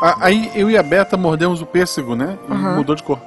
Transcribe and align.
A- 0.00 0.16
Aí 0.26 0.50
eu 0.54 0.70
e 0.70 0.76
a 0.76 0.82
Beta 0.82 1.16
mordemos 1.16 1.60
o 1.62 1.66
pêssego, 1.66 2.14
né? 2.14 2.38
E 2.48 2.52
Uhum. 2.52 2.76
mudou 2.76 2.94
de 2.94 3.02
cor. 3.02 3.18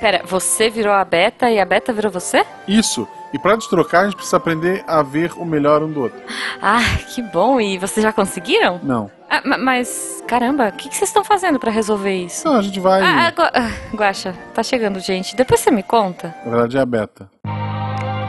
Pera, 0.00 0.22
você 0.24 0.70
virou 0.70 0.92
a 0.92 1.04
Beta 1.04 1.50
e 1.50 1.58
a 1.58 1.64
Beta 1.64 1.92
virou 1.92 2.10
você? 2.12 2.44
Isso. 2.68 3.06
E 3.32 3.38
pra 3.38 3.56
destrocar, 3.56 4.02
a 4.02 4.04
gente 4.04 4.14
precisa 4.14 4.36
aprender 4.38 4.82
a 4.86 5.02
ver 5.02 5.32
o 5.36 5.44
melhor 5.44 5.82
um 5.82 5.90
do 5.92 6.02
outro. 6.02 6.18
Ah, 6.62 6.80
que 7.14 7.20
bom. 7.20 7.60
E 7.60 7.76
vocês 7.76 8.02
já 8.02 8.12
conseguiram? 8.12 8.80
Não. 8.82 9.10
Ah, 9.28 9.42
ma- 9.44 9.58
mas, 9.58 10.22
caramba, 10.26 10.68
o 10.68 10.72
que, 10.72 10.88
que 10.88 10.96
vocês 10.96 11.10
estão 11.10 11.22
fazendo 11.24 11.58
pra 11.58 11.70
resolver 11.70 12.14
isso? 12.14 12.46
Não, 12.48 12.56
a 12.56 12.62
gente 12.62 12.78
vai. 12.80 13.02
Ah, 13.02 13.32
ah, 13.36 13.50
ah, 13.54 13.70
Guaxa, 13.94 14.34
tá 14.54 14.62
chegando 14.62 14.98
gente. 15.00 15.34
Depois 15.36 15.60
você 15.60 15.70
me 15.70 15.82
conta. 15.82 16.34
Na 16.44 16.50
verdade 16.52 16.78
é 16.78 16.80
a 16.80 16.86
Beta. 16.86 17.28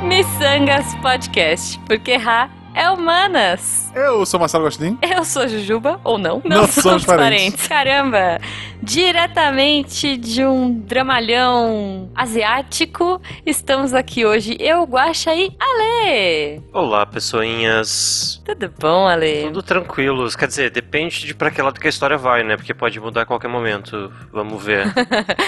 Missangas 0.03 0.95
Podcast, 0.95 1.79
porque 1.85 2.11
errar 2.11 2.49
é 2.73 2.89
humanas. 2.89 3.88
Eu 3.95 4.25
sou 4.25 4.39
Marcelo 4.39 4.63
Gostin. 4.65 4.97
Eu 5.01 5.23
sou 5.25 5.47
Jujuba, 5.47 5.99
ou 6.03 6.17
não? 6.17 6.41
Não 6.45 6.67
somos 6.67 7.05
parentes. 7.05 7.67
Caramba! 7.67 8.39
Diretamente 8.81 10.15
de 10.15 10.45
um 10.45 10.71
dramalhão 10.73 12.09
asiático, 12.15 13.21
estamos 13.45 13.93
aqui 13.93 14.25
hoje, 14.25 14.55
eu, 14.59 14.83
Guaxa 14.85 15.35
e 15.35 15.51
Ale. 15.59 16.61
Olá, 16.71 17.05
pessoinhas. 17.05 18.41
Tudo 18.45 18.73
bom, 18.79 19.05
Ale? 19.05 19.43
Tudo 19.43 19.61
tranquilos. 19.61 20.35
Quer 20.35 20.47
dizer, 20.47 20.69
depende 20.71 21.25
de 21.25 21.35
pra 21.35 21.51
que 21.51 21.61
lado 21.61 21.79
que 21.79 21.87
a 21.87 21.89
história 21.89 22.17
vai, 22.17 22.41
né? 22.43 22.55
Porque 22.55 22.73
pode 22.73 22.99
mudar 23.01 23.23
a 23.23 23.25
qualquer 23.25 23.49
momento. 23.49 24.11
Vamos 24.31 24.63
ver. 24.63 24.85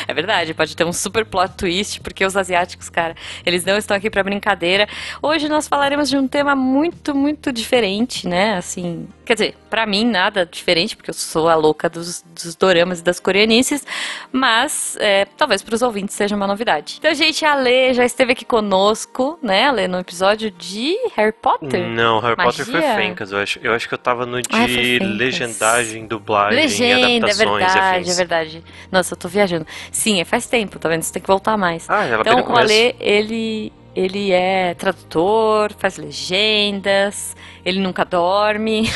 É 0.08 0.13
verdade, 0.13 0.53
pode 0.53 0.75
ter 0.75 0.83
um 0.83 0.91
super 0.91 1.25
plot 1.25 1.53
twist, 1.55 2.02
porque 2.02 2.25
os 2.25 2.35
asiáticos, 2.35 2.89
cara, 2.89 3.16
eles 3.45 3.63
não 3.63 3.77
estão 3.77 3.95
aqui 3.95 4.09
pra 4.09 4.23
brincadeira. 4.23 4.88
Hoje 5.21 5.47
nós 5.47 5.67
falaremos 5.67 6.09
de 6.09 6.17
um 6.17 6.27
tema 6.27 6.55
muito, 6.55 7.16
muito 7.16 7.52
diferente, 7.52 8.27
né? 8.31 8.55
Assim, 8.55 9.08
quer 9.26 9.34
dizer, 9.34 9.58
pra 9.70 9.85
mim 9.85 10.05
nada 10.05 10.45
diferente, 10.45 10.95
porque 10.95 11.09
eu 11.09 11.13
sou 11.13 11.49
a 11.49 11.55
louca 11.55 11.89
dos, 11.89 12.23
dos 12.33 12.55
doramas 12.55 13.00
e 13.00 13.03
das 13.03 13.19
coreanices, 13.19 13.86
mas 14.31 14.95
é, 15.00 15.25
talvez 15.38 15.61
pros 15.61 15.81
ouvintes 15.81 16.16
seja 16.16 16.36
uma 16.36 16.47
novidade. 16.47 16.95
Então, 17.00 17.14
gente, 17.14 17.44
a 17.45 17.53
Lê 17.55 17.94
já 17.94 18.05
esteve 18.05 18.31
aqui 18.31 18.45
conosco, 18.45 19.38
né, 19.44 19.67
Ale, 19.67 19.88
no 19.88 20.00
episódio 20.00 20.50
de 20.50 20.95
Harry 21.16 21.33
Potter. 21.33 21.88
Não, 21.89 22.20
Harry 22.20 22.38
Potter 22.38 22.66
foi 22.66 22.75
Magia? 22.80 22.95
Fencas, 22.95 23.31
eu 23.31 23.39
acho. 23.39 23.59
Eu 23.61 23.73
acho 23.73 23.88
que 23.88 23.94
eu 23.94 23.97
tava 23.97 24.25
no 24.25 24.42
de 24.42 24.48
Ah, 24.53 24.59
foi 24.67 24.67
Fencas. 25.00 25.08
legendagem, 25.09 26.08
dublagem, 26.08 26.59
Legenda, 26.59 27.09
é 27.09 27.17
adaptações 27.17 27.36
e 27.36 27.73
verdade, 27.75 28.09
é 28.09 28.14
verdade. 28.14 28.64
Nossa, 28.92 29.14
eu 29.14 29.17
tô 29.17 29.27
viajando. 29.27 29.67
Sim, 29.92 30.22
é 30.22 30.25
faz 30.25 30.45
tempo, 30.45 30.80
tá 30.80 30.88
vendo? 30.88 31.03
Você 31.03 31.11
tem 31.14 31.22
que 31.22 31.27
voltar 31.27 31.58
mais. 31.58 31.89
Ah, 31.89 32.05
ela 32.05 32.22
Então, 32.22 32.39
o. 32.42 32.55
Ale, 32.58 32.95
ele, 33.00 33.73
ele 33.95 34.31
é 34.31 34.73
tradutor, 34.73 35.73
faz 35.78 35.97
legendas, 35.97 37.36
ele 37.66 37.80
nunca 37.80 38.06
dorme. 38.06 38.89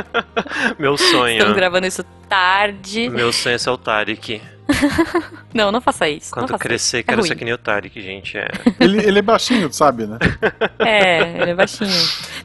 Meu 0.78 0.96
sonho. 0.96 1.34
Estamos 1.34 1.56
gravando 1.56 1.86
isso 1.86 2.04
tarde. 2.28 3.10
Meu 3.10 3.30
sonho 3.32 3.56
é 3.56 3.58
ser 3.58 3.70
o 3.70 3.76
Tarek. 3.76 4.40
Não, 5.54 5.70
não 5.70 5.80
faça 5.82 6.08
isso. 6.08 6.30
Quando 6.32 6.42
não 6.44 6.48
faça 6.48 6.62
crescer, 6.62 6.98
isso. 6.98 7.06
quero 7.06 7.20
é 7.20 7.22
ser 7.24 7.28
ruim. 7.30 7.38
que 7.38 7.44
nem 7.44 7.52
o 7.54 7.58
Tarek, 7.58 8.00
gente. 8.00 8.38
É. 8.38 8.48
Ele, 8.80 8.98
ele 9.06 9.18
é 9.18 9.22
baixinho, 9.22 9.68
tu 9.68 9.76
sabe, 9.76 10.06
né? 10.06 10.18
É, 10.78 11.42
ele 11.42 11.50
é 11.50 11.54
baixinho. 11.54 11.90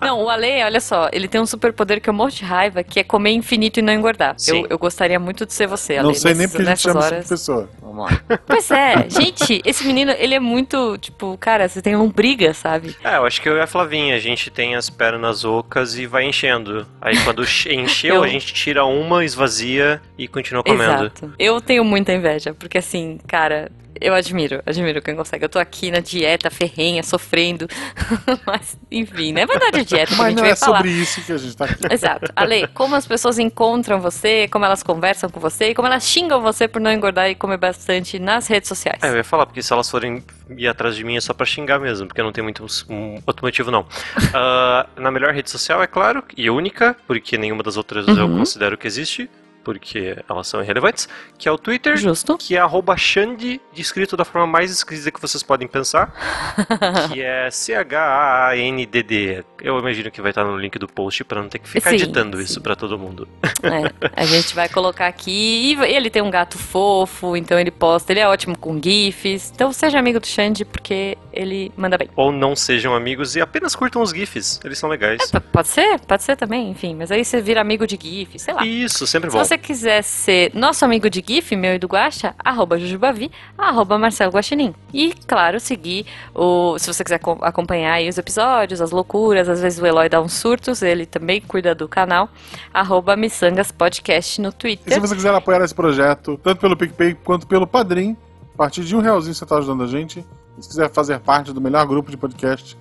Não, 0.02 0.24
o 0.24 0.30
Ale, 0.30 0.64
olha 0.64 0.80
só, 0.82 1.10
ele 1.12 1.28
tem 1.28 1.40
um 1.42 1.46
superpoder 1.46 2.00
que 2.02 2.10
eu 2.10 2.14
morro 2.14 2.30
de 2.32 2.44
raiva, 2.44 2.84
que 2.84 3.00
é 3.00 3.04
comer 3.04 3.32
infinito 3.32 3.80
e 3.80 3.82
não 3.82 3.94
engordar. 3.94 4.36
Sim. 4.38 4.62
Eu, 4.62 4.68
eu 4.72 4.78
gostaria 4.78 5.20
muito 5.20 5.46
de 5.46 5.54
ser 5.54 5.68
você, 5.68 5.98
Ale. 5.98 6.08
Não 6.08 6.14
sei 6.14 6.34
nem 6.34 6.48
porque 6.48 6.62
a 6.64 6.66
gente 6.66 6.82
chama 6.82 7.00
horas. 7.00 7.20
essa 7.20 7.30
pessoa. 7.30 7.70
Vamos 7.82 8.12
lá. 8.12 8.22
Pois 8.46 8.70
é, 8.70 9.10
gente, 9.10 9.62
esse 9.66 9.86
menino, 9.88 10.12
ele 10.18 10.36
é 10.36 10.40
muito, 10.40 10.98
tipo, 10.98 11.38
cara, 11.40 11.68
você 11.68 11.82
tem 11.82 11.96
um 11.96 12.10
briga, 12.10 12.54
sabe? 12.54 12.96
É, 13.04 13.16
eu 13.18 13.26
acho 13.26 13.42
que 13.42 13.50
eu 13.50 13.58
e 13.58 13.62
a 13.62 13.68
Flavinha, 13.68 14.16
a 14.16 14.20
gente 14.20 14.52
tem 14.52 14.76
as 14.76 14.90
pernas 14.90 15.44
ocas 15.46 15.98
e 15.98 16.06
vai 16.06 16.26
enchendo. 16.26 16.86
Aí 17.02 17.18
quando 17.24 17.44
che- 17.46 17.74
encheu, 17.74 18.16
Eu- 18.16 18.24
a 18.24 18.28
gente 18.28 18.54
tira 18.54 18.86
uma, 18.86 19.24
esvazia 19.26 20.02
e 20.18 20.28
continua 20.28 20.64
comendo. 20.64 21.06
Exato. 21.06 21.34
Eu 21.40 21.60
tenho 21.62 21.84
muita 21.84 22.14
inveja, 22.14 22.27
porque 22.54 22.78
assim, 22.78 23.20
cara, 23.28 23.72
eu 24.00 24.14
admiro, 24.14 24.62
admiro 24.66 25.02
quem 25.02 25.16
consegue. 25.16 25.44
Eu 25.46 25.50
tô 25.50 25.58
aqui 25.58 25.90
na 25.90 26.00
dieta 26.00 26.52
ferrenha, 26.52 27.02
sofrendo. 27.02 27.68
Mas, 28.46 28.78
enfim, 28.92 29.34
não 29.34 29.42
é 29.42 29.46
verdade 29.48 29.80
a 29.80 29.84
dieta 29.84 30.08
que 30.08 30.14
a 30.14 30.18
Mas 30.18 30.28
gente 30.28 30.36
não 30.38 30.44
vai 30.44 30.52
é 30.52 30.56
falar. 30.56 30.78
sobre 30.78 30.92
isso 30.92 31.22
que 31.26 31.32
a 31.32 31.38
gente 31.38 31.58
tá 31.58 31.66
aqui. 31.66 31.84
Exato. 31.92 32.32
Ale, 32.36 32.68
como 32.68 32.96
as 32.96 33.08
pessoas 33.08 33.40
encontram 33.40 34.00
você, 34.00 34.48
como 34.50 34.66
elas 34.66 34.84
conversam 34.84 35.30
com 35.32 35.40
você 35.40 35.70
e 35.70 35.76
como 35.76 35.88
elas 35.88 36.04
xingam 36.08 36.42
você 36.42 36.68
por 36.68 36.80
não 36.80 36.92
engordar 36.92 37.28
e 37.30 37.34
comer 37.36 37.58
bastante 37.58 38.20
nas 38.20 38.46
redes 38.48 38.68
sociais. 38.68 39.02
É, 39.02 39.10
eu 39.10 39.16
ia 39.16 39.24
falar, 39.24 39.48
porque 39.48 39.64
se 39.64 39.74
elas 39.74 39.90
forem 39.90 40.24
ir 40.56 40.68
atrás 40.68 40.96
de 40.96 41.04
mim 41.04 41.18
é 41.18 41.22
só 41.22 41.34
pra 41.34 41.46
xingar 41.46 41.80
mesmo, 41.80 42.06
porque 42.08 42.22
não 42.22 42.32
tem 42.32 42.44
muito 42.44 42.64
um 42.90 43.20
outro 43.26 43.44
motivo, 43.46 43.72
não. 43.72 43.86
Ah, 44.34 44.86
na 44.96 45.10
melhor 45.10 45.34
rede 45.34 45.50
social, 45.50 45.82
é 45.82 45.88
claro, 45.88 46.24
e 46.38 46.50
única, 46.52 46.96
porque 47.08 47.38
nenhuma 47.38 47.64
das 47.64 47.78
outras 47.78 48.08
eu 48.08 48.28
Uhum. 48.28 48.38
considero 48.40 48.78
que 48.78 48.86
existe, 48.86 49.28
porque 49.68 50.16
elas 50.30 50.48
são 50.48 50.64
irrelevantes, 50.64 51.10
que 51.38 51.50
é 51.50 51.52
o 51.52 51.58
Twitter, 51.58 51.98
Justo. 51.98 52.38
que 52.38 52.56
é 52.56 52.60
arroba 52.60 52.96
Xande, 52.96 53.60
descrito 53.74 54.16
da 54.16 54.24
forma 54.24 54.48
mais 54.48 54.72
esquisita 54.72 55.12
que 55.12 55.20
vocês 55.22 55.44
podem 55.44 55.68
pensar, 55.68 56.14
que 57.12 57.22
é 57.22 57.52
C-H-A-N-D-D. 57.52 59.44
Eu 59.62 59.78
imagino 59.80 60.10
que 60.10 60.22
vai 60.22 60.32
estar 60.32 60.46
no 60.46 60.56
link 60.58 60.80
do 60.80 60.88
post 60.88 61.22
pra 61.26 61.42
não 61.42 61.50
ter 61.50 61.60
que 61.60 61.68
ficar 61.68 61.90
Sim, 61.90 61.96
editando 61.98 62.38
sim. 62.38 62.44
isso 62.44 62.62
pra 62.62 62.78
todo 62.78 62.98
mundo. 62.98 63.28
É, 63.62 64.10
a 64.16 64.24
gente 64.26 64.56
vai 64.56 64.70
colocar 64.70 65.08
aqui. 65.08 65.74
E 65.74 65.84
ele 65.94 66.10
tem 66.10 66.22
um 66.22 66.30
gato 66.30 66.58
fofo, 66.58 67.36
então 67.36 67.60
ele 67.60 67.72
posta. 67.72 68.14
Ele 68.14 68.22
é 68.22 68.28
ótimo 68.30 68.58
com 68.58 68.80
GIFs. 68.82 69.52
Então 69.54 69.74
seja 69.74 70.00
amigo 70.00 70.20
do 70.20 70.28
Xande, 70.28 70.64
porque 70.64 71.18
ele 71.34 71.72
manda 71.76 71.98
bem. 71.98 72.08
Ou 72.16 72.32
não 72.32 72.56
sejam 72.56 72.96
amigos 72.96 73.36
e 73.36 73.42
apenas 73.42 73.76
curtam 73.76 74.02
os 74.02 74.12
GIFs, 74.12 74.60
eles 74.64 74.78
são 74.78 74.90
legais. 74.90 75.30
P- 75.30 75.40
Pode 75.40 75.68
ser? 75.68 76.00
Pode 76.02 76.24
ser 76.24 76.36
também, 76.38 76.70
enfim. 76.70 76.96
Mas 76.96 77.12
aí 77.12 77.26
você 77.26 77.42
vira 77.42 77.60
amigo 77.60 77.86
de 77.86 77.98
GIF, 78.02 78.38
sei 78.40 78.54
lá. 78.54 78.66
Isso, 78.66 79.06
sempre 79.08 79.30
Se 79.30 79.36
bom. 79.36 79.40
Você 79.58 79.74
quiser 79.74 80.04
ser 80.04 80.52
nosso 80.54 80.86
amigo 80.86 81.10
de 81.10 81.24
GIF, 81.26 81.56
meu 81.56 81.74
e 81.76 81.80
do 81.80 81.88
Guaxa, 81.88 82.36
arroba 82.44 82.78
Jujubavi, 82.78 83.32
arroba 83.58 83.98
Marcelo 83.98 84.32
Guaxinim. 84.32 84.74
E, 84.94 85.14
claro, 85.28 85.60
seguir 85.60 86.06
o. 86.34 86.78
Se 86.78 86.94
você 86.94 87.04
quiser 87.04 87.20
co- 87.20 87.40
acompanhar 87.42 87.94
aí 87.94 88.08
os 88.08 88.18
episódios, 88.18 88.80
as 88.82 88.92
loucuras, 88.92 89.50
às 89.50 89.62
vezes 89.62 89.80
o 89.80 89.86
Eloy 89.86 90.08
dá 90.10 90.22
uns 90.22 90.34
surtos, 90.34 90.82
ele 90.82 91.06
também 91.06 91.42
cuida 91.42 91.74
do 91.74 91.88
canal, 91.88 92.30
arroba 92.74 93.16
Missangas 93.16 93.72
Podcast 93.72 94.40
no 94.42 94.50
E 94.50 94.52
se 94.52 94.58
Twitter. 94.58 95.02
você 95.02 95.16
quiser 95.16 95.34
apoiar 95.34 95.62
esse 95.64 95.74
projeto, 95.76 96.40
tanto 96.44 96.60
pelo 96.62 96.78
PicPay 96.78 97.16
quanto 97.16 97.48
pelo 97.48 97.66
Padrim, 97.66 98.16
a 98.54 98.58
partir 98.58 98.84
de 98.84 98.96
um 98.96 99.00
realzinho 99.00 99.34
você 99.34 99.44
está 99.44 99.58
ajudando 99.58 99.84
a 99.84 99.88
gente. 99.88 100.26
E 100.58 100.62
se 100.64 100.70
quiser 100.70 100.90
fazer 100.92 101.20
parte 101.20 101.52
do 101.52 101.60
melhor 101.62 101.86
grupo 101.88 102.10
de 102.12 102.18
podcast 102.18 102.78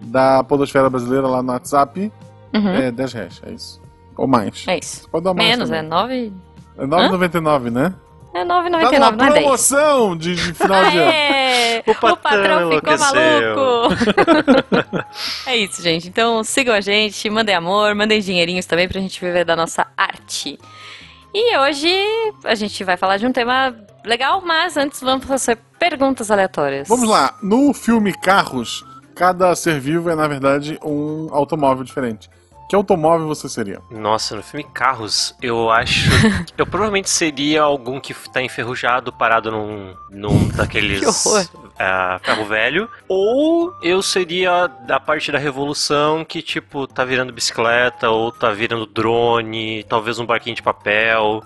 da 0.00 0.42
Podosfera 0.44 0.88
Brasileira 0.90 1.26
lá 1.26 1.42
no 1.42 1.52
WhatsApp, 1.52 2.10
Uhum, 2.54 2.68
é 2.70 2.90
10 2.90 3.12
reais, 3.12 3.42
é 3.44 3.50
isso. 3.52 3.82
Ou 4.16 4.26
mais. 4.26 4.64
é 4.66 4.78
isso. 4.78 5.02
Você 5.02 5.08
pode 5.08 5.24
dar 5.24 5.34
mais 5.34 5.48
Menos, 5.50 5.70
é 5.70 5.82
também. 5.82 5.90
9. 5.90 6.32
É 6.78 6.86
9,99, 6.86 7.70
né? 7.70 7.94
É 8.34 8.44
Tá 8.44 8.54
9,99, 8.62 8.68
numa 8.68 9.12
não 9.12 9.24
é 9.24 9.30
10. 9.30 9.40
promoção 9.40 10.16
de, 10.16 10.34
de 10.34 10.52
final 10.54 10.84
de 10.90 10.98
ano. 10.98 11.10
Aê! 11.10 11.82
O 11.86 11.90
O 11.90 11.94
patrão, 11.94 12.16
patrão 12.16 12.70
ficou 12.72 12.98
maluco! 12.98 13.94
é 15.46 15.56
isso, 15.56 15.82
gente. 15.82 16.08
Então 16.08 16.44
sigam 16.44 16.74
a 16.74 16.80
gente, 16.80 17.28
mandem 17.30 17.54
amor, 17.54 17.94
mandem 17.94 18.20
dinheirinhos 18.20 18.66
também 18.66 18.88
pra 18.88 19.00
gente 19.00 19.18
viver 19.20 19.44
da 19.44 19.56
nossa 19.56 19.86
arte. 19.96 20.58
E 21.32 21.56
hoje 21.58 21.90
a 22.44 22.54
gente 22.54 22.82
vai 22.84 22.96
falar 22.96 23.16
de 23.16 23.26
um 23.26 23.32
tema 23.32 23.74
legal, 24.04 24.42
mas 24.44 24.76
antes 24.76 25.00
vamos 25.00 25.24
fazer 25.26 25.58
perguntas 25.78 26.30
aleatórias. 26.30 26.88
Vamos 26.88 27.08
lá. 27.08 27.34
No 27.42 27.72
filme 27.74 28.12
Carros, 28.12 28.84
cada 29.14 29.54
ser 29.54 29.80
vivo 29.80 30.10
é, 30.10 30.14
na 30.14 30.26
verdade, 30.28 30.78
um 30.84 31.28
automóvel 31.32 31.84
diferente. 31.84 32.28
Que 32.68 32.74
automóvel 32.74 33.28
você 33.28 33.48
seria? 33.48 33.80
Nossa, 33.90 34.34
no 34.34 34.42
filme 34.42 34.64
Carros, 34.64 35.34
eu 35.40 35.70
acho. 35.70 36.10
eu 36.58 36.66
provavelmente 36.66 37.08
seria 37.08 37.62
algum 37.62 38.00
que 38.00 38.12
tá 38.30 38.42
enferrujado, 38.42 39.12
parado 39.12 39.50
num, 39.52 39.94
num 40.10 40.48
daqueles. 40.54 41.00
Que 41.00 41.06
horror. 41.06 41.46
ah, 41.78 42.20
ferro 42.22 42.44
velho. 42.44 42.90
Ou 43.08 43.72
eu 43.82 44.02
seria 44.02 44.66
da 44.66 44.98
parte 44.98 45.30
da 45.30 45.38
revolução 45.38 46.24
que, 46.24 46.42
tipo, 46.42 46.88
tá 46.88 47.04
virando 47.04 47.32
bicicleta, 47.32 48.10
ou 48.10 48.32
tá 48.32 48.50
virando 48.50 48.84
drone, 48.84 49.84
talvez 49.84 50.18
um 50.18 50.26
barquinho 50.26 50.56
de 50.56 50.62
papel. 50.62 51.44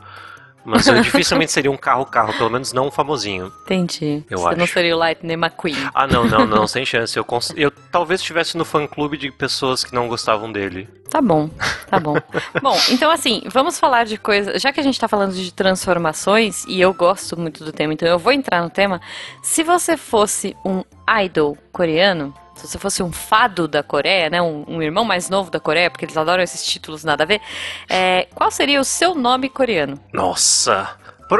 Mas 0.64 0.86
eu 0.86 1.00
dificilmente 1.00 1.50
seria 1.52 1.70
um 1.70 1.76
carro-carro, 1.76 2.32
pelo 2.34 2.50
menos 2.50 2.72
não 2.72 2.88
um 2.88 2.90
famosinho. 2.90 3.50
Entendi. 3.64 4.22
Eu 4.28 4.38
Você 4.38 4.56
não 4.56 4.64
acho. 4.64 4.72
seria 4.74 4.94
o 4.94 4.98
Lightning 4.98 5.32
McQueen. 5.34 5.76
Ah, 5.94 6.06
não, 6.06 6.24
não, 6.24 6.46
não, 6.46 6.66
sem 6.66 6.84
chance. 6.84 7.16
Eu, 7.16 7.24
cons- 7.24 7.52
eu 7.56 7.70
talvez 7.90 8.20
estivesse 8.20 8.56
no 8.58 8.64
fã-clube 8.64 9.16
de 9.16 9.30
pessoas 9.30 9.82
que 9.84 9.94
não 9.94 10.06
gostavam 10.08 10.52
dele. 10.52 10.86
Tá 11.08 11.20
bom, 11.20 11.50
tá 11.88 11.98
bom. 11.98 12.14
bom, 12.62 12.76
então 12.90 13.10
assim, 13.10 13.42
vamos 13.46 13.80
falar 13.80 14.04
de 14.04 14.16
coisa. 14.16 14.58
Já 14.60 14.72
que 14.72 14.78
a 14.78 14.82
gente 14.82 15.00
tá 15.00 15.08
falando 15.08 15.32
de 15.34 15.52
transformações, 15.52 16.64
e 16.68 16.80
eu 16.80 16.94
gosto 16.94 17.36
muito 17.38 17.64
do 17.64 17.72
tema, 17.72 17.92
então 17.92 18.06
eu 18.08 18.18
vou 18.18 18.32
entrar 18.32 18.62
no 18.62 18.70
tema. 18.70 19.00
Se 19.42 19.64
você 19.64 19.96
fosse 19.96 20.56
um 20.64 20.84
idol 21.24 21.58
coreano, 21.72 22.32
se 22.54 22.66
você 22.68 22.78
fosse 22.78 23.02
um 23.02 23.10
fado 23.12 23.66
da 23.68 23.82
Coreia, 23.82 24.28
né? 24.30 24.40
Um, 24.42 24.64
um 24.68 24.82
irmão 24.82 25.04
mais 25.04 25.30
novo 25.30 25.50
da 25.50 25.58
Coreia, 25.60 25.90
porque 25.90 26.04
eles 26.04 26.16
adoram 26.16 26.42
esses 26.42 26.64
títulos 26.64 27.04
nada 27.04 27.24
a 27.24 27.26
ver, 27.26 27.40
é, 27.88 28.26
qual 28.34 28.50
seria 28.50 28.80
o 28.80 28.84
seu 28.84 29.14
nome 29.14 29.48
coreano? 29.48 29.98
Nossa! 30.12 30.90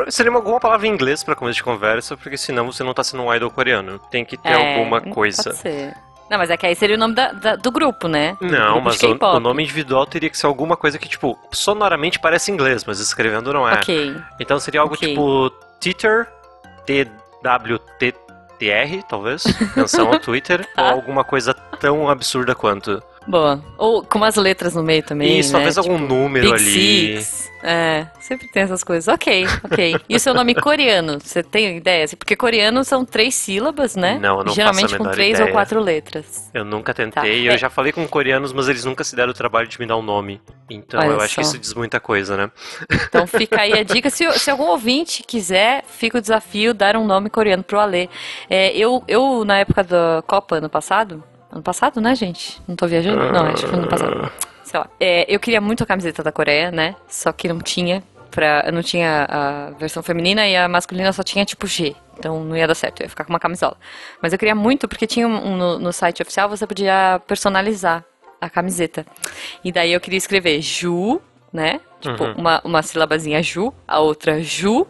Seria 0.09 0.31
uma- 0.31 0.39
alguma 0.39 0.61
palavra 0.61 0.87
em 0.87 0.91
inglês 0.91 1.25
pra 1.25 1.35
começo 1.35 1.57
de 1.57 1.65
conversa, 1.65 2.17
porque 2.17 2.37
senão 2.37 2.71
você 2.71 2.85
não 2.85 2.95
tá 2.95 3.03
sendo 3.03 3.25
um 3.25 3.35
idol 3.35 3.51
coreano. 3.51 3.99
Tem 4.11 4.25
que 4.25 4.37
ter 4.37 4.51
É, 4.53 4.55
alguma 4.79 5.01
coisa. 5.01 5.43
Pode 5.43 5.57
ser. 5.57 5.95
Não, 6.31 6.39
mas 6.39 6.49
é 6.49 6.57
que 6.57 6.65
aí 6.65 6.77
seria 6.77 6.95
o 6.95 6.99
nome 6.99 7.13
da- 7.17 7.33
da- 7.33 7.57
do 7.57 7.73
grupo, 7.73 8.07
né? 8.07 8.37
Do 8.41 8.47
Não, 8.47 8.75
grupo 8.75 8.85
mas 8.85 9.03
o, 9.03 9.19
o 9.37 9.41
nome 9.41 9.65
individual 9.65 10.07
teria 10.07 10.31
que 10.31 10.39
ser 10.39 10.47
alguma 10.47 10.77
coisa 10.77 10.97
que, 10.97 11.09
tipo, 11.09 11.37
sonoramente 11.51 12.21
parece 12.21 12.53
inglês, 12.53 12.85
mas 12.85 13.01
escrevendo 13.01 13.53
não 13.53 13.69
é. 13.69 13.75
Ok. 13.75 14.15
Então 14.39 14.61
seria 14.61 14.81
algo 14.81 14.95
Ok. 14.95 15.09
tipo 15.09 15.51
Twitter, 15.81 16.29
T-W-T-T-R, 18.61 19.03
talvez, 19.09 19.45
menção 19.75 20.09
ao 20.13 20.19
Twitter, 20.21 20.67
Tá. 20.75 20.85
ou 20.89 20.91
alguma 20.93 21.25
coisa 21.25 21.55
tão 21.55 22.09
absurda 22.09 22.55
quanto. 22.55 23.03
Boa. 23.27 23.63
Ou 23.77 24.03
com 24.03 24.19
umas 24.19 24.37
letras 24.37 24.75
no 24.75 24.83
meio 24.83 25.03
também. 25.03 25.39
Isso, 25.39 25.53
né? 25.53 25.59
talvez 25.59 25.77
algum 25.79 25.99
número 25.99 26.51
Big 26.53 26.55
ali. 26.63 27.23
Six. 27.23 27.51
É, 27.63 28.07
sempre 28.19 28.49
tem 28.49 28.63
essas 28.63 28.83
coisas. 28.83 29.07
Ok, 29.13 29.45
ok. 29.65 29.97
E 30.09 30.17
o 30.17 30.21
seu 30.21 30.33
nome 30.33 30.55
coreano? 30.55 31.19
Você 31.23 31.43
tem 31.43 31.77
ideia? 31.77 32.05
Assim, 32.05 32.17
Porque 32.17 32.35
coreano 32.35 32.83
são 32.85 33.05
três 33.05 33.35
sílabas, 33.35 33.95
né? 33.95 34.19
Não, 34.19 34.39
eu 34.39 34.45
não 34.45 34.53
Geralmente 34.55 34.97
com 34.97 35.05
três 35.11 35.35
ideia. 35.35 35.47
ou 35.47 35.53
quatro 35.53 35.79
letras. 35.79 36.51
Eu 36.55 36.65
nunca 36.65 36.95
tentei, 36.95 37.21
Tá. 37.23 37.27
eu 37.51 37.53
É. 37.53 37.59
já 37.59 37.69
falei 37.69 37.93
com 37.93 38.07
coreanos, 38.09 38.55
mas 38.55 38.67
eles 38.69 38.87
nunca 38.87 39.05
se 39.05 39.15
deram 39.15 39.31
o 39.31 39.35
trabalho 39.35 39.69
de 39.69 39.79
me 39.79 39.85
dar 39.87 39.99
um 39.99 40.03
nome. 40.03 40.41
Então 40.71 40.99
Olha 41.01 41.09
eu 41.09 41.21
acho 41.21 41.35
que 41.35 41.43
isso 41.43 41.59
diz 41.59 41.75
muita 41.75 42.01
coisa, 42.01 42.35
né? 42.37 42.51
Então 42.91 43.27
fica 43.27 43.61
aí 43.61 43.75
a 43.75 43.83
dica. 43.83 44.09
Se, 44.09 44.31
se 44.39 44.51
algum 44.51 44.65
ouvinte 44.69 45.23
quiser, 45.23 45.85
fica 45.87 46.17
o 46.17 46.21
desafio 46.21 46.73
dar 46.73 46.97
um 46.97 47.05
nome 47.07 47.29
coreano 47.29 47.63
pro 47.63 47.79
Alê. 47.79 48.09
É, 48.49 48.75
eu, 48.75 49.05
eu, 49.07 49.45
na 49.45 49.59
época 49.59 49.85
da 49.85 50.23
Copa, 50.27 50.57
ano 50.57 50.71
passado. 50.71 51.23
Ano 51.51 51.63
passado, 51.63 52.01
né, 52.01 52.15
gente? 52.15 52.61
Não 52.69 52.77
tô 52.77 52.87
viajando? 52.87 53.19
Não, 53.33 53.47
acho 53.47 53.65
que 53.65 53.69
foi 53.71 53.79
ano 53.79 53.89
passado. 53.89 54.33
Sei 54.65 54.79
lá. 54.79 54.87
É, 55.01 55.27
eu 55.35 55.41
queria 55.41 55.61
muito 55.61 55.83
a 55.83 55.87
camiseta 55.87 56.23
da 56.23 56.31
Coreia, 56.31 56.71
né? 56.71 56.95
Só 57.09 57.33
que 57.33 57.49
não 57.49 57.59
tinha. 57.59 58.03
Pra, 58.31 58.63
eu 58.65 58.73
não 58.73 58.83
tinha 58.83 59.27
a 59.29 59.71
versão 59.73 60.05
feminina 60.05 60.47
e 60.47 60.57
a 60.57 60.69
masculina 60.69 61.13
só 61.13 61.25
tinha 61.25 61.45
tipo 61.45 61.67
G. 61.67 61.97
Então 62.17 62.45
não 62.45 62.57
ia 62.57 62.69
dar 62.69 62.77
certo, 62.77 63.01
eu 63.01 63.07
ia 63.07 63.09
ficar 63.11 63.25
com 63.25 63.33
uma 63.33 63.41
camisola. 63.41 63.77
Mas 64.23 64.33
eu 64.33 64.39
queria 64.39 64.55
muito, 64.55 64.87
porque 64.87 65.05
tinha 65.07 65.27
um, 65.27 65.49
um 65.53 65.57
no, 65.57 65.79
no 65.81 65.93
site 65.93 66.23
oficial, 66.23 66.49
você 66.49 66.65
podia 66.65 67.21
personalizar 67.27 68.05
a 68.41 68.49
camiseta. 68.49 69.05
E 69.65 69.73
daí 69.73 69.93
eu 69.93 70.01
queria 70.01 70.19
escrever 70.19 70.61
Ju, 70.61 71.21
né? 71.53 71.81
Tipo, 72.01 72.23
Uhum. 72.25 72.35
uma, 72.37 72.61
uma 72.63 72.83
sílabazinha 72.83 73.43
Ju, 73.43 73.75
a 73.89 73.99
outra 73.99 74.41
Ju 74.41 74.87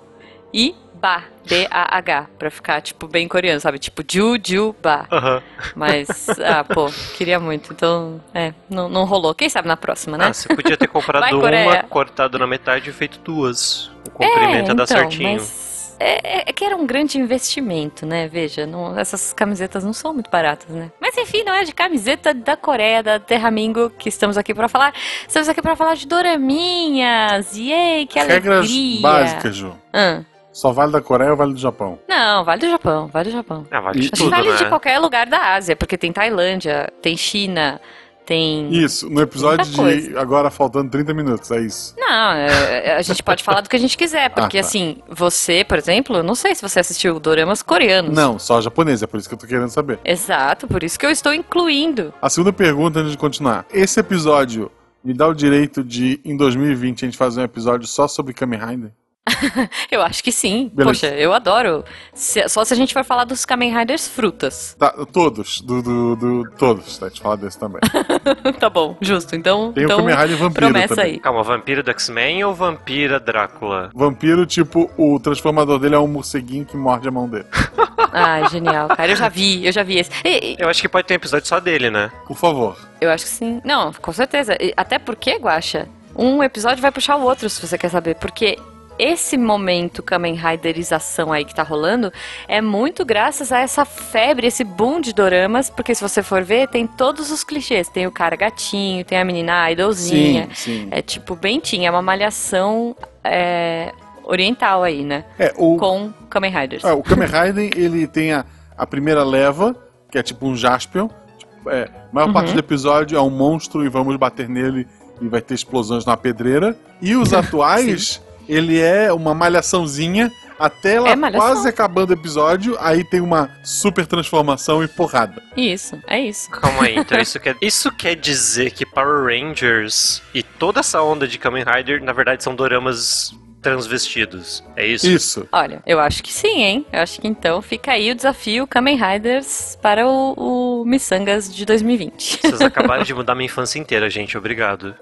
e 0.53 0.75
Ba, 1.01 1.23
B-A-H, 1.49 2.27
pra 2.39 2.51
ficar, 2.51 2.81
tipo, 2.83 3.07
bem 3.09 3.27
coreano, 3.27 3.59
sabe? 3.61 3.79
Tipo, 3.79 4.03
Ju, 4.07 4.37
Ju, 4.45 4.75
Ba. 4.83 5.07
Aham. 5.11 5.43
Mas, 5.75 6.29
ah, 6.41 6.63
pô, 6.75 6.91
queria 7.17 7.41
muito. 7.41 7.73
Então, 7.73 8.21
é, 8.35 8.53
não, 8.69 8.89
não 8.89 9.05
rolou. 9.05 9.35
Quem 9.35 9.49
sabe 9.49 9.67
na 9.67 9.77
próxima, 9.77 10.19
né? 10.19 10.27
Ah, 10.27 10.33
você 10.35 10.55
podia 10.55 10.77
ter 10.77 10.89
comprado 10.89 11.41
Vai, 11.41 11.65
uma, 11.65 11.83
cortado 11.85 12.39
na 12.39 12.47
metade 12.47 12.91
e 12.91 12.93
feito 12.93 13.19
duas. 13.21 13.91
O 14.07 14.11
comprimento 14.11 14.69
ia 14.69 14.75
dar 14.75 14.87
certinho. 14.87 15.23
então, 15.31 15.33
Mas 15.47 15.97
é, 15.99 16.51
é 16.51 16.53
que 16.53 16.65
era 16.65 16.77
um 16.77 16.87
grande 16.87 17.19
investimento, 17.19 18.05
né? 18.07 18.29
Veja, 18.29 18.67
não- 18.67 18.99
essas 18.99 19.33
camisetas 19.33 19.83
não 19.85 19.93
são 19.95 20.13
muito 20.15 20.31
baratas, 20.31 20.69
né? 20.69 20.91
Mas 21.01 21.17
enfim, 21.17 21.43
não 21.45 21.55
é 21.55 21.65
de 21.65 21.73
camiseta 21.73 22.33
da 22.35 22.57
Coreia, 22.57 23.03
da 23.03 23.19
Terramingo, 23.19 23.91
que 23.91 24.09
estamos 24.09 24.37
aqui 24.39 24.55
pra 24.55 24.69
falar. 24.69 24.93
Estamos 25.27 25.49
aqui 25.49 25.61
pra 25.63 25.75
falar 25.77 25.95
de 25.97 26.07
doraminhas. 26.07 27.57
Yay, 27.57 28.07
que 28.07 28.19
Regras 28.19 28.59
alegria. 28.67 29.01
básicas, 29.01 29.57
Ju. 29.57 29.75
Ah, 29.93 30.21
Só 30.61 30.73
vale 30.73 30.93
da 30.93 31.01
Coreia 31.01 31.31
ou 31.31 31.37
vale 31.39 31.55
do 31.55 31.59
Japão? 31.59 31.99
não, 32.07 32.45
vale 32.45 32.61
do 32.61 32.69
Japão, 32.71 33.07
vale 33.07 33.31
do 33.31 33.33
Japão. 33.33 33.67
Ah, 33.71 33.81
vale 33.81 33.99
de 34.01 34.05
Acho 34.07 34.13
que 34.13 34.19
tudo, 34.19 34.31
vale 34.31 34.51
né? 34.51 34.57
de 34.57 34.65
qualquer 34.67 34.99
lugar 34.99 35.27
da 35.27 35.55
Ásia, 35.55 35.75
porque 35.75 35.97
tem 35.97 36.13
Tailândia, 36.13 36.93
tem 37.01 37.17
China, 37.17 37.81
tem. 38.27 38.71
Isso, 38.73 39.09
no 39.09 39.23
episódio 39.23 39.65
de 39.71 39.75
coisa. 39.77 40.21
agora 40.21 40.51
faltando 40.51 40.91
30 40.91 41.15
minutos, 41.15 41.51
é 41.51 41.61
isso. 41.63 41.95
Não, 41.99 42.33
é- 42.33 42.89
é- 42.89 42.97
a 42.97 43.01
gente 43.03 43.23
pode 43.23 43.43
falar 43.43 43.63
do 43.63 43.71
que 43.71 43.75
a 43.77 43.79
gente 43.79 43.97
quiser, 43.97 44.29
porque 44.35 44.59
Ah, 44.59 44.61
tá. 44.63 44.67
assim, 44.67 44.99
você, 45.09 45.65
por 45.65 45.79
exemplo, 45.79 46.17
eu 46.17 46.23
não 46.23 46.35
sei 46.35 46.55
se 46.55 46.61
você 46.61 46.79
assistiu 46.81 47.19
doramas 47.19 47.63
coreanos. 47.63 48.15
Não, 48.15 48.39
só 48.39 48.61
japonês, 48.61 49.03
é 49.03 49.07
por 49.07 49.19
isso 49.19 49.29
que 49.31 49.35
eu 49.35 49.39
tô 49.39 49.47
querendo 49.47 49.71
saber. 49.71 49.99
Exato, 50.05 50.69
por 50.69 50.83
isso 50.85 50.99
que 50.99 51.07
eu 51.07 51.11
estou 51.11 51.33
incluindo. 51.33 52.13
A 52.21 52.29
segunda 52.29 52.53
pergunta 52.53 52.99
antes 53.01 53.13
de 53.13 53.19
continuar. 53.19 53.65
Esse 53.73 53.99
episódio 53.99 54.71
me 55.03 55.15
dá 55.15 55.27
o 55.27 55.33
direito 55.35 55.83
de, 55.83 56.21
em 56.23 56.37
2020, 56.37 57.05
a 57.05 57.09
gente 57.09 57.17
fazer 57.17 57.41
um 57.41 57.45
episódio 57.45 57.87
só 57.89 58.07
sobre 58.07 58.35
Kamen 58.35 58.61
Rider? 58.61 58.93
Eu 59.91 60.03
acho 60.03 60.23
que 60.23 60.33
sim. 60.33 60.71
Beleza. 60.75 60.91
Poxa, 61.07 61.15
eu 61.17 61.33
adoro. 61.33 61.85
Se- 62.15 62.49
só 62.49 62.65
se 62.65 62.73
a 62.73 62.77
gente 62.77 62.93
for 62.93 63.05
falar 63.05 63.25
dos 63.25 63.45
Kamen 63.45 63.77
Riders 63.77 64.07
frutas. 64.09 64.77
Tá, 64.79 64.91
todos, 65.13 65.61
do, 65.61 65.83
do, 65.83 66.17
do- 66.17 66.51
todos, 66.53 66.99
tá? 66.99 67.07
A 67.07 67.09
gente 67.09 67.21
fala 67.21 67.37
desse 67.37 67.59
também. 67.59 67.81
tá 68.59 68.69
bom, 68.71 68.97
justo. 69.01 69.35
Então, 69.35 69.73
Tem 69.73 69.85
então 69.85 69.99
o 69.99 70.01
Kamen 70.01 70.17
Rider 70.17 70.37
Vampiro 70.37 70.67
promessa 70.71 70.95
também. 70.97 71.13
aí. 71.15 71.19
Calma, 71.21 71.43
vampiro 71.43 71.83
do 71.83 71.91
X-Men 71.91 72.45
ou 72.45 72.55
vampira 72.55 73.19
Drácula? 73.21 73.91
Vampiro, 73.95 74.47
tipo, 74.47 74.91
o 74.97 75.19
transformador 75.21 75.79
dele 75.79 75.95
é 75.95 75.99
um 75.99 76.09
morceguinho 76.09 76.65
que 76.65 76.77
morde 76.77 77.09
a 77.09 77.11
mão 77.11 77.29
dele. 77.29 77.47
Ai, 78.13 78.49
genial, 78.49 78.89
cara. 78.89 79.11
Eu 79.13 79.17
já 79.17 79.29
vi, 79.29 79.65
eu 79.67 79.73
já 79.73 79.83
vi 79.83 79.99
esse. 79.99 80.11
E- 80.25 80.53
e- 80.53 80.57
Eu 80.59 80.69
acho 80.69 80.81
que 80.81 80.89
pode 80.89 81.07
ter 81.07 81.15
um 81.15 81.17
episódio 81.17 81.47
só 81.47 81.61
dele, 81.61 81.91
né? 81.91 82.11
Por 82.27 82.37
favor. 82.37 82.77
eu 83.01 83.11
acho 83.11 83.25
que 83.25 83.31
sim. 83.31 83.61
Não, 83.65 83.93
com 83.93 84.13
certeza. 84.13 84.57
E 84.61 84.73
Até 84.77 84.99
porque, 84.99 85.37
Guaxa, 85.37 85.89
um 86.17 86.43
episódio 86.43 86.83
vai 86.83 86.91
puxar 86.91 87.17
o 87.17 87.23
outro, 87.23 87.49
se 87.49 87.65
você 87.65 87.79
quer 87.79 87.89
saber. 87.89 88.17
Porque 88.17 88.59
esse 89.03 89.37
momento 89.37 90.03
Kamen 90.03 90.35
Riderização 90.35 91.33
aí 91.33 91.45
que 91.45 91.55
tá 91.55 91.63
rolando 91.63 92.13
é 92.47 92.61
muito 92.61 93.05
graças 93.05 93.51
a 93.53 93.61
essa 93.61 93.85
febre, 93.85 94.47
esse 94.47 94.63
boom 94.65 95.01
de 95.01 95.13
doramas. 95.15 95.71
Porque 95.71 95.95
se 95.95 96.03
você 96.03 96.23
for 96.23 96.43
ver, 96.43 96.69
tem 96.69 96.87
todos 96.87 97.31
os 97.31 97.43
clichês. 97.43 97.89
Tem 97.89 98.07
o 98.07 98.11
cara 98.13 98.37
gatinho, 98.37 99.05
tem 99.05 99.19
a 99.19 99.25
menina 99.25 99.71
idolzinha. 99.71 100.49
Sim, 100.53 100.85
sim. 100.85 100.89
É 100.91 101.01
tipo 101.01 101.37
teen, 101.37 101.87
é 101.87 101.91
uma 101.91 102.03
malhação 102.03 102.95
é, 103.25 103.93
oriental 104.25 104.83
aí, 104.83 105.03
né? 105.05 105.25
É, 105.39 105.53
o, 105.57 105.77
Com 105.77 106.13
Kamen 106.29 106.53
Riders. 106.53 106.85
é, 106.85 106.93
o 106.93 107.03
Kamen 107.03 107.29
Rider, 107.29 107.71
ele 107.77 108.07
tem 108.07 108.33
a, 108.33 108.45
a 108.77 108.87
primeira 108.87 109.25
leva, 109.25 109.75
que 110.11 110.19
é 110.19 110.23
tipo 110.23 110.47
um 110.47 110.55
Jaspion. 110.57 111.09
Tipo, 111.39 111.71
é, 111.71 111.85
a 111.85 112.15
maior 112.15 112.27
Uhum. 112.29 112.33
parte 112.33 112.53
do 112.53 112.59
episódio 112.59 113.17
é 113.17 113.21
um 113.21 113.31
monstro 113.31 113.85
e 113.85 113.89
vamos 113.89 114.17
bater 114.17 114.49
nele 114.49 114.87
e 115.21 115.29
vai 115.29 115.41
ter 115.41 115.55
explosões 115.55 116.05
na 116.05 116.17
pedreira. 116.17 116.77
E 117.01 117.17
os 117.17 117.33
atuais, 117.35 118.21
ele 118.51 118.81
é 118.81 119.13
uma 119.13 119.35
malhaçãozinha 119.35 120.31
até 120.61 120.97
ela 120.97 121.09
É 121.09 121.31
quase 121.33 121.67
acabando 121.67 122.11
o 122.11 122.13
episódio, 122.13 122.77
aí 122.79 123.03
tem 123.03 123.21
uma 123.23 123.51
super 123.65 124.07
transformação 124.07 124.85
e 124.85 124.89
porrada. 124.89 125.43
Isso, 125.57 125.99
é 126.07 126.21
isso. 126.21 126.51
Calma 126.51 126.85
aí, 126.85 126.97
então 126.99 127.17
isso 127.23 127.41
quer, 127.41 127.57
isso 127.63 127.91
quer 127.91 128.15
dizer 128.15 128.71
que 128.73 128.85
Power 128.85 129.25
Rangers 129.25 130.23
e 130.35 130.43
toda 130.43 130.81
essa 130.81 131.03
onda 131.03 131.27
de 131.27 131.39
Kamen 131.39 131.65
Rider, 131.65 132.05
na 132.05 132.13
verdade, 132.13 132.45
são 132.45 132.55
doramas 132.55 133.35
transvestidos. 133.61 134.65
É 134.77 134.87
isso? 134.87 135.07
Isso. 135.07 135.49
Olha, 135.53 135.83
eu 135.87 136.01
acho 136.01 136.23
que 136.23 136.33
sim, 136.33 136.63
hein? 136.63 136.87
Eu 136.93 137.01
acho 137.01 137.21
que 137.21 137.29
então 137.29 137.61
fica 137.61 137.93
aí 137.93 138.11
o 138.11 138.15
desafio 138.15 138.67
Kamen 138.67 138.97
Riders 138.97 139.79
para 139.81 140.07
o, 140.09 140.81
o 140.81 140.85
Missangas 140.85 141.55
de 141.55 141.65
2020. 141.65 142.41
Vocês 142.43 142.61
acabaram 142.63 143.03
de 143.03 143.15
mudar 143.15 143.35
minha 143.35 143.47
infância 143.47 143.79
inteira, 143.79 144.09
gente. 144.09 144.37
Obrigado. 144.37 144.95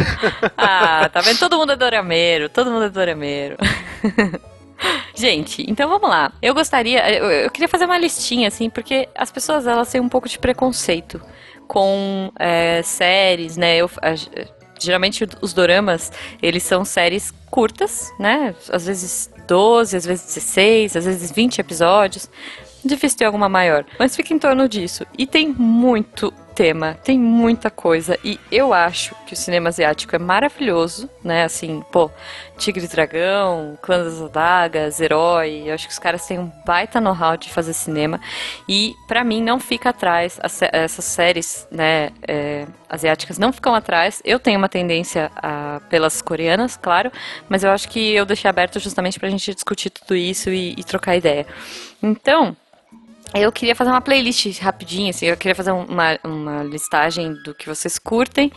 ah, 0.56 1.08
tá 1.12 1.20
vendo? 1.20 1.38
Todo 1.38 1.56
mundo 1.56 1.72
é 1.72 1.76
dorameiro, 1.76 2.48
todo 2.48 2.70
mundo 2.70 2.84
é 2.84 2.90
dorameiro. 2.90 3.56
Gente, 5.14 5.64
então 5.70 5.88
vamos 5.88 6.08
lá. 6.08 6.32
Eu 6.42 6.54
gostaria, 6.54 7.08
eu, 7.16 7.30
eu 7.30 7.50
queria 7.50 7.68
fazer 7.68 7.84
uma 7.84 7.98
listinha, 7.98 8.48
assim, 8.48 8.68
porque 8.68 9.08
as 9.14 9.30
pessoas 9.30 9.66
elas 9.66 9.88
têm 9.90 10.00
um 10.00 10.08
pouco 10.08 10.28
de 10.28 10.38
preconceito 10.38 11.20
com 11.68 12.32
é, 12.36 12.82
séries, 12.82 13.56
né? 13.56 13.76
Eu, 13.76 13.88
a- 14.00 14.14
geralmente 14.82 15.26
os 15.40 15.52
doramas, 15.52 16.12
eles 16.42 16.62
são 16.62 16.84
séries 16.84 17.32
curtas, 17.50 18.12
né? 18.18 18.54
Às 18.70 18.86
vezes 18.86 19.30
12, 19.46 19.96
às 19.96 20.06
vezes 20.06 20.26
16, 20.34 20.96
às 20.96 21.04
vezes 21.04 21.30
20 21.30 21.58
episódios. 21.58 22.28
Difícil 22.84 23.18
ter 23.18 23.24
alguma 23.26 23.48
maior, 23.48 23.84
mas 23.98 24.16
fica 24.16 24.34
em 24.34 24.38
torno 24.38 24.68
disso. 24.68 25.06
E 25.16 25.26
tem 25.26 25.48
muito 25.48 26.32
tema, 26.54 26.98
tem 27.02 27.18
muita 27.18 27.70
coisa. 27.70 28.18
E 28.22 28.38
eu 28.50 28.72
acho 28.72 29.14
que 29.26 29.34
o 29.34 29.36
cinema 29.36 29.68
asiático 29.68 30.14
é 30.14 30.18
maravilhoso, 30.18 31.08
né? 31.24 31.44
Assim, 31.44 31.82
pô, 31.90 32.10
Tigre 32.58 32.84
e 32.84 32.88
Dragão, 32.88 33.78
Clã 33.82 34.04
das 34.04 34.20
Adagas, 34.20 35.00
Herói. 35.00 35.64
Eu 35.66 35.74
acho 35.74 35.86
que 35.86 35.92
os 35.92 35.98
caras 35.98 36.26
têm 36.26 36.38
um 36.38 36.52
baita 36.64 37.00
know-how 37.00 37.36
de 37.36 37.50
fazer 37.50 37.72
cinema. 37.72 38.20
E 38.68 38.94
pra 39.08 39.24
mim 39.24 39.42
não 39.42 39.58
fica 39.58 39.90
atrás, 39.90 40.38
essas 40.72 41.04
séries, 41.04 41.66
né, 41.70 42.10
é, 42.28 42.66
asiáticas 42.88 43.38
não 43.38 43.52
ficam 43.52 43.74
atrás. 43.74 44.20
Eu 44.24 44.38
tenho 44.38 44.58
uma 44.58 44.68
tendência 44.68 45.30
a- 45.36 45.80
pelas 45.88 46.20
coreanas, 46.22 46.76
claro, 46.76 47.10
mas 47.48 47.64
eu 47.64 47.70
acho 47.70 47.88
que 47.88 48.12
eu 48.14 48.24
deixei 48.24 48.48
aberto 48.48 48.78
justamente 48.78 49.18
pra 49.18 49.28
gente 49.30 49.54
discutir 49.54 49.90
tudo 49.90 50.14
isso 50.14 50.50
e, 50.50 50.72
e 50.76 50.84
trocar 50.84 51.16
ideia. 51.16 51.46
Então, 52.02 52.56
eu 53.34 53.50
queria 53.52 53.74
fazer 53.74 53.90
uma 53.90 54.00
playlist 54.00 54.60
rapidinho, 54.60 55.10
assim, 55.10 55.26
eu 55.26 55.36
queria 55.36 55.54
fazer 55.54 55.72
uma, 55.72 56.18
uma 56.24 56.62
listagem 56.62 57.34
do 57.42 57.54
que 57.54 57.68
vocês 57.68 57.98
curtem 57.98 58.52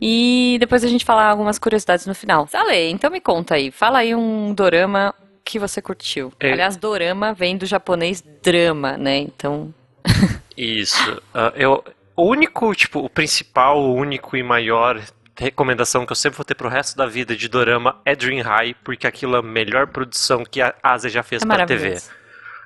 e 0.00 0.56
depois 0.60 0.84
a 0.84 0.88
gente 0.88 1.04
falar 1.04 1.28
algumas 1.28 1.58
curiosidades 1.58 2.06
no 2.06 2.14
final. 2.14 2.48
Ale, 2.52 2.90
então 2.90 3.10
me 3.10 3.20
conta 3.20 3.54
aí, 3.54 3.70
fala 3.70 3.98
aí 3.98 4.14
um 4.14 4.54
dorama 4.54 5.14
que 5.44 5.58
você 5.58 5.82
curtiu. 5.82 6.32
É. 6.40 6.52
Aliás, 6.52 6.76
dorama 6.76 7.34
vem 7.34 7.56
do 7.56 7.66
japonês 7.66 8.22
drama, 8.42 8.96
né? 8.96 9.18
Então, 9.18 9.72
Isso. 10.56 11.22
Ah, 11.32 11.52
eu, 11.56 11.82
o 12.16 12.24
único, 12.24 12.74
tipo, 12.74 13.00
o 13.00 13.08
principal, 13.08 13.78
o 13.78 13.94
único 13.94 14.36
e 14.36 14.42
maior 14.42 15.00
recomendação 15.36 16.06
que 16.06 16.12
eu 16.12 16.16
sempre 16.16 16.36
vou 16.36 16.44
ter 16.44 16.54
pro 16.54 16.68
resto 16.68 16.96
da 16.96 17.06
vida 17.06 17.34
de 17.34 17.48
dorama 17.48 18.00
é 18.04 18.14
Dream 18.14 18.42
High, 18.42 18.76
porque 18.84 19.06
aquilo 19.06 19.34
é 19.34 19.40
a 19.40 19.42
melhor 19.42 19.88
produção 19.88 20.44
que 20.44 20.62
a 20.62 20.74
Ásia 20.82 21.10
já 21.10 21.22
fez 21.22 21.42
é 21.42 21.46
pra 21.46 21.66
TV. 21.66 21.96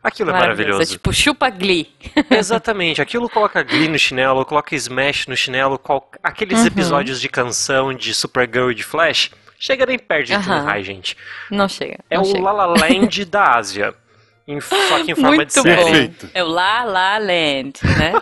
Aquilo 0.08 0.30
é 0.30 0.32
Maravilhoso. 0.32 0.62
É 0.62 0.64
maravilhoso. 0.66 0.92
tipo 0.92 1.12
chupa 1.12 1.48
Glee. 1.50 1.88
Exatamente. 2.30 3.00
Aquilo 3.00 3.28
coloca 3.28 3.62
Glee 3.62 3.88
no 3.88 3.98
chinelo, 3.98 4.44
coloca 4.44 4.74
Smash 4.74 5.26
no 5.26 5.36
chinelo, 5.36 5.78
qual- 5.78 6.10
aqueles 6.22 6.60
Uhum. 6.60 6.66
episódios 6.66 7.20
de 7.20 7.28
canção 7.28 7.92
de 7.94 8.12
Supergirl 8.14 8.70
e 8.70 8.74
de 8.74 8.82
Flash. 8.82 9.30
Chega 9.60 9.84
nem 9.86 9.98
perto 9.98 10.26
de 10.28 10.34
Aham. 10.34 10.64
High, 10.64 10.82
gente. 10.84 11.16
Não 11.50 11.68
chega. 11.68 11.98
É 12.08 12.14
não 12.16 12.22
o 12.22 12.26
chega. 12.26 12.40
La 12.42 12.52
La 12.52 12.66
Land 12.66 13.24
da 13.26 13.56
Ásia. 13.56 13.94
Em- 14.48 14.60
só 14.62 15.04
que 15.04 15.12
em 15.12 15.14
forma 15.14 15.36
Muito 15.36 15.48
de 15.48 15.52
série. 15.52 15.76
bom. 15.76 15.84
Perfeito. 15.84 16.30
É 16.32 16.42
o 16.42 16.48
La 16.48 16.82
La 16.84 17.18
Land, 17.18 17.74
né? 17.98 18.12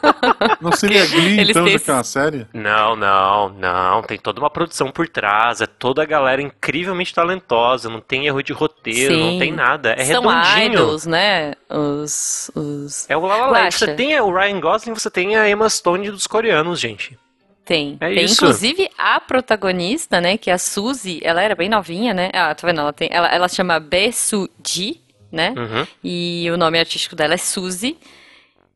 Não 0.60 0.72
seria 0.72 1.06
Glee, 1.06 1.38
Eles 1.38 1.50
então, 1.50 1.64
têm 1.64 1.74
já 1.74 1.78
que 1.84 1.90
é 1.90 1.94
uma 1.94 2.04
série? 2.04 2.46
Não, 2.54 2.96
não, 2.96 3.50
não. 3.50 4.02
Tem 4.02 4.18
toda 4.18 4.40
uma 4.40 4.48
produção 4.48 4.90
por 4.90 5.06
trás. 5.08 5.60
É 5.60 5.66
toda 5.66 6.02
a 6.02 6.06
galera 6.06 6.40
incrivelmente 6.40 7.12
talentosa. 7.14 7.90
Não 7.90 8.00
tem 8.00 8.26
erro 8.26 8.42
de 8.42 8.52
roteiro, 8.54 9.14
Sim. 9.14 9.32
não 9.32 9.38
tem 9.38 9.52
nada. 9.52 9.92
É 9.98 10.04
São 10.06 10.22
redondinho. 10.26 10.72
idols, 10.72 11.06
né? 11.06 11.52
Os. 11.68 12.50
os... 12.54 13.10
É 13.10 13.16
o 13.16 13.26
La 13.26 13.36
La 13.36 13.46
Land. 13.48 13.74
Você 13.74 13.94
tem 13.94 14.18
o 14.20 14.32
Ryan 14.34 14.60
Gosling, 14.60 14.94
você 14.94 15.10
tem 15.10 15.36
a 15.36 15.48
Emma 15.48 15.68
Stone 15.68 16.10
dos 16.10 16.26
coreanos, 16.26 16.80
gente. 16.80 17.18
Tem. 17.66 17.98
É 18.00 18.14
tem 18.14 18.24
isso. 18.24 18.34
inclusive 18.34 18.88
a 18.96 19.20
protagonista, 19.20 20.20
né? 20.20 20.38
Que 20.38 20.50
é 20.50 20.54
a 20.54 20.58
Suzy. 20.58 21.20
Ela 21.22 21.42
era 21.42 21.54
bem 21.54 21.68
novinha, 21.68 22.14
né? 22.14 22.30
Ah, 22.32 22.54
tá 22.54 22.66
vendo? 22.66 22.80
Ela, 22.80 22.92
tem, 22.92 23.08
ela, 23.12 23.28
ela 23.28 23.48
chama 23.48 23.78
Besuji, 23.80 25.00
né? 25.36 25.54
Uhum. 25.56 25.86
E 26.02 26.48
o 26.50 26.56
nome 26.56 26.78
artístico 26.78 27.14
dela 27.14 27.34
é 27.34 27.36
Suzy. 27.36 27.96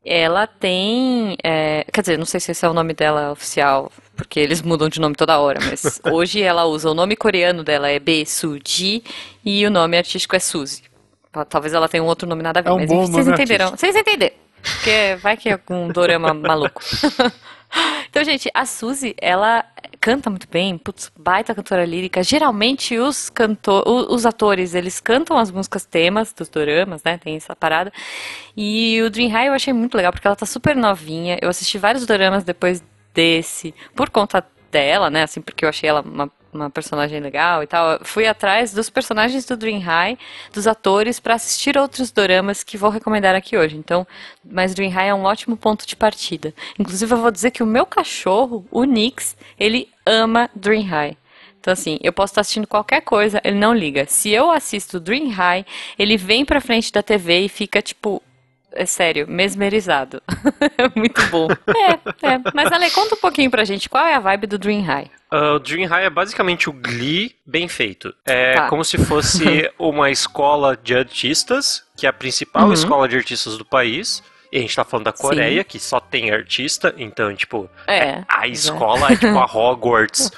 Ela 0.04 0.46
tem. 0.46 1.36
é, 1.42 1.84
quer 1.92 2.00
dizer, 2.00 2.18
não 2.18 2.24
sei 2.24 2.40
se 2.40 2.52
esse 2.52 2.64
é 2.64 2.68
o 2.68 2.72
nome 2.72 2.94
dela 2.94 3.32
oficial, 3.32 3.92
porque 4.16 4.40
eles 4.40 4.62
mudam 4.62 4.88
de 4.88 4.98
nome 5.00 5.14
toda 5.14 5.38
hora, 5.38 5.60
mas 5.62 6.00
hoje 6.10 6.40
ela 6.40 6.64
usa 6.64 6.90
o 6.90 6.94
nome 6.94 7.16
coreano 7.16 7.62
dela 7.62 7.88
é 7.90 7.98
Besuji 7.98 9.02
e 9.44 9.66
o 9.66 9.70
nome 9.70 9.98
artístico 9.98 10.34
é 10.36 10.38
Suzy. 10.38 10.84
Talvez 11.48 11.74
ela 11.74 11.88
tenha 11.88 12.02
um 12.02 12.06
outro 12.06 12.26
nome 12.28 12.42
nada 12.42 12.60
a 12.60 12.62
ver, 12.62 12.70
É 12.70 12.72
um 12.72 12.78
mas 12.78 12.90
enfim, 12.90 13.12
vocês 13.12 13.28
entenderam. 13.28 13.66
artístico. 13.66 13.78
Vocês 13.92 13.96
entenderam. 13.96 14.34
Porque 14.62 15.16
vai 15.22 15.36
que 15.36 15.48
é 15.48 15.52
algum 15.52 15.88
dorama 15.88 16.32
maluco. 16.34 16.82
Então, 18.08 18.24
gente, 18.24 18.50
a 18.52 18.66
Suzy, 18.66 19.14
ela 19.20 19.64
canta 20.00 20.30
muito 20.30 20.48
bem, 20.48 20.76
putz, 20.76 21.12
baita 21.16 21.54
cantora 21.54 21.84
lírica. 21.84 22.22
Geralmente 22.22 22.98
os 22.98 23.30
cantor, 23.30 23.84
os 23.86 24.26
atores, 24.26 24.74
eles 24.74 24.98
cantam 24.98 25.38
as 25.38 25.50
músicas 25.50 25.84
temas 25.84 26.32
dos 26.32 26.48
doramas, 26.48 27.02
né? 27.04 27.18
Tem 27.18 27.36
essa 27.36 27.54
parada. 27.54 27.92
E 28.56 29.00
o 29.02 29.10
Dream 29.10 29.30
High 29.30 29.48
eu 29.48 29.52
achei 29.52 29.72
muito 29.72 29.96
legal 29.96 30.12
porque 30.12 30.26
ela 30.26 30.36
tá 30.36 30.46
super 30.46 30.74
novinha. 30.74 31.38
Eu 31.40 31.48
assisti 31.48 31.78
vários 31.78 32.04
doramas 32.06 32.42
depois 32.42 32.82
desse, 33.14 33.74
por 33.94 34.10
conta 34.10 34.44
dela, 34.70 35.10
né? 35.10 35.22
Assim, 35.22 35.40
porque 35.40 35.64
eu 35.64 35.68
achei 35.68 35.88
ela 35.88 36.00
uma 36.00 36.30
uma 36.52 36.71
personagem 36.71 37.21
legal 37.21 37.62
e 37.62 37.66
tal. 37.66 38.00
Fui 38.02 38.26
atrás 38.26 38.73
dos 38.73 38.90
personagens 38.90 39.45
do 39.45 39.57
Dream 39.57 39.80
High, 39.80 40.19
dos 40.52 40.66
atores, 40.66 41.21
pra 41.21 41.35
assistir 41.35 41.76
outros 41.78 42.11
doramas 42.11 42.62
que 42.62 42.76
vou 42.76 42.90
recomendar 42.90 43.35
aqui 43.35 43.57
hoje. 43.57 43.76
Então, 43.76 44.07
mas 44.45 44.75
Dream 44.75 44.90
High 44.90 45.09
é 45.09 45.14
um 45.14 45.25
ótimo 45.25 45.57
ponto 45.57 45.87
de 45.87 45.97
partida. 45.97 46.54
Inclusive, 46.78 47.12
eu 47.12 47.19
vou 47.19 47.30
dizer 47.30 47.50
que 47.50 47.62
o 47.62 47.66
meu 47.66 47.87
cachorro, 47.87 48.64
o 48.71 48.85
Nix, 48.85 49.37
ele 49.59 49.88
ama 50.04 50.50
Dream 50.54 50.85
High. 50.85 51.16
Então, 51.61 51.73
assim, 51.73 51.99
eu 52.02 52.12
posso 52.12 52.33
estar 52.33 52.40
assistindo 52.40 52.66
qualquer 52.66 53.02
coisa, 53.02 53.40
ele 53.45 53.59
não 53.59 53.75
liga. 53.75 54.07
Se 54.07 54.30
eu 54.30 54.50
assisto 54.50 54.99
Dream 54.99 55.28
High, 55.28 55.66
ele 55.99 56.16
vem 56.16 56.45
pra 56.45 56.61
frente 56.61 56.90
da 56.90 57.02
TV 57.02 57.40
e 57.40 57.49
fica, 57.49 57.83
tipo, 57.83 58.23
é 58.72 58.86
sério, 58.86 59.26
mesmerizado. 59.28 60.22
É 60.78 60.90
muito 60.98 61.20
bom. 61.26 61.46
É, 61.68 61.92
é. 62.26 62.40
Mas, 62.54 62.72
Ale, 62.72 62.90
conta 62.90 63.14
um 63.14 63.18
pouquinho 63.18 63.50
pra 63.50 63.64
gente, 63.64 63.88
qual 63.88 64.06
é 64.06 64.14
a 64.14 64.18
vibe 64.18 64.46
do 64.46 64.58
Dream 64.58 64.82
High? 64.82 65.10
Ah, 65.30 65.52
o 65.54 65.58
Dream 65.58 65.86
High 65.88 66.04
é 66.06 66.10
basicamente 66.10 66.70
o 66.70 66.72
Glee 66.72 67.34
bem 67.44 67.68
feito. 67.68 68.14
É 68.24 68.54
Tá. 68.54 68.68
como 68.68 68.82
se 68.84 68.96
fosse 68.98 69.70
uma 69.78 70.10
escola 70.10 70.76
de 70.82 70.96
artistas, 70.96 71.84
que 71.96 72.06
é 72.06 72.08
a 72.08 72.12
principal 72.12 72.66
Uhum. 72.68 72.72
escola 72.72 73.06
de 73.08 73.16
artistas 73.16 73.58
do 73.58 73.64
país. 73.64 74.22
E 74.50 74.56
a 74.56 74.60
gente 74.60 74.74
tá 74.74 74.84
falando 74.84 75.04
da 75.04 75.12
Coreia, 75.12 75.62
que 75.62 75.78
só 75.78 76.00
tem 76.00 76.30
artista, 76.30 76.94
então, 76.96 77.34
tipo, 77.36 77.68
É. 77.86 78.24
a 78.26 78.48
escola 78.48 79.12
é 79.12 79.16
tipo 79.16 79.38
a 79.38 79.44
Hogwarts 79.52 80.30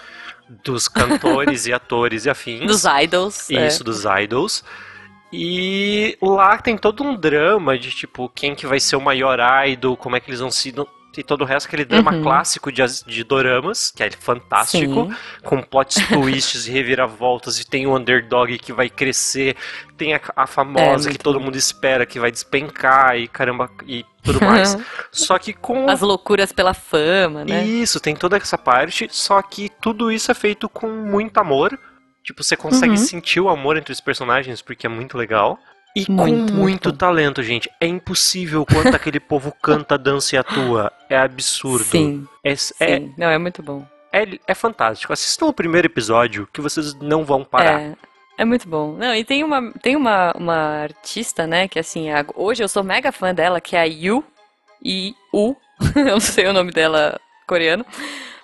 dos 0.64 0.88
cantores 0.88 1.66
e 1.66 1.72
atores 1.72 2.26
e 2.26 2.30
afins. 2.30 2.66
Dos 2.66 2.82
idols. 2.84 3.48
é. 3.50 3.66
Isso, 3.68 3.82
dos 3.84 4.04
idols. 4.04 4.64
E 5.32 6.16
lá 6.20 6.58
tem 6.58 6.76
todo 6.76 7.02
um 7.02 7.16
drama 7.16 7.78
de 7.78 7.90
tipo, 7.90 8.28
quem 8.34 8.54
que 8.54 8.66
vai 8.66 8.78
ser 8.80 8.96
o 8.96 9.00
maior 9.00 9.38
idol, 9.66 9.96
como 9.96 10.16
é 10.16 10.20
que 10.20 10.30
eles 10.30 10.40
vão 10.40 10.50
se. 10.50 10.74
E 11.16 11.22
todo 11.22 11.42
o 11.42 11.44
resto, 11.44 11.66
aquele 11.66 11.84
drama 11.84 12.12
Uhum. 12.12 12.22
clássico 12.22 12.72
de, 12.72 12.82
de 13.06 13.22
doramas, 13.24 13.90
que 13.90 14.02
é 14.02 14.10
fantástico, 14.10 15.06
Sim. 15.10 15.16
com 15.42 15.62
plots 15.62 16.02
twists 16.10 16.66
e 16.66 16.70
reviravoltas, 16.70 17.58
e 17.60 17.66
tem 17.68 17.86
o 17.86 17.94
underdog 17.96 18.58
que 18.58 18.72
vai 18.72 18.88
crescer, 18.88 19.56
tem 19.96 20.14
a, 20.14 20.20
a 20.34 20.46
É, 20.74 20.96
famosa 20.96 21.10
que 21.10 21.18
muito 21.18 21.22
todo 21.22 21.38
bom. 21.38 21.40
mundo 21.40 21.56
espera 21.56 22.06
que 22.06 22.18
vai 22.18 22.30
despencar 22.30 23.18
e 23.18 23.28
caramba, 23.28 23.70
e 23.86 24.06
tudo 24.22 24.40
mais. 24.40 24.76
Só 25.12 25.38
que 25.38 25.52
com 25.52 25.86
As 25.86 26.00
loucuras 26.00 26.52
pela 26.52 26.74
fama, 26.74 27.44
né? 27.44 27.72
isso, 27.82 28.00
tem 28.00 28.16
toda 28.16 28.36
essa 28.36 28.56
parte, 28.58 29.08
só 29.10 29.40
que 29.42 29.68
tudo 29.68 30.10
isso 30.12 30.30
é 30.30 30.34
feito 30.34 30.68
com 30.68 30.88
muito 30.88 31.38
amor. 31.38 31.78
Tipo, 32.22 32.42
você 32.42 32.56
consegue 32.56 32.92
Uhum. 32.92 32.96
sentir 32.96 33.40
o 33.40 33.48
amor 33.48 33.76
entre 33.76 33.92
os 33.92 34.00
personagens, 34.00 34.62
porque 34.62 34.86
é 34.86 34.90
muito 34.90 35.16
legal. 35.18 35.58
E 35.94 36.06
Muito, 36.10 36.14
com 36.14 36.24
muito 36.24 36.54
muito 36.54 36.92
talento, 36.92 37.42
gente. 37.42 37.70
É 37.78 37.86
impossível 37.86 38.64
quanto 38.64 38.94
aquele 38.96 39.20
povo 39.20 39.52
canta, 39.60 39.98
dança 39.98 40.34
e 40.34 40.38
atua. 40.38 40.90
É 41.10 41.18
absurdo. 41.18 41.84
Sim, 41.84 42.26
É, 42.42 42.56
sim. 42.56 42.72
é, 42.80 43.00
Não, 43.18 43.26
é 43.28 43.36
muito 43.36 43.62
bom. 43.62 43.86
é, 44.12 44.24
é 44.46 44.54
fantástico. 44.54 45.12
Assistam 45.12 45.46
o 45.46 45.52
primeiro 45.52 45.86
episódio, 45.86 46.48
que 46.52 46.60
vocês 46.62 46.94
não 46.94 47.24
vão 47.24 47.44
parar. 47.44 47.80
É, 47.80 47.96
é 48.38 48.44
muito 48.46 48.66
bom. 48.66 48.94
Não, 48.96 49.14
e 49.14 49.22
tem 49.24 49.44
uma, 49.44 49.70
tem 49.82 49.94
uma, 49.94 50.32
uma 50.34 50.56
artista, 50.82 51.46
né, 51.46 51.68
que 51.68 51.78
assim, 51.78 52.10
a- 52.10 52.24
hoje 52.36 52.62
eu 52.62 52.68
sou 52.68 52.82
mega 52.82 53.12
fã 53.12 53.34
dela, 53.34 53.60
que 53.60 53.76
é 53.76 53.80
a 53.80 53.84
Yu, 53.84 54.24
I 54.82 55.14
U, 55.32 55.54
eu 55.94 56.04
não 56.04 56.20
sei 56.20 56.46
o 56.46 56.52
nome 56.54 56.70
dela 56.72 57.20
coreano, 57.46 57.84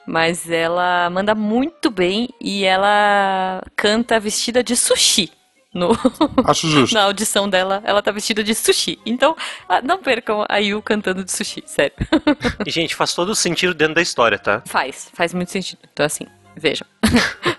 mas 0.08 0.50
ela 0.50 1.10
manda 1.10 1.34
muito 1.34 1.90
bem 1.90 2.30
e 2.40 2.64
ela 2.64 3.62
canta 3.76 4.18
vestida 4.18 4.62
de 4.64 4.74
sushi. 4.74 5.30
No, 5.74 5.90
Acho 6.46 6.66
justo. 6.66 6.94
na 6.94 7.02
audição 7.02 7.46
dela, 7.48 7.82
ela 7.84 8.00
tá 8.02 8.10
vestida 8.10 8.42
de 8.42 8.54
sushi. 8.54 8.98
Então, 9.04 9.36
ah, 9.68 9.82
não 9.82 9.98
percam 9.98 10.46
a 10.48 10.56
Yu 10.56 10.80
cantando 10.80 11.22
de 11.22 11.30
sushi, 11.30 11.62
sério. 11.66 11.92
E, 12.66 12.70
gente, 12.70 12.94
faz 12.94 13.12
todo 13.12 13.34
sentido 13.34 13.74
dentro 13.74 13.94
da 13.94 14.02
história, 14.02 14.38
tá? 14.38 14.62
Faz, 14.66 15.10
faz 15.12 15.34
muito 15.34 15.50
sentido. 15.52 15.80
Então, 15.92 16.06
assim, 16.06 16.26
vejam. 16.58 16.86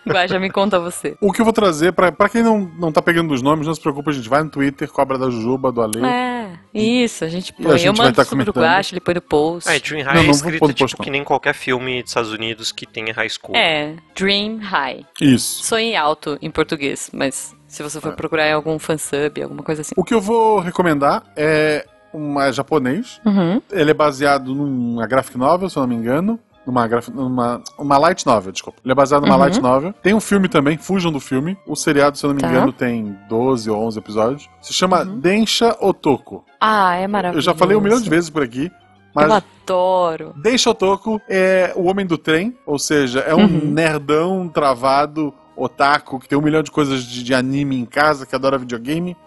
Guaja, 0.07 0.37
me 0.39 0.49
conta 0.49 0.79
você. 0.79 1.15
O 1.21 1.31
que 1.31 1.41
eu 1.41 1.45
vou 1.45 1.53
trazer, 1.53 1.93
pra, 1.93 2.11
pra 2.11 2.29
quem 2.29 2.43
não, 2.43 2.59
não 2.79 2.91
tá 2.91 3.01
pegando 3.01 3.33
os 3.33 3.41
nomes, 3.41 3.65
não 3.67 3.73
se 3.73 3.81
preocupa, 3.81 4.11
a 4.11 4.13
gente 4.13 4.27
vai 4.29 4.43
no 4.43 4.49
Twitter, 4.49 4.89
cobra 4.91 5.17
da 5.17 5.29
Jujuba, 5.29 5.71
do 5.71 5.81
Ale. 5.81 6.03
É, 6.05 6.51
isso, 6.73 7.23
a 7.23 7.27
gente 7.27 7.53
põe. 7.53 7.67
a 7.67 7.77
gente 7.77 7.87
eu 7.87 7.93
vai 7.93 8.05
mando 8.07 8.15
tá 8.15 8.23
sobre 8.25 8.43
o 8.43 8.53
comentando. 8.53 8.63
Guacha, 8.75 8.93
ele 8.93 8.99
põe 9.01 9.13
no 9.15 9.21
post. 9.21 9.69
E 9.69 9.79
Dream 9.79 10.03
Não, 10.03 10.05
High 10.05 10.15
não 10.15 10.21
é 10.21 10.25
vou 10.25 10.35
escrito 10.35 10.59
pôr 10.59 10.67
no 10.67 10.73
tipo 10.73 10.83
post, 10.85 10.97
não. 10.99 11.03
que 11.03 11.09
nem 11.11 11.23
qualquer 11.23 11.53
filme 11.53 12.01
dos 12.01 12.11
Estados 12.11 12.31
Unidos 12.31 12.71
que 12.71 12.85
tenha 12.85 13.13
high 13.13 13.29
school. 13.29 13.55
É, 13.55 13.95
Dream 14.15 14.57
High. 14.57 15.05
Isso. 15.21 15.63
Sonhe 15.63 15.95
alto 15.95 16.37
em 16.41 16.51
português, 16.51 17.09
mas 17.13 17.55
se 17.67 17.83
você 17.83 17.97
É. 17.97 18.01
for 18.01 18.13
procurar 18.13 18.47
em 18.47 18.53
algum 18.53 18.77
fansub, 18.79 19.41
alguma 19.41 19.63
coisa 19.63 19.81
assim. 19.81 19.93
O 19.95 20.03
que 20.03 20.13
eu 20.13 20.21
vou 20.21 20.59
recomendar 20.59 21.23
é 21.35 21.85
uma 22.11 22.51
japonês. 22.51 23.21
Uhum. 23.25 23.61
Ele 23.71 23.91
é 23.91 23.93
baseado 23.93 24.53
numa 24.55 25.05
graphic 25.05 25.37
novel, 25.37 25.69
se 25.69 25.77
eu 25.77 25.81
não 25.81 25.87
me 25.87 25.95
engano. 25.95 26.39
Numa, 26.69 26.87
graf- 26.87 27.07
numa 27.09 27.61
uma 27.79 27.97
light 27.97 28.23
novel, 28.27 28.51
desculpa. 28.51 28.79
Ele 28.85 28.91
é 28.91 28.95
baseado 28.95 29.23
numa 29.23 29.33
Uhum. 29.33 29.39
light 29.41 29.59
novel. 29.59 29.91
Tem 30.03 30.13
um 30.13 30.19
filme 30.19 30.47
também, 30.47 30.77
fujam 30.77 31.11
do 31.11 31.19
filme. 31.19 31.57
O 31.65 31.75
seriado, 31.75 32.15
se 32.15 32.23
eu 32.23 32.27
não 32.27 32.35
me 32.35 32.41
Tá. 32.41 32.49
engano, 32.49 32.71
tem 32.71 33.17
12 33.27 33.71
ou 33.71 33.83
11 33.83 33.97
episódios. 33.97 34.47
Se 34.61 34.71
chama 34.71 35.01
Uhum. 35.03 35.19
Densha 35.19 35.75
Otoko. 35.81 36.45
Ah, 36.61 36.93
é 36.95 37.07
maravilhoso. 37.07 37.39
Eu 37.49 37.53
já 37.53 37.57
falei 37.57 37.75
um 37.75 37.81
milhão 37.81 37.99
de 37.99 38.07
vezes 38.07 38.29
por 38.29 38.43
aqui, 38.43 38.71
mas 39.15 39.27
Eu 39.27 39.33
adoro. 39.33 40.33
Densha 40.37 40.69
Otoko 40.69 41.19
é 41.27 41.73
o 41.75 41.85
homem 41.89 42.05
do 42.05 42.17
trem, 42.19 42.55
ou 42.67 42.77
seja, 42.77 43.21
é 43.21 43.33
um 43.33 43.39
Uhum. 43.45 43.71
nerdão 43.71 44.47
travado, 44.47 45.33
otaku, 45.55 46.19
que 46.19 46.29
tem 46.29 46.37
um 46.37 46.41
milhão 46.41 46.61
de 46.61 46.69
coisas 46.69 47.03
de, 47.03 47.23
de 47.23 47.33
anime 47.33 47.77
em 47.79 47.85
casa, 47.85 48.25
que 48.27 48.35
adora 48.35 48.57
videogame. 48.59 49.17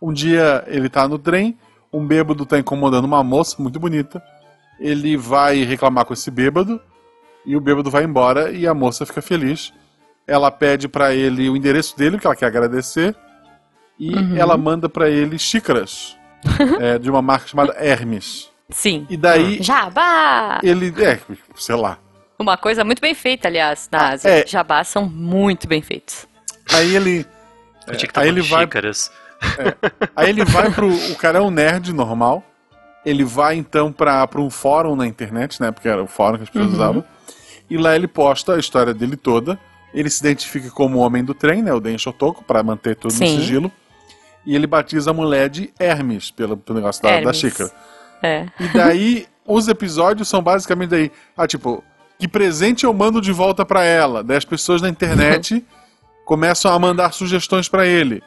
Um 0.00 0.12
dia 0.12 0.62
ele 0.66 0.88
tá 0.90 1.08
no 1.08 1.18
trem, 1.18 1.56
um 1.92 2.06
bêbado 2.06 2.44
tá 2.44 2.58
incomodando 2.58 3.04
uma 3.04 3.22
moça 3.24 3.56
muito 3.62 3.78
bonita. 3.80 4.22
Ele 4.82 5.16
vai 5.16 5.62
reclamar 5.62 6.04
com 6.04 6.12
esse 6.12 6.30
bêbado, 6.30 6.80
e 7.46 7.56
o 7.56 7.60
bêbado 7.60 7.90
vai 7.90 8.04
embora, 8.04 8.50
e 8.50 8.66
a 8.66 8.74
moça 8.74 9.06
fica 9.06 9.22
feliz. 9.22 9.72
Ela 10.26 10.50
pede 10.50 10.88
pra 10.88 11.14
ele 11.14 11.48
o 11.48 11.56
endereço 11.56 11.96
dele, 11.96 12.18
que 12.18 12.26
ela 12.26 12.36
quer 12.36 12.46
agradecer, 12.46 13.14
e 13.98 14.14
Uhum. 14.14 14.36
ela 14.36 14.56
manda 14.56 14.88
pra 14.88 15.08
ele 15.08 15.38
xícaras 15.38 16.16
é, 16.80 16.98
de 16.98 17.08
uma 17.10 17.22
marca 17.22 17.46
chamada 17.46 17.72
Hermes. 17.78 18.50
Sim. 18.70 19.06
E 19.10 19.16
daí 19.16 19.62
Jabá! 19.62 20.58
ele. 20.62 20.92
É, 21.02 21.20
sei 21.54 21.74
lá. 21.76 21.98
Uma 22.38 22.56
coisa 22.56 22.82
muito 22.84 23.00
bem 23.00 23.14
feita, 23.14 23.46
aliás, 23.46 23.88
na 23.92 24.08
Ásia. 24.10 24.28
é. 24.30 24.46
Jabás 24.46 24.88
são 24.88 25.04
muito 25.08 25.68
bem 25.68 25.82
feitos. 25.82 26.26
Aí 26.72 26.96
ele. 26.96 27.26
Eu 27.86 27.96
tinha 27.96 28.10
que 28.10 28.18
aí 28.18 28.24
tá 28.24 28.26
ele 28.26 28.42
falando 28.42 28.50
vai, 28.50 28.64
xícaras. 28.64 29.12
aí 30.16 30.28
ele 30.30 30.44
vai 30.44 30.70
pro. 30.70 30.88
O 30.88 31.16
cara 31.16 31.38
é 31.38 31.42
um 31.42 31.50
nerd 31.50 31.92
normal. 31.92 32.42
Ele 33.04 33.24
vai 33.24 33.56
então 33.56 33.92
pra 33.92 34.26
um 34.36 34.50
fórum 34.50 34.94
na 34.96 35.06
internet, 35.06 35.60
né? 35.60 35.70
Porque 35.70 35.88
era 35.88 36.02
o 36.02 36.06
fórum 36.06 36.36
que 36.36 36.44
as 36.44 36.48
pessoas 36.50 36.68
Uhum. 36.68 36.74
usavam. 36.74 37.04
E 37.68 37.76
lá 37.76 37.96
ele 37.96 38.06
posta 38.06 38.54
a 38.54 38.58
história 38.58 38.92
dele 38.94 39.16
toda. 39.16 39.58
Ele 39.94 40.08
se 40.08 40.20
identifica 40.20 40.70
como 40.70 40.98
o 40.98 41.00
homem 41.00 41.24
do 41.24 41.34
trem, 41.34 41.62
né? 41.62 41.72
O 41.72 41.80
Den 41.80 41.98
Shotoko, 41.98 42.44
pra 42.44 42.62
manter 42.62 42.96
tudo 42.96 43.12
no 43.12 43.18
Sim. 43.18 43.38
sigilo. 43.38 43.70
e 44.44 44.56
ele 44.56 44.66
batiza 44.66 45.10
a 45.12 45.14
mulher 45.14 45.48
de 45.48 45.72
Hermes, 45.78 46.32
pelo, 46.32 46.56
pelo 46.56 46.78
negócio 46.80 47.00
da, 47.00 47.10
da 47.10 47.16
Hermes. 47.18 47.36
xícara. 47.36 47.70
É. 48.20 48.46
E 48.58 48.68
daí, 48.74 49.26
os 49.46 49.68
episódios 49.68 50.28
são 50.28 50.42
basicamente 50.42 50.90
daí, 50.90 51.12
ah, 51.36 51.46
tipo, 51.46 51.82
que 52.18 52.26
presente 52.26 52.82
eu 52.84 52.92
mando 52.92 53.20
de 53.20 53.30
volta 53.30 53.64
pra 53.64 53.84
ela? 53.84 54.22
Daí 54.24 54.36
as 54.36 54.44
pessoas 54.44 54.82
na 54.82 54.88
internet 54.88 55.64
começam 56.24 56.72
a 56.72 56.78
mandar 56.78 57.12
sugestões 57.12 57.68
pra 57.68 57.86
ele. 57.86 58.20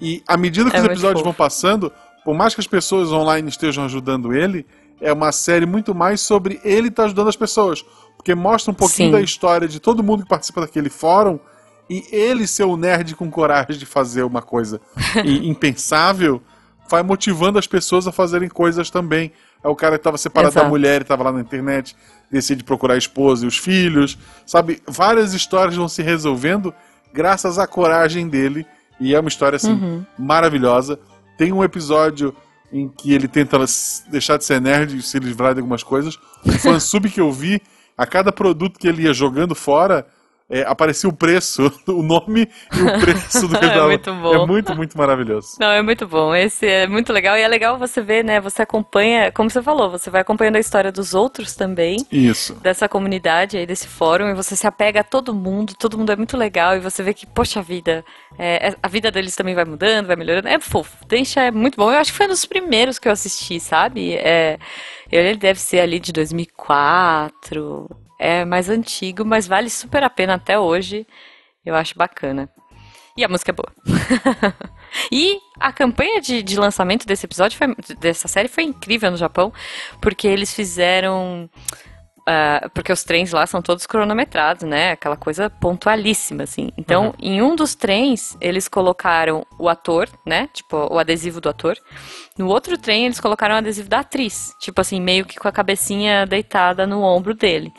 E 0.00 0.22
à 0.26 0.34
medida 0.38 0.70
que 0.70 0.76
É 0.76 0.80
os 0.80 0.86
episódios 0.86 1.20
fofo. 1.20 1.24
vão 1.24 1.34
passando, 1.34 1.92
por 2.24 2.34
mais 2.34 2.54
que 2.54 2.60
as 2.60 2.66
pessoas 2.66 3.10
online 3.12 3.48
estejam 3.48 3.84
ajudando 3.84 4.32
ele, 4.32 4.66
é 5.00 5.12
uma 5.12 5.32
série 5.32 5.66
muito 5.66 5.94
mais 5.94 6.20
sobre 6.20 6.60
ele 6.64 6.88
estar 6.88 7.04
ajudando 7.04 7.28
as 7.28 7.36
pessoas. 7.36 7.82
Porque 8.16 8.34
mostra 8.34 8.70
um 8.70 8.74
pouquinho 8.74 9.08
Sim. 9.08 9.12
da 9.12 9.20
história 9.20 9.66
de 9.66 9.80
todo 9.80 10.02
mundo 10.02 10.22
que 10.24 10.28
participa 10.28 10.60
daquele 10.60 10.90
fórum 10.90 11.38
e 11.88 12.04
ele 12.12 12.46
ser 12.46 12.64
o 12.64 12.76
nerd 12.76 13.14
com 13.16 13.30
coragem 13.30 13.78
de 13.78 13.86
fazer 13.86 14.22
uma 14.22 14.42
coisa 14.42 14.80
impensável 15.24 16.40
vai 16.88 17.02
motivando 17.02 17.58
as 17.58 17.66
pessoas 17.68 18.06
a 18.08 18.12
fazerem 18.12 18.48
coisas 18.48 18.90
também. 18.90 19.32
Aí 19.62 19.70
o 19.70 19.76
cara 19.76 19.92
que 19.92 20.00
estava 20.00 20.18
separado 20.18 20.52
da 20.54 20.60
Exato. 20.60 20.70
mulher 20.70 21.00
e 21.00 21.02
estava 21.02 21.22
lá 21.22 21.30
na 21.32 21.40
internet, 21.40 21.94
decide 22.30 22.64
procurar 22.64 22.94
a 22.94 22.98
esposa 22.98 23.44
e 23.44 23.48
os 23.48 23.56
filhos, 23.56 24.18
sabe? 24.44 24.82
Várias 24.88 25.32
histórias 25.32 25.76
vão 25.76 25.88
se 25.88 26.02
resolvendo 26.02 26.74
graças 27.12 27.58
à 27.58 27.66
coragem 27.66 28.28
dele 28.28 28.66
e 29.00 29.14
é 29.14 29.20
uma 29.20 29.28
história 29.28 29.56
assim 29.56 29.72
Uhum. 29.72 30.04
maravilhosa. 30.18 30.98
Tem 31.40 31.54
um 31.54 31.64
episódio 31.64 32.36
em 32.70 32.86
que 32.86 33.14
ele 33.14 33.26
tenta 33.26 33.56
deixar 34.10 34.36
de 34.36 34.44
ser 34.44 34.60
nerd 34.60 34.98
e 34.98 35.00
se 35.00 35.18
livrar 35.18 35.54
de 35.54 35.60
algumas 35.60 35.82
coisas. 35.82 36.18
O 36.44 36.52
fansub 36.52 37.08
que 37.08 37.18
eu 37.18 37.32
vi, 37.32 37.62
a 37.96 38.06
cada 38.06 38.30
produto 38.30 38.78
que 38.78 38.86
ele 38.86 39.04
ia 39.04 39.14
jogando 39.14 39.54
fora, 39.54 40.06
é, 40.50 40.62
aparecia 40.62 41.08
o 41.08 41.12
preço, 41.12 41.72
o 41.86 42.02
nome 42.02 42.48
e 42.72 42.82
o 42.82 43.00
preço 43.00 43.46
do 43.46 43.56
que 43.56 43.64
ele 43.64 43.78
É 43.78 43.82
muito 43.86 44.14
bom. 44.14 44.34
É 44.34 44.46
muito, 44.46 44.76
muito 44.76 44.98
maravilhoso. 44.98 45.56
Não, 45.60 45.70
é 45.70 45.80
muito 45.80 46.08
bom. 46.08 46.34
Esse 46.34 46.66
é 46.66 46.86
muito 46.88 47.12
legal. 47.12 47.36
E 47.38 47.42
é 47.42 47.48
legal 47.48 47.78
você 47.78 48.02
ver, 48.02 48.24
né? 48.24 48.40
Você 48.40 48.62
acompanha, 48.62 49.30
como 49.30 49.48
você 49.48 49.62
falou, 49.62 49.88
você 49.88 50.10
vai 50.10 50.22
acompanhando 50.22 50.56
a 50.56 50.60
história 50.60 50.90
dos 50.90 51.14
outros 51.14 51.54
também. 51.54 51.98
Isso. 52.10 52.54
Dessa 52.54 52.88
comunidade 52.88 53.56
aí, 53.56 53.64
desse 53.64 53.86
fórum, 53.86 54.28
e 54.28 54.34
você 54.34 54.56
se 54.56 54.66
apega 54.66 55.00
a 55.00 55.04
todo 55.04 55.32
mundo, 55.32 55.74
todo 55.78 55.96
mundo 55.96 56.10
é 56.10 56.16
muito 56.16 56.36
legal, 56.36 56.76
e 56.76 56.80
você 56.80 57.02
vê 57.02 57.14
que, 57.14 57.26
poxa 57.26 57.62
vida, 57.62 58.04
é, 58.36 58.68
é- 58.70 58.76
a 58.82 58.88
vida 58.88 59.10
deles 59.10 59.36
também 59.36 59.54
vai 59.54 59.64
mudando, 59.64 60.06
vai 60.08 60.16
melhorando. 60.16 60.48
É 60.48 60.58
fofo. 60.58 60.96
Deixa 61.06 61.42
é 61.42 61.50
muito 61.52 61.76
bom. 61.76 61.92
Eu 61.92 61.98
acho 61.98 62.10
que 62.10 62.16
foi 62.18 62.26
um 62.26 62.30
dos 62.30 62.44
primeiros 62.44 62.98
que 62.98 63.06
eu 63.06 63.12
assisti, 63.12 63.60
sabe? 63.60 64.14
É, 64.14 64.58
ele 65.12 65.36
deve 65.36 65.60
ser 65.60 65.80
ali 65.80 66.00
de 66.00 66.12
2004. 66.12 67.88
É 68.22 68.44
mais 68.44 68.68
antigo, 68.68 69.24
mas 69.24 69.46
vale 69.48 69.70
super 69.70 70.02
a 70.04 70.10
pena 70.10 70.34
até 70.34 70.58
hoje. 70.58 71.06
Eu 71.64 71.74
acho 71.74 71.96
bacana. 71.96 72.50
E 73.16 73.24
a 73.24 73.28
música 73.28 73.50
é 73.50 73.54
boa. 73.54 73.72
e 75.10 75.38
a 75.58 75.72
campanha 75.72 76.20
de, 76.20 76.42
de 76.42 76.58
lançamento 76.58 77.06
desse 77.06 77.24
episódio, 77.24 77.56
foi- 77.56 77.74
dessa 77.98 78.28
série, 78.28 78.46
foi 78.48 78.64
incrível 78.64 79.10
no 79.10 79.16
Japão, 79.16 79.50
porque 80.02 80.28
eles 80.28 80.54
fizeram. 80.54 81.48
Ah, 82.26 82.68
porque 82.74 82.92
os 82.92 83.02
trens 83.04 83.32
lá 83.32 83.46
são 83.46 83.60
todos 83.62 83.86
cronometrados, 83.86 84.62
né? 84.64 84.92
Aquela 84.92 85.16
coisa 85.16 85.48
pontualíssima, 85.50 86.44
assim. 86.44 86.70
Então, 86.76 87.06
Uhum. 87.06 87.12
em 87.20 87.42
um 87.42 87.56
dos 87.56 87.74
trens, 87.74 88.36
eles 88.40 88.68
colocaram 88.68 89.46
o 89.58 89.68
ator, 89.68 90.08
né? 90.26 90.48
Tipo, 90.52 90.76
o 90.92 90.98
adesivo 90.98 91.40
do 91.40 91.48
ator. 91.48 91.76
No 92.38 92.46
outro 92.48 92.78
trem, 92.78 93.04
eles 93.06 93.20
colocaram 93.20 93.54
o 93.54 93.58
adesivo 93.58 93.88
da 93.88 94.00
atriz. 94.00 94.54
Tipo 94.60 94.80
assim, 94.80 95.00
meio 95.00 95.24
que 95.24 95.36
com 95.38 95.48
a 95.48 95.52
cabecinha 95.52 96.26
deitada 96.26 96.86
no 96.86 97.02
ombro 97.02 97.34
dele. 97.34 97.72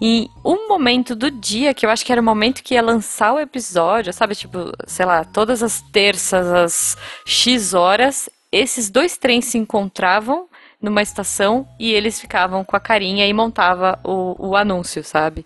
E 0.00 0.28
um 0.44 0.68
momento 0.68 1.14
do 1.14 1.30
dia, 1.30 1.72
que 1.74 1.84
eu 1.86 1.90
acho 1.90 2.04
que 2.04 2.12
era 2.12 2.20
o 2.20 2.24
momento 2.24 2.62
que 2.62 2.74
ia 2.74 2.82
lançar 2.82 3.32
o 3.34 3.40
episódio, 3.40 4.12
sabe? 4.12 4.34
Tipo, 4.34 4.72
sei 4.86 5.06
lá, 5.06 5.24
todas 5.24 5.62
as 5.62 5.80
terças, 5.92 6.46
às 6.46 6.96
X 7.24 7.74
horas, 7.74 8.28
esses 8.52 8.90
dois 8.90 9.16
trens 9.16 9.44
se 9.44 9.58
encontravam 9.58 10.48
numa 10.80 11.02
estação 11.02 11.66
e 11.78 11.92
eles 11.92 12.20
ficavam 12.20 12.64
com 12.64 12.76
a 12.76 12.80
carinha 12.80 13.26
e 13.26 13.32
montava 13.32 13.98
o, 14.04 14.48
o 14.50 14.56
anúncio, 14.56 15.04
sabe? 15.04 15.44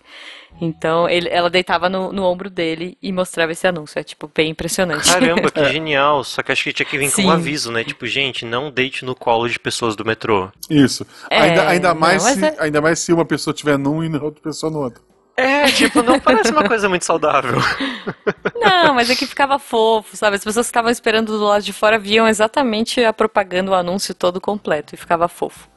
Então, 0.60 1.08
ele- 1.08 1.28
ela 1.30 1.50
deitava 1.50 1.88
no, 1.88 2.12
no 2.12 2.22
ombro 2.24 2.48
dele 2.48 2.96
e 3.02 3.10
mostrava 3.12 3.50
esse 3.50 3.66
anúncio. 3.66 3.98
É, 3.98 4.04
tipo, 4.04 4.30
bem 4.32 4.50
impressionante. 4.50 5.12
Caramba, 5.12 5.50
que 5.50 5.64
genial. 5.72 6.22
Só 6.22 6.42
que 6.42 6.52
acho 6.52 6.62
que 6.62 6.72
tinha 6.72 6.86
que 6.86 6.96
vir 6.96 7.10
com 7.10 7.16
Sim. 7.16 7.26
um 7.26 7.30
aviso, 7.30 7.72
né? 7.72 7.82
Tipo, 7.82 8.06
gente, 8.06 8.44
não 8.44 8.70
deite 8.70 9.04
no 9.04 9.16
colo 9.16 9.48
de 9.48 9.58
pessoas 9.58 9.96
do 9.96 10.04
metrô. 10.04 10.48
Isso. 10.70 11.04
É, 11.28 11.40
ainda, 11.40 11.68
ainda, 11.68 11.94
mais 11.94 12.24
não, 12.24 12.32
se, 12.34 12.44
é- 12.44 12.56
ainda 12.60 12.80
mais 12.80 13.00
se 13.00 13.12
uma 13.12 13.24
pessoa 13.24 13.52
tiver 13.52 13.76
num 13.76 14.04
e 14.04 14.16
a 14.16 14.22
outra 14.22 14.40
pessoa 14.40 14.70
no 14.70 14.78
outro. 14.78 15.02
É, 15.36 15.66
tipo, 15.66 16.02
não 16.02 16.20
parece 16.20 16.52
uma 16.52 16.66
coisa 16.66 16.88
muito 16.88 17.04
saudável. 17.04 17.58
Não, 18.54 18.94
mas 18.94 19.10
é 19.10 19.16
que 19.16 19.26
ficava 19.26 19.58
fofo, 19.58 20.16
sabe? 20.16 20.36
As 20.36 20.44
pessoas 20.44 20.66
que 20.66 20.70
estavam 20.70 20.90
esperando 20.90 21.36
do 21.36 21.44
lado 21.44 21.62
de 21.62 21.72
fora 21.72 21.98
viam 21.98 22.28
exatamente 22.28 23.04
a 23.04 23.12
propaganda, 23.12 23.70
o 23.70 23.74
anúncio 23.74 24.14
todo 24.14 24.40
completo 24.40 24.94
e 24.94 24.98
ficava 24.98 25.26
fofo. 25.28 25.68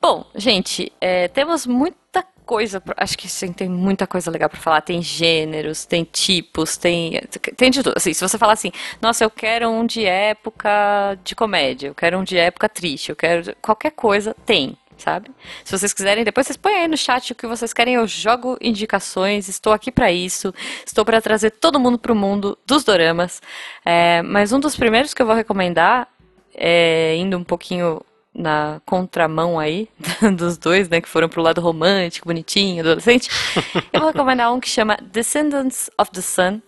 Bom, 0.00 0.24
gente, 0.34 0.90
é, 1.00 1.28
temos 1.28 1.66
muita 1.66 2.24
coisa. 2.46 2.82
Acho 2.96 3.18
que 3.18 3.28
sim, 3.28 3.52
tem 3.52 3.68
muita 3.68 4.06
coisa 4.06 4.30
legal 4.30 4.48
pra 4.48 4.58
falar. 4.58 4.80
Tem 4.80 5.02
gêneros, 5.02 5.84
tem 5.84 6.04
tipos, 6.04 6.76
tem 6.78 7.20
tem 7.56 7.70
de 7.70 7.82
tudo. 7.82 7.94
Assim, 7.96 8.14
se 8.14 8.26
você 8.26 8.38
falar 8.38 8.54
assim, 8.54 8.72
nossa, 9.02 9.22
eu 9.22 9.30
quero 9.30 9.68
um 9.68 9.84
de 9.84 10.04
época 10.06 11.18
de 11.22 11.34
comédia, 11.34 11.88
eu 11.88 11.94
quero 11.94 12.18
um 12.18 12.24
de 12.24 12.38
época 12.38 12.68
triste, 12.68 13.10
eu 13.10 13.16
quero 13.16 13.54
qualquer 13.60 13.90
coisa, 13.90 14.34
tem. 14.46 14.76
Sabe? 14.98 15.30
Se 15.64 15.78
vocês 15.78 15.92
quiserem, 15.92 16.24
depois 16.24 16.46
vocês 16.46 16.56
põem 16.56 16.74
aí 16.74 16.88
no 16.88 16.96
chat 16.96 17.32
o 17.32 17.34
que 17.34 17.46
vocês 17.46 17.72
querem. 17.72 17.94
Eu 17.94 18.06
jogo 18.06 18.58
indicações. 18.60 19.48
Estou 19.48 19.72
aqui 19.72 19.92
pra 19.92 20.10
isso. 20.10 20.52
Estou 20.84 21.04
para 21.04 21.20
trazer 21.20 21.52
todo 21.52 21.78
mundo 21.78 21.98
pro 21.98 22.14
mundo 22.14 22.58
dos 22.66 22.82
doramas. 22.82 23.40
É, 23.84 24.20
mas 24.22 24.52
um 24.52 24.58
dos 24.58 24.76
primeiros 24.76 25.14
que 25.14 25.22
eu 25.22 25.26
vou 25.26 25.34
recomendar, 25.34 26.08
é, 26.54 27.14
indo 27.16 27.38
um 27.38 27.44
pouquinho 27.44 28.02
na 28.34 28.80
contramão 28.86 29.58
aí 29.58 29.88
dos 30.36 30.56
dois, 30.56 30.88
né, 30.88 31.00
que 31.00 31.08
foram 31.08 31.28
pro 31.28 31.42
lado 31.42 31.60
romântico, 31.60 32.28
bonitinho, 32.28 32.80
adolescente, 32.80 33.28
eu 33.92 34.00
vou 34.00 34.10
recomendar 34.10 34.52
um 34.52 34.60
que 34.60 34.68
chama 34.68 34.96
Descendants 35.02 35.90
of 35.98 36.10
the 36.12 36.20
Sun, 36.20 36.60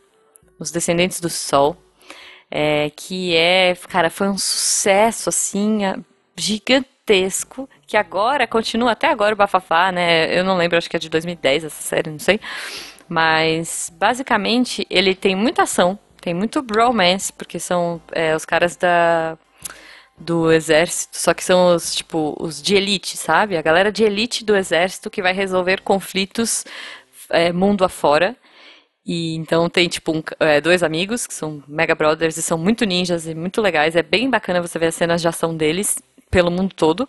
Os 0.59 0.71
Descendentes 0.73 1.21
do 1.21 1.31
Sol, 1.31 1.77
é, 2.51 2.91
que 2.91 3.37
é, 3.37 3.77
cara, 3.89 4.11
foi 4.11 4.29
um 4.29 4.37
sucesso 4.37 5.29
assim, 5.29 5.81
gigantesco, 6.37 7.69
que 7.91 7.97
agora 7.97 8.47
continua 8.47 8.93
até 8.93 9.09
agora 9.09 9.35
o 9.35 9.37
bafafá, 9.37 9.91
né? 9.91 10.33
Eu 10.39 10.45
não 10.45 10.57
lembro, 10.57 10.79
acho 10.79 10.89
que 10.89 10.97
é 10.97 10.99
de 11.01 11.09
2010 11.09 11.65
essa 11.65 11.83
série, 11.83 12.09
não 12.09 12.21
sei. 12.21 12.39
Mas 13.09 13.93
basicamente 13.99 14.87
ele 14.89 15.13
tem 15.13 15.35
muita 15.35 15.65
ação, 15.65 15.99
tem 16.21 16.33
muito 16.33 16.63
bromance, 16.63 17.33
porque 17.33 17.59
são 17.59 18.01
é, 18.13 18.35
os 18.37 18.45
caras 18.45 18.77
da 18.77 19.37
do 20.17 20.53
exército, 20.53 21.17
só 21.17 21.33
que 21.35 21.43
são 21.43 21.75
os, 21.75 21.95
tipo, 21.95 22.37
os 22.39 22.63
de 22.63 22.77
elite, 22.77 23.17
sabe? 23.17 23.57
A 23.57 23.63
galera 23.63 23.91
de 23.91 24.05
elite 24.05 24.45
do 24.45 24.55
exército 24.55 25.11
que 25.11 25.23
vai 25.23 25.33
resolver 25.33 25.81
conflitos 25.81 26.65
é, 27.31 27.53
mundo 27.53 27.85
afora. 27.85 28.37
E 29.05 29.35
então 29.35 29.69
tem, 29.69 29.89
tipo, 29.89 30.13
um 30.13 30.23
é, 30.39 30.61
dois 30.61 30.83
amigos 30.83 31.27
que 31.27 31.35
são 31.35 31.63
mega 31.67 31.95
brothers 31.95 32.37
e 32.37 32.43
são 32.43 32.59
muito 32.59 32.85
ninjas 32.85 33.27
e 33.27 33.35
muito 33.35 33.61
legais. 33.61 33.97
É 33.97 34.03
bem 34.03 34.31
bacana 34.31 34.63
você 34.63 34.79
ver 34.79 34.89
as 34.89 34.95
cenas 34.95 35.21
de 35.23 35.29
ação 35.29 35.57
deles 35.57 35.99
pelo 36.31 36.51
mundo 36.51 36.75
todo. 36.75 37.09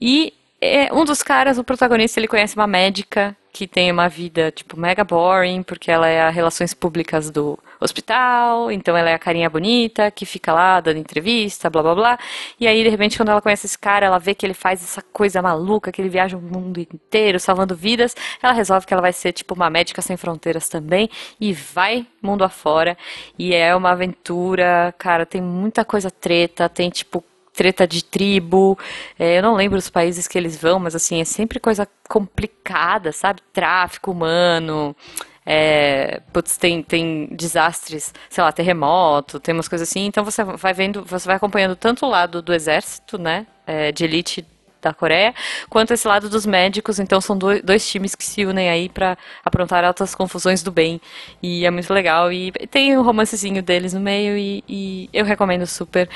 E 0.00 0.32
é, 0.60 0.92
um 0.92 1.04
dos 1.04 1.22
caras, 1.22 1.58
o 1.58 1.64
protagonista, 1.64 2.18
ele 2.18 2.28
conhece 2.28 2.56
uma 2.56 2.66
médica 2.66 3.36
que 3.52 3.66
tem 3.66 3.90
uma 3.90 4.06
vida, 4.06 4.50
tipo, 4.50 4.78
mega 4.78 5.02
boring, 5.02 5.62
porque 5.62 5.90
ela 5.90 6.06
é 6.08 6.20
a 6.20 6.28
relações 6.28 6.74
públicas 6.74 7.30
do 7.30 7.58
hospital, 7.80 8.70
então 8.70 8.94
ela 8.94 9.08
é 9.08 9.14
a 9.14 9.18
carinha 9.18 9.48
bonita, 9.48 10.10
que 10.10 10.26
fica 10.26 10.52
lá 10.52 10.78
dando 10.78 10.98
entrevista, 10.98 11.70
blá 11.70 11.82
blá 11.82 11.94
blá. 11.94 12.18
E 12.60 12.66
aí, 12.66 12.82
de 12.82 12.90
repente, 12.90 13.16
quando 13.16 13.30
ela 13.30 13.40
conhece 13.40 13.64
esse 13.66 13.78
cara, 13.78 14.04
ela 14.04 14.18
vê 14.18 14.34
que 14.34 14.44
ele 14.44 14.52
faz 14.52 14.82
essa 14.82 15.00
coisa 15.00 15.40
maluca, 15.40 15.90
que 15.90 16.02
ele 16.02 16.10
viaja 16.10 16.36
o 16.36 16.40
mundo 16.40 16.80
inteiro 16.80 17.40
salvando 17.40 17.74
vidas, 17.74 18.14
ela 18.42 18.52
resolve 18.52 18.86
que 18.86 18.92
ela 18.92 19.02
vai 19.02 19.12
ser, 19.12 19.32
tipo, 19.32 19.54
uma 19.54 19.70
médica 19.70 20.02
sem 20.02 20.18
fronteiras 20.18 20.68
também, 20.68 21.08
e 21.40 21.54
vai 21.54 22.06
mundo 22.20 22.44
afora. 22.44 22.96
E 23.38 23.54
é 23.54 23.74
uma 23.74 23.92
aventura, 23.92 24.94
cara, 24.98 25.24
tem 25.24 25.40
muita 25.40 25.82
coisa 25.82 26.10
treta, 26.10 26.68
tem, 26.68 26.90
tipo, 26.90 27.24
treta 27.56 27.86
de 27.86 28.04
tribo. 28.04 28.78
É, 29.18 29.38
eu 29.38 29.42
não 29.42 29.54
lembro 29.54 29.78
os 29.78 29.90
países 29.90 30.28
que 30.28 30.38
eles 30.38 30.56
vão, 30.56 30.78
mas 30.78 30.94
assim, 30.94 31.20
é 31.20 31.24
sempre 31.24 31.58
coisa 31.58 31.88
complicada, 32.08 33.12
sabe? 33.12 33.40
Tráfico 33.52 34.10
humano. 34.12 34.94
É, 35.44 36.20
putz, 36.32 36.56
tem, 36.56 36.82
tem 36.82 37.28
desastres, 37.32 38.12
sei 38.28 38.44
lá, 38.44 38.52
terremoto, 38.52 39.40
tem 39.40 39.54
umas 39.54 39.68
coisas 39.68 39.88
assim. 39.88 40.06
Então 40.06 40.24
você 40.24 40.44
vai 40.44 40.74
vendo, 40.74 41.04
você 41.04 41.26
vai 41.26 41.36
acompanhando 41.36 41.76
tanto 41.76 42.04
o 42.06 42.08
lado 42.08 42.42
do 42.42 42.52
exército, 42.52 43.18
né? 43.18 43.46
é, 43.66 43.90
de 43.90 44.04
elite 44.04 44.46
da 44.80 44.94
Coreia, 44.94 45.34
quanto 45.68 45.92
esse 45.92 46.06
lado 46.06 46.28
dos 46.28 46.46
médicos. 46.46 47.00
Então 47.00 47.20
são 47.20 47.36
dois, 47.36 47.60
dois 47.62 47.88
times 47.88 48.14
que 48.14 48.24
se 48.24 48.44
unem 48.44 48.70
aí 48.70 48.88
pra 48.88 49.18
aprontar 49.44 49.84
altas 49.84 50.14
confusões 50.14 50.62
do 50.62 50.70
bem. 50.70 51.00
E 51.42 51.66
é 51.66 51.70
muito 51.70 51.92
legal. 51.92 52.32
E 52.32 52.52
tem 52.70 52.96
o 52.96 53.02
romancezinho 53.02 53.62
deles 53.62 53.92
no 53.92 54.00
meio 54.00 54.36
e, 54.36 54.62
e 54.68 55.10
eu 55.12 55.24
recomendo 55.24 55.66
super. 55.66 56.08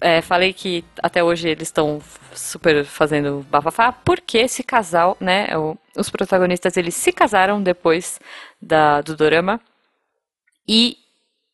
É, 0.00 0.20
falei 0.22 0.52
que 0.52 0.84
até 1.02 1.22
hoje 1.22 1.48
eles 1.48 1.68
estão 1.68 2.00
super 2.34 2.84
fazendo 2.84 3.44
bafafá, 3.50 3.92
porque 3.92 4.38
esse 4.38 4.62
casal, 4.62 5.16
né, 5.20 5.56
o- 5.58 5.76
os 5.96 6.08
protagonistas, 6.08 6.76
eles 6.76 6.94
se 6.94 7.12
casaram 7.12 7.62
depois 7.62 8.18
da, 8.60 9.00
do 9.00 9.16
dorama, 9.16 9.60
e 10.68 10.96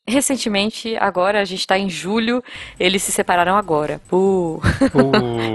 recentemente, 0.07 0.95
agora, 0.97 1.41
a 1.41 1.45
gente 1.45 1.67
tá 1.67 1.77
em 1.77 1.89
julho, 1.89 2.43
eles 2.79 3.03
se 3.03 3.11
separaram 3.11 3.57
agora. 3.57 3.99
Uh. 4.11 4.57
Uh. 4.57 4.61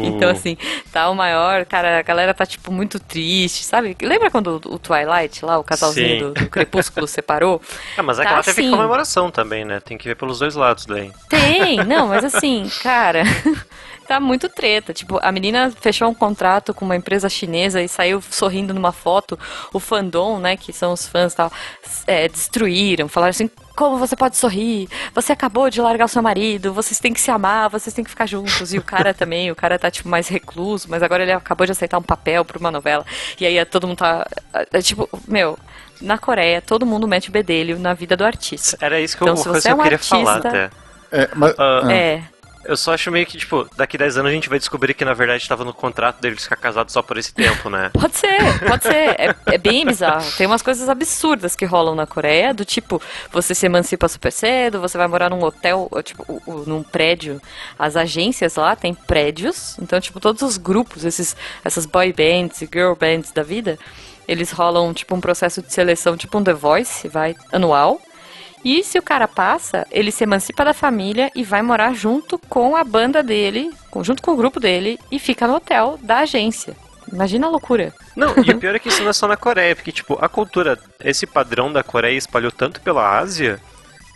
então, 0.05 0.31
assim, 0.31 0.57
tá 0.93 1.09
o 1.09 1.15
maior, 1.15 1.65
cara, 1.65 1.99
a 1.99 2.03
galera 2.03 2.35
tá, 2.35 2.45
tipo, 2.45 2.71
muito 2.71 3.01
triste, 3.01 3.65
sabe? 3.65 3.97
Lembra 4.03 4.31
quando 4.31 4.61
o 4.67 4.79
Twilight, 4.79 5.45
lá, 5.45 5.59
o 5.59 5.65
casalzinho 5.65 6.35
do, 6.35 6.35
do, 6.35 6.51
Crepúsculo 6.51 7.07
separou? 7.07 7.61
É, 7.97 8.01
mas 8.01 8.19
é 8.19 8.23
tá 8.23 8.29
que 8.29 8.35
ela 8.35 8.43
teve 8.43 8.63
assim. 8.63 8.71
comemoração 8.71 9.31
também, 9.31 9.65
né? 9.65 9.81
Tem 9.81 9.99
que 9.99 10.09
ver 10.09 10.15
pelos 10.15 10.39
dois 10.39 10.55
lados 10.55 10.87
daí. 10.87 11.11
Tem, 11.29 11.77
não, 11.85 12.09
mas 12.09 12.25
assim, 12.25 12.71
cara, 12.83 13.23
tá 14.07 14.21
muito 14.21 14.49
treta. 14.49 14.93
Tipo, 14.93 15.19
a 15.23 15.33
menina 15.33 15.71
fechou 15.71 16.09
um 16.09 16.15
contrato 16.15 16.73
com 16.73 16.85
uma 16.85 16.97
empresa 16.97 17.29
chinesa 17.29 17.83
e 17.83 17.89
saiu 17.89 18.23
sorrindo 18.23 18.73
numa 18.73 18.93
foto. 18.93 19.39
O 19.73 19.81
fandom, 19.81 20.39
né, 20.39 20.57
que 20.57 20.73
são 20.73 20.93
os 20.93 21.07
fãs 21.07 21.33
e 21.33 21.37
tal, 21.37 21.53
é, 22.07 22.29
destruíram, 22.29 23.09
falaram 23.09 23.31
assim. 23.31 23.51
Como 23.77 23.97
você 23.99 24.15
pode 24.15 24.37
sorrir? 24.37 24.89
Você 25.15 25.33
acabou 25.33 25.71
de 25.71 25.81
largar 25.81 26.05
o 26.05 26.09
seu 26.09 26.23
marido, 26.23 26.73
vocês 26.73 26.99
têm 27.01 27.13
que 27.13 27.21
se 27.21 27.31
amar, 27.31 27.71
vocês 27.71 27.95
têm 27.95 28.05
que 28.05 28.11
ficar 28.11 28.27
juntos. 28.27 28.73
E 28.75 28.79
o 28.79 28.83
cara 28.83 29.13
também, 29.15 29.51
o 29.51 29.57
cara 29.57 29.79
tá 29.79 29.91
tipo 29.91 30.09
mais 30.09 30.29
recluso, 30.29 30.87
mas 30.91 31.03
agora 31.03 31.23
ele 31.23 31.33
acabou 31.33 31.65
de 31.67 31.73
aceitar 31.73 31.99
um 31.99 32.03
papel 32.03 32.45
pra 32.45 32.59
uma 32.59 32.71
novela. 32.71 33.05
E 33.41 33.47
aí 33.47 33.65
todo 33.65 33.87
mundo 33.87 33.99
tá. 33.99 34.27
É, 34.73 34.81
tipo, 34.83 35.09
meu, 35.27 35.59
na 36.01 36.19
Coreia, 36.19 36.61
todo 36.61 36.85
mundo 36.85 37.09
mete 37.09 37.29
o 37.29 37.33
bedelho 37.33 37.79
na 37.79 37.95
vida 37.95 38.17
do 38.17 38.25
artista. 38.25 38.77
Era 38.81 39.01
isso 39.01 39.17
que 39.17 39.25
Então, 39.25 39.35
eu, 39.35 39.37
se 39.43 39.49
você 39.49 39.69
é 39.71 39.75
um 39.75 39.79
queria 39.79 39.97
artista- 39.97 40.17
falar 40.17 40.37
até. 40.39 40.71
É, 41.11 41.29
mas, 41.35 41.55
ah, 41.59 41.93
É. 41.93 42.23
Eu 42.65 42.77
só 42.77 42.95
acho 42.95 43.11
meio 43.11 43.27
que, 43.27 43.37
tipo, 43.37 43.69
daqui 43.77 43.99
10 43.99 44.19
anos 44.19 44.31
a 44.31 44.35
gente 44.35 44.49
vai 44.49 44.59
descobrir 44.59 44.95
que 44.95 45.05
na 45.05 45.15
verdade 45.15 45.49
tava 45.49 45.65
no 45.65 45.75
contrato 45.75 46.21
deles 46.21 46.45
ficar 46.45 46.57
casados 46.57 46.93
só 46.93 47.03
por 47.03 47.19
esse 47.19 47.35
tempo, 47.35 47.69
né? 47.69 47.91
Pode 47.95 48.17
ser, 48.17 48.69
pode 48.69 48.83
ser. 48.85 48.95
É, 49.19 49.35
é 49.47 49.59
bem 49.59 49.87
bizarro. 49.87 50.25
Tem 50.37 50.47
umas 50.47 50.63
coisas 50.63 50.89
absurdas 50.89 51.57
que 51.57 51.65
rolam 51.65 51.95
na 51.95 52.07
Coreia, 52.07 52.53
do 52.53 52.65
tipo, 52.65 53.01
você 53.31 53.55
se 53.55 53.67
emancipa 53.67 54.09
super 54.09 54.31
cedo, 54.31 54.81
você 54.81 54.99
vai 54.99 55.07
morar 55.07 55.31
num 55.31 55.43
hotel, 55.43 55.89
tipo, 56.03 56.43
num 56.67 56.83
prédio. 56.83 57.41
As 57.79 57.97
agências 57.97 58.57
lá 58.57 58.77
têm 58.77 58.95
prédios, 58.95 59.77
então, 59.81 60.01
tipo, 60.01 60.21
todos 60.21 60.43
os 60.43 60.57
grupos, 60.57 61.05
esses, 61.05 61.37
essas 61.65 61.87
boy 61.87 62.13
bands 62.13 62.61
e 62.63 62.69
girl 62.73 62.95
bands 62.95 63.33
da 63.33 63.43
vida, 63.43 63.79
eles 64.27 64.53
rolam, 64.53 64.93
tipo, 64.93 65.15
um 65.15 65.21
processo 65.21 65.63
de 65.63 65.73
seleção, 65.73 66.17
tipo 66.17 66.39
um 66.39 66.45
The 66.45 66.55
Voice, 66.55 67.09
vai, 67.09 67.35
anual. 67.53 68.01
E 68.65 68.83
se 68.85 68.99
o 68.99 69.03
cara 69.03 69.27
passa, 69.27 69.87
ele 69.91 70.11
se 70.13 70.23
emancipa 70.25 70.65
da 70.65 70.73
família 70.73 71.31
e 71.35 71.43
vai 71.43 71.63
morar 71.63 71.95
junto 71.95 72.39
com 72.39 72.77
a 72.77 72.85
banda 72.85 73.23
dele, 73.23 73.71
junto 74.03 74.23
com 74.23 74.33
o 74.33 74.37
grupo 74.37 74.61
dele, 74.61 74.99
e 75.11 75.19
fica 75.19 75.49
no 75.49 75.57
hotel 75.57 75.99
da 76.03 76.19
agência. 76.19 76.77
Imagina 77.13 77.47
a 77.47 77.51
loucura. 77.51 77.93
Não, 78.17 78.35
e 78.45 78.51
o 78.53 78.59
pior 78.59 78.75
é 78.75 78.79
que 78.79 78.89
isso 78.89 79.03
não 79.03 79.11
é 79.11 79.13
só 79.13 79.27
na 79.27 79.37
Coreia, 79.37 79.75
porque, 79.75 79.91
tipo, 79.91 80.17
a 80.21 80.29
cultura, 80.29 80.79
esse 81.01 81.27
padrão 81.27 81.73
da 81.73 81.83
Coreia 81.83 82.17
espalhou 82.17 82.53
tanto 82.53 82.81
pela 82.81 83.19
Ásia 83.19 83.61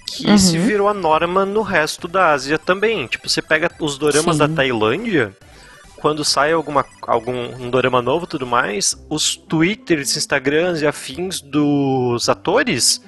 que 0.07 0.29
Uhum. 0.29 0.39
se 0.39 0.57
virou 0.57 0.89
a 0.89 0.95
norma 0.95 1.45
no 1.45 1.63
resto 1.63 2.07
da 2.07 2.31
Ásia 2.33 2.59
também. 2.59 3.07
Tipo, 3.09 3.29
você 3.29 3.43
pega 3.43 3.69
os 3.81 3.99
doramas 3.99 4.37
Sim. 4.37 4.39
da 4.39 4.49
Tailândia, 4.49 5.37
quando 5.97 6.25
sai 6.25 6.53
alguma, 6.53 6.85
algum 7.03 7.35
um 7.61 7.69
dorama 7.69 8.01
novo 8.01 8.25
e 8.25 8.29
tudo 8.29 8.47
mais, 8.47 8.95
os 9.11 9.35
twitters, 9.37 10.17
instagrams 10.17 10.81
e 10.81 10.87
afins 10.87 11.41
dos 11.41 12.29
atores 12.29 13.03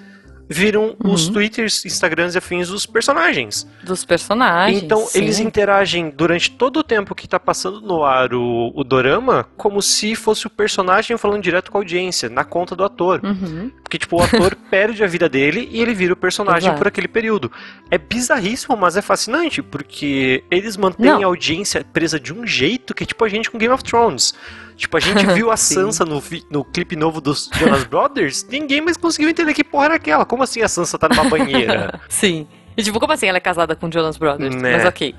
viram 0.48 0.96
os 1.04 1.26
Uhum. 1.26 1.34
twitters, 1.34 1.84
instagrams 1.84 2.34
e 2.34 2.38
afins 2.38 2.68
dos 2.68 2.86
personagens. 2.86 3.66
Dos 3.82 4.04
personagens. 4.04 4.82
Então 4.82 5.06
sim. 5.06 5.18
eles 5.18 5.38
interagem 5.38 6.10
durante 6.10 6.50
todo 6.50 6.78
o 6.78 6.82
tempo 6.82 7.14
que 7.14 7.28
tá 7.28 7.38
passando 7.38 7.80
no 7.80 8.04
ar 8.04 8.32
o, 8.32 8.72
o 8.74 8.82
dorama 8.82 9.46
como 9.56 9.82
se 9.82 10.14
fosse 10.14 10.46
o 10.46 10.50
personagem 10.50 11.16
falando 11.18 11.42
direto 11.42 11.70
com 11.70 11.78
a 11.78 11.80
audiência, 11.80 12.28
na 12.28 12.44
conta 12.44 12.74
do 12.74 12.84
ator. 12.84 13.20
Uhum. 13.22 13.70
Porque, 13.82 13.98
tipo, 13.98 14.16
o 14.16 14.22
ator 14.22 14.54
perde 14.70 15.04
a 15.04 15.06
vida 15.06 15.28
dele 15.28 15.68
e 15.70 15.80
ele 15.80 15.94
vira 15.94 16.12
o 16.12 16.16
personagem 16.16 16.68
Exato. 16.68 16.78
por 16.78 16.88
aquele 16.88 17.08
período. 17.08 17.50
É 17.90 17.98
bizarríssimo, 17.98 18.76
mas 18.76 18.96
é 18.96 19.02
fascinante, 19.02 19.62
porque 19.62 20.42
eles 20.50 20.76
mantêm 20.76 21.06
Não. 21.10 21.22
a 21.22 21.26
audiência 21.26 21.84
presa 21.92 22.18
de 22.18 22.32
um 22.32 22.46
jeito 22.46 22.94
que 22.94 23.02
é 23.04 23.06
tipo 23.06 23.24
a 23.24 23.28
gente 23.28 23.50
com 23.50 23.58
Game 23.58 23.72
of 23.72 23.84
Thrones. 23.84 24.34
Tipo, 24.78 24.96
a 24.96 25.00
gente 25.00 25.26
viu 25.34 25.50
a. 25.50 25.56
Sansa 25.56 26.04
no, 26.04 26.22
no 26.50 26.64
clipe 26.64 26.94
novo 26.94 27.20
dos 27.20 27.50
Jonas 27.52 27.84
Brothers, 27.84 28.46
ninguém 28.48 28.80
mais 28.80 28.96
conseguiu 28.96 29.28
entender 29.28 29.52
que 29.52 29.64
porra 29.64 29.86
era 29.86 29.94
aquela. 29.96 30.24
Como 30.24 30.42
assim 30.42 30.62
a 30.62 30.68
Sansa 30.68 30.96
tá 30.96 31.08
numa 31.08 31.24
banheira? 31.24 32.00
Sim. 32.08 32.46
E 32.76 32.82
tipo, 32.82 33.00
como 33.00 33.12
assim 33.12 33.26
ela 33.26 33.38
é 33.38 33.40
casada 33.40 33.74
com 33.74 33.90
Jonas 33.90 34.16
Brothers? 34.16 34.54
Né. 34.54 34.76
Mas 34.76 34.84
ok. 34.84 35.12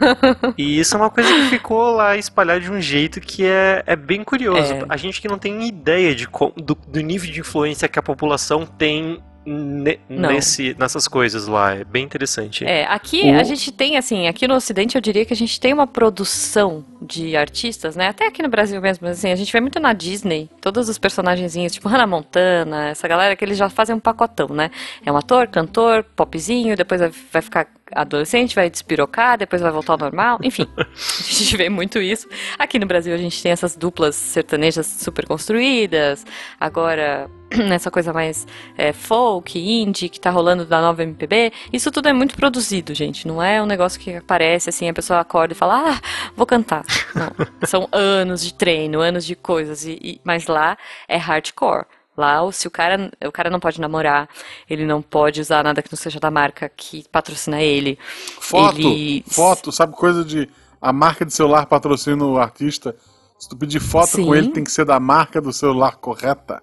E 0.56 0.80
isso 0.80 0.96
é 0.96 0.98
uma 0.98 1.10
coisa 1.10 1.30
que 1.30 1.50
ficou 1.50 1.94
lá 1.94 2.16
espalhada 2.16 2.58
de 2.60 2.70
um 2.70 2.80
jeito 2.80 3.20
que 3.20 3.44
é, 3.44 3.82
é 3.86 3.94
bem 3.94 4.24
curioso. 4.24 4.72
É. 4.72 4.84
A 4.88 4.96
gente 4.96 5.20
que 5.20 5.28
não 5.28 5.38
tem 5.38 5.68
ideia 5.68 6.14
de 6.14 6.26
do, 6.56 6.74
do 6.74 7.00
nível 7.00 7.30
de 7.30 7.40
influência 7.40 7.86
que 7.86 7.98
a 7.98 8.02
população 8.02 8.64
tem 8.64 9.22
ne- 9.44 9.98
nesse, 10.08 10.76
nessas 10.78 11.08
coisas 11.08 11.46
lá. 11.46 11.74
É 11.74 11.84
bem 11.84 12.04
interessante. 12.04 12.64
É, 12.64 12.84
aqui 12.84 13.22
O- 13.24 13.38
a 13.40 13.42
gente 13.42 13.70
tem, 13.72 13.96
assim, 13.96 14.26
aqui 14.26 14.46
no 14.46 14.54
Ocidente 14.54 14.94
eu 14.94 15.00
diria 15.00 15.24
que 15.24 15.32
a 15.32 15.36
gente 15.36 15.58
tem 15.60 15.72
uma 15.72 15.86
produção 15.86 16.84
de 17.00 17.36
artistas, 17.36 17.96
né? 17.96 18.08
Até 18.08 18.26
aqui 18.26 18.42
no 18.42 18.48
Brasil 18.48 18.80
mesmo, 18.80 19.06
assim, 19.08 19.30
a 19.30 19.36
gente 19.36 19.52
vê 19.52 19.60
muito 19.60 19.80
na 19.80 19.92
Disney, 19.92 20.48
todos 20.60 20.88
os 20.88 20.98
personagenzinhos, 20.98 21.72
tipo 21.72 21.88
Hannah 21.88 22.06
Montana, 22.06 22.88
essa 22.90 23.08
galera 23.08 23.34
que 23.34 23.44
eles 23.44 23.58
já 23.58 23.68
fazem 23.68 23.94
um 23.96 24.00
pacotão, 24.00 24.48
né? 24.48 24.70
É 25.04 25.10
um 25.10 25.16
ator, 25.16 25.46
cantor, 25.48 26.04
popzinho, 26.16 26.76
depois 26.76 27.00
vai 27.32 27.42
ficar 27.42 27.66
adolescente, 27.94 28.54
vai 28.54 28.70
despirocar, 28.70 29.38
depois 29.38 29.62
vai 29.62 29.70
voltar 29.70 29.94
ao 29.94 29.98
normal, 29.98 30.38
enfim. 30.42 30.66
a 30.76 30.84
gente 31.22 31.56
vê 31.56 31.68
muito 31.68 32.00
isso. 32.00 32.28
Aqui 32.58 32.78
no 32.78 32.86
Brasil 32.86 33.14
a 33.14 33.18
gente 33.18 33.42
tem 33.42 33.52
essas 33.52 33.76
duplas 33.76 34.14
sertanejas 34.14 34.86
super 34.86 35.26
construídas, 35.26 36.24
agora 36.58 37.30
essa 37.72 37.90
coisa 37.90 38.12
mais 38.12 38.46
é, 38.76 38.92
folk, 38.92 39.58
indie, 39.58 40.08
que 40.08 40.20
tá 40.20 40.30
rolando 40.30 40.64
da 40.64 40.80
nova 40.80 41.02
MPB, 41.02 41.52
isso 41.72 41.90
tudo 41.90 42.08
é 42.08 42.12
muito 42.12 42.34
produzido, 42.34 42.94
gente. 42.94 43.26
Não 43.26 43.42
é 43.42 43.62
um 43.62 43.66
negócio 43.66 44.00
que 44.00 44.14
aparece 44.16 44.68
assim, 44.68 44.88
a 44.88 44.94
pessoa 44.94 45.20
acorda 45.20 45.52
e 45.52 45.56
fala, 45.56 45.92
ah, 45.92 46.00
vou 46.36 46.46
cantar. 46.46 46.84
Não. 47.14 47.30
São 47.66 47.88
anos 47.92 48.44
de 48.44 48.54
treino, 48.54 49.00
anos 49.00 49.24
de 49.24 49.34
coisas. 49.34 49.84
E, 49.84 49.98
e- 50.02 50.20
mas 50.24 50.46
lá 50.46 50.76
é 51.08 51.16
hardcore. 51.16 51.86
Lá, 52.16 52.42
o- 52.42 52.52
se 52.52 52.68
o 52.68 52.70
cara, 52.70 53.10
o 53.24 53.32
cara 53.32 53.48
não 53.48 53.58
pode 53.58 53.80
namorar, 53.80 54.28
ele 54.68 54.84
não 54.84 55.00
pode 55.00 55.40
usar 55.40 55.64
nada 55.64 55.80
que 55.82 55.90
não 55.90 55.96
seja 55.96 56.20
da 56.20 56.30
marca 56.30 56.68
que 56.68 57.04
patrocina 57.10 57.60
ele. 57.62 57.98
Foto, 58.40 58.78
Ele- 58.78 59.24
foto, 59.28 59.72
sabe 59.72 59.94
coisa 59.96 60.22
de 60.24 60.48
a 60.80 60.92
marca 60.92 61.24
de 61.24 61.32
celular 61.32 61.64
patrocina 61.66 62.24
o 62.24 62.36
artista. 62.38 62.94
Se 63.38 63.48
tu 63.48 63.56
pedir 63.56 63.80
foto 63.80 64.08
Sim. 64.16 64.26
com 64.26 64.34
ele, 64.34 64.48
tem 64.50 64.62
que 64.62 64.70
ser 64.70 64.84
da 64.84 65.00
marca 65.00 65.40
do 65.40 65.52
celular 65.52 65.96
correta. 65.96 66.62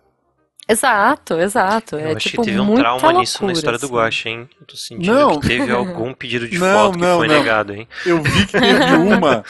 Exato, 0.68 1.34
exato. 1.40 1.96
Eu 1.96 2.10
é 2.10 2.12
acho 2.16 2.30
tipo 2.30 2.44
que 2.44 2.50
teve 2.50 2.60
um 2.62 2.76
trauma 2.76 3.14
nisso 3.14 3.40
na 3.42 3.48
loucura, 3.48 3.54
história 3.54 3.80
do 3.80 3.86
assim. 3.86 3.94
Guache, 3.96 4.30
hein? 4.30 4.50
Eu 4.62 4.68
tô 4.68 4.76
sentindo 4.78 5.12
Não. 5.14 5.40
que 5.40 5.48
teve 5.48 5.72
algum 5.72 6.14
pedido 6.14 6.48
de 6.48 6.58
Não, 6.60 6.68
foto 6.86 6.92
que 6.94 7.00
não, 7.02 7.18
foi 7.18 7.28
não. 7.28 7.36
negado, 7.36 7.74
hein? 7.74 7.88
Eu 8.06 8.22
vi 8.22 8.46
que 8.46 8.52
teve 8.52 8.94
uma 8.96 9.44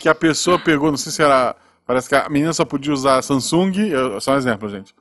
que 0.00 0.06
a 0.08 0.14
pessoa 0.14 0.58
pegou, 0.58 0.90
não 0.90 0.98
sei 0.98 1.10
se 1.12 1.22
era. 1.22 1.56
Parece 1.86 2.08
que 2.10 2.14
a 2.14 2.28
menina 2.28 2.52
só 2.52 2.64
podia 2.64 2.92
usar 2.92 3.22
Samsung. 3.22 3.72
eu- 3.88 4.20
Só 4.20 4.32
um 4.34 4.36
exemplo, 4.36 4.68
gente. 4.68 4.94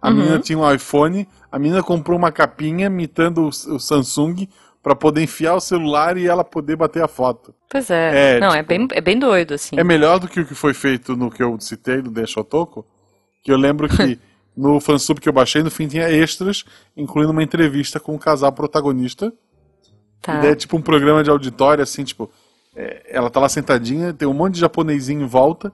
A 0.00 0.08
Uhum. 0.08 0.16
menina 0.16 0.38
tinha 0.38 0.58
um 0.58 0.72
iPhone, 0.72 1.28
a 1.50 1.58
menina 1.58 1.82
comprou 1.82 2.18
uma 2.18 2.32
capinha 2.32 2.86
imitando 2.86 3.42
o, 3.42 3.48
o 3.48 3.78
Samsung 3.78 4.48
pra 4.82 4.94
poder 4.96 5.22
enfiar 5.22 5.54
o 5.54 5.60
celular 5.60 6.16
e 6.16 6.26
ela 6.26 6.42
poder 6.42 6.76
bater 6.76 7.02
a 7.02 7.08
foto. 7.08 7.54
Pois 7.68 7.90
é. 7.90 8.36
É, 8.36 8.40
não, 8.40 8.48
é, 8.48 8.58
tipo, 8.62 8.68
bem, 8.68 8.88
é 8.92 9.00
bem 9.00 9.18
doido, 9.18 9.54
assim. 9.54 9.78
É 9.78 9.84
melhor 9.84 10.18
do 10.18 10.26
que 10.26 10.40
o 10.40 10.46
que 10.46 10.54
foi 10.54 10.72
feito 10.72 11.14
no 11.16 11.30
que 11.30 11.42
eu 11.42 11.58
citei, 11.60 12.00
do 12.00 12.10
Deixa 12.10 12.40
Otoko, 12.40 12.86
que 13.42 13.52
eu 13.52 13.58
lembro 13.58 13.88
que 13.88 14.18
no 14.56 14.80
fansub 14.80 15.20
que 15.20 15.28
eu 15.28 15.32
baixei, 15.32 15.62
no 15.62 15.70
fim 15.70 15.86
tinha 15.86 16.08
extras, 16.10 16.64
incluindo 16.96 17.30
uma 17.32 17.42
entrevista 17.42 18.00
com 18.00 18.14
o 18.14 18.18
casal 18.18 18.52
protagonista. 18.52 19.32
Tá. 20.22 20.38
E 20.38 20.42
daí 20.42 20.50
é 20.52 20.54
tipo 20.56 20.76
um 20.76 20.82
programa 20.82 21.22
de 21.22 21.30
auditório, 21.30 21.82
assim, 21.82 22.04
tipo, 22.04 22.30
é, 22.74 23.02
ela 23.10 23.30
tá 23.30 23.38
lá 23.38 23.48
sentadinha, 23.48 24.12
tem 24.12 24.26
um 24.26 24.34
monte 24.34 24.54
de 24.54 24.60
japonesinho 24.60 25.22
em 25.22 25.26
volta, 25.26 25.72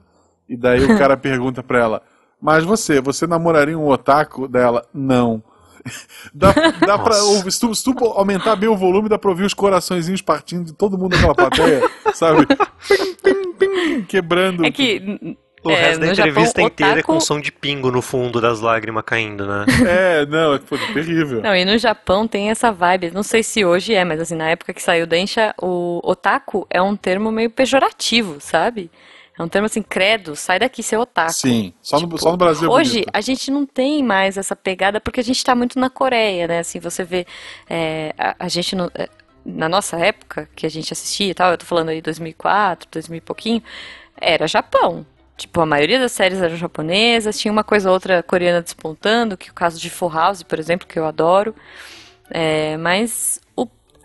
e 0.49 0.55
daí 0.57 0.83
o 0.83 0.87
cara 0.99 1.15
pergunta 1.17 1.63
pra 1.63 1.79
ela, 1.79 2.01
mas 2.41 2.63
você, 2.63 3.01
você 3.01 3.25
namoraria 3.27 3.77
um 3.77 3.87
otaku 3.87 4.47
dela? 4.47 4.85
Não. 4.93 5.43
Dá, 6.33 6.53
dá 6.85 6.99
pra 6.99 7.13
se 7.49 7.59
tu, 7.61 7.73
se 7.73 7.81
tu 7.81 8.05
aumentar 8.07 8.57
bem 8.57 8.67
o 8.67 8.75
volume, 8.75 9.07
dá 9.07 9.17
pra 9.17 9.29
ouvir 9.29 9.45
os 9.45 9.53
coraçõezinhos 9.53 10.21
partindo 10.21 10.65
de 10.65 10.73
todo 10.73 10.97
mundo 10.97 11.13
naquela 11.13 11.33
plateia, 11.33 11.81
sabe? 12.13 12.45
Pim, 12.45 13.13
pim, 13.23 13.53
pim, 13.57 14.01
quebrando. 14.03 14.65
É 14.65 14.71
que 14.71 15.37
O 15.63 15.69
É, 15.71 15.75
resto 15.75 15.99
da 16.01 16.07
no 16.07 16.13
Japão, 16.13 16.29
entrevista 16.29 16.61
inteira 16.61 16.99
é 16.99 17.03
com 17.03 17.13
otaku- 17.13 17.25
som 17.25 17.39
de 17.39 17.53
pingo 17.53 17.89
no 17.89 18.01
fundo 18.01 18.41
das 18.41 18.59
lágrimas 18.59 19.03
caindo, 19.05 19.47
né? 19.47 19.65
É, 19.85 20.25
não, 20.25 20.53
é 20.55 20.59
pô, 20.59 20.77
terrível. 20.93 21.41
Não, 21.41 21.55
e 21.55 21.63
no 21.63 21.77
Japão 21.77 22.27
tem 22.27 22.49
essa 22.49 22.69
vibe, 22.69 23.11
não 23.11 23.23
sei 23.23 23.41
se 23.41 23.63
hoje 23.63 23.93
é, 23.93 24.03
mas 24.03 24.19
assim, 24.19 24.35
na 24.35 24.49
época 24.49 24.73
que 24.73 24.83
saiu 24.83 25.07
Densha, 25.07 25.55
o 25.61 26.01
otaku 26.03 26.67
é 26.69 26.81
um 26.81 26.97
termo 26.97 27.31
meio 27.31 27.49
pejorativo, 27.49 28.41
sabe? 28.41 28.91
É 29.37 29.43
um 29.43 29.47
termo 29.47 29.67
assim, 29.67 29.83
credo, 29.83 30.35
sai 30.35 30.57
daqui, 30.59 30.81
seu 30.81 31.01
otaku. 31.01 31.33
Sim, 31.33 31.73
só 31.81 31.97
no, 31.97 32.03
Tipo, 32.03 32.17
só 32.17 32.31
no 32.31 32.37
Brasil 32.37 32.69
é 32.69 32.73
Hoje 32.73 33.05
a 33.13 33.21
gente 33.21 33.51
não 33.51 33.65
tem 33.65 34.03
mais 34.03 34.35
essa 34.37 34.55
pegada 34.55 34.99
porque 34.99 35.19
a 35.19 35.23
gente 35.23 35.43
tá 35.43 35.53
muito 35.53 35.79
na 35.79 35.89
Coreia, 35.89 36.47
né? 36.47 36.59
Assim, 36.59 36.79
você 36.79 37.03
vê 37.03 37.25
é, 37.69 38.13
a, 38.17 38.35
a 38.39 38.47
gente 38.47 38.75
não- 38.75 38.89
é, 38.95 39.07
na 39.45 39.69
nossa 39.69 39.97
época 39.97 40.49
que 40.55 40.65
a 40.65 40.69
gente 40.69 40.91
assistia 40.91 41.29
e 41.29 41.33
tal, 41.33 41.51
eu 41.51 41.57
tô 41.57 41.65
falando 41.65 41.89
aí 41.89 42.01
2004, 42.01 42.89
2000 42.91 43.17
e 43.17 43.21
pouquinho, 43.21 43.63
era 44.19 44.47
Japão. 44.47 45.05
Tipo, 45.37 45.61
a 45.61 45.65
maioria 45.67 45.99
das 45.99 46.13
séries 46.13 46.41
eram 46.41 46.55
japonesas, 46.55 47.37
tinha 47.39 47.51
uma 47.51 47.63
coisa 47.63 47.89
ou 47.89 47.93
outra 47.93 48.23
coreana 48.23 48.59
despontando, 48.61 49.37
que 49.37 49.49
é 49.49 49.51
o 49.51 49.53
caso 49.53 49.79
de 49.79 49.87
Full 49.89 50.09
House, 50.09 50.41
por 50.41 50.57
exemplo, 50.57 50.87
que 50.87 50.97
eu 50.97 51.05
adoro. 51.05 51.53
É, 52.29 52.75
mas 52.77 53.39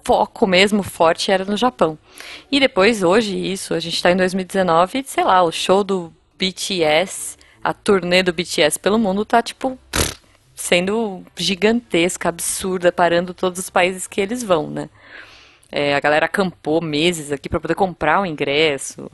foco 0.05 0.47
mesmo 0.47 0.83
forte 0.83 1.31
era 1.31 1.45
no 1.45 1.57
Japão. 1.57 1.99
E 2.51 2.61
depois, 2.61 3.03
hoje, 3.03 3.37
isso, 3.37 3.75
a 3.75 3.81
gente 3.81 3.95
está 3.95 4.11
em 4.11 4.17
2019, 4.17 5.05
sei 5.07 5.25
lá, 5.25 5.43
o 5.43 5.53
show 5.53 5.83
do 5.83 6.13
BTS, 6.39 7.37
a 7.63 7.73
turnê 7.73 8.23
do 8.23 8.33
BTS 8.33 8.79
pelo 8.79 8.99
mundo 8.99 9.25
tá 9.25 9.41
tipo 9.43 9.79
sendo 10.55 11.25
gigantesca, 11.37 12.29
absurda, 12.29 12.93
parando 12.93 13.35
todos 13.35 13.59
os 13.59 13.71
países 13.71 14.07
que 14.07 14.21
eles 14.21 14.43
vão, 14.43 14.71
né? 14.71 14.89
É, 15.71 15.95
a 15.95 16.01
galera 16.01 16.27
acampou 16.27 16.81
meses 16.81 17.33
aqui 17.33 17.49
para 17.49 17.59
poder 17.59 17.75
comprar 17.75 18.21
o 18.21 18.27
ingresso. 18.27 19.11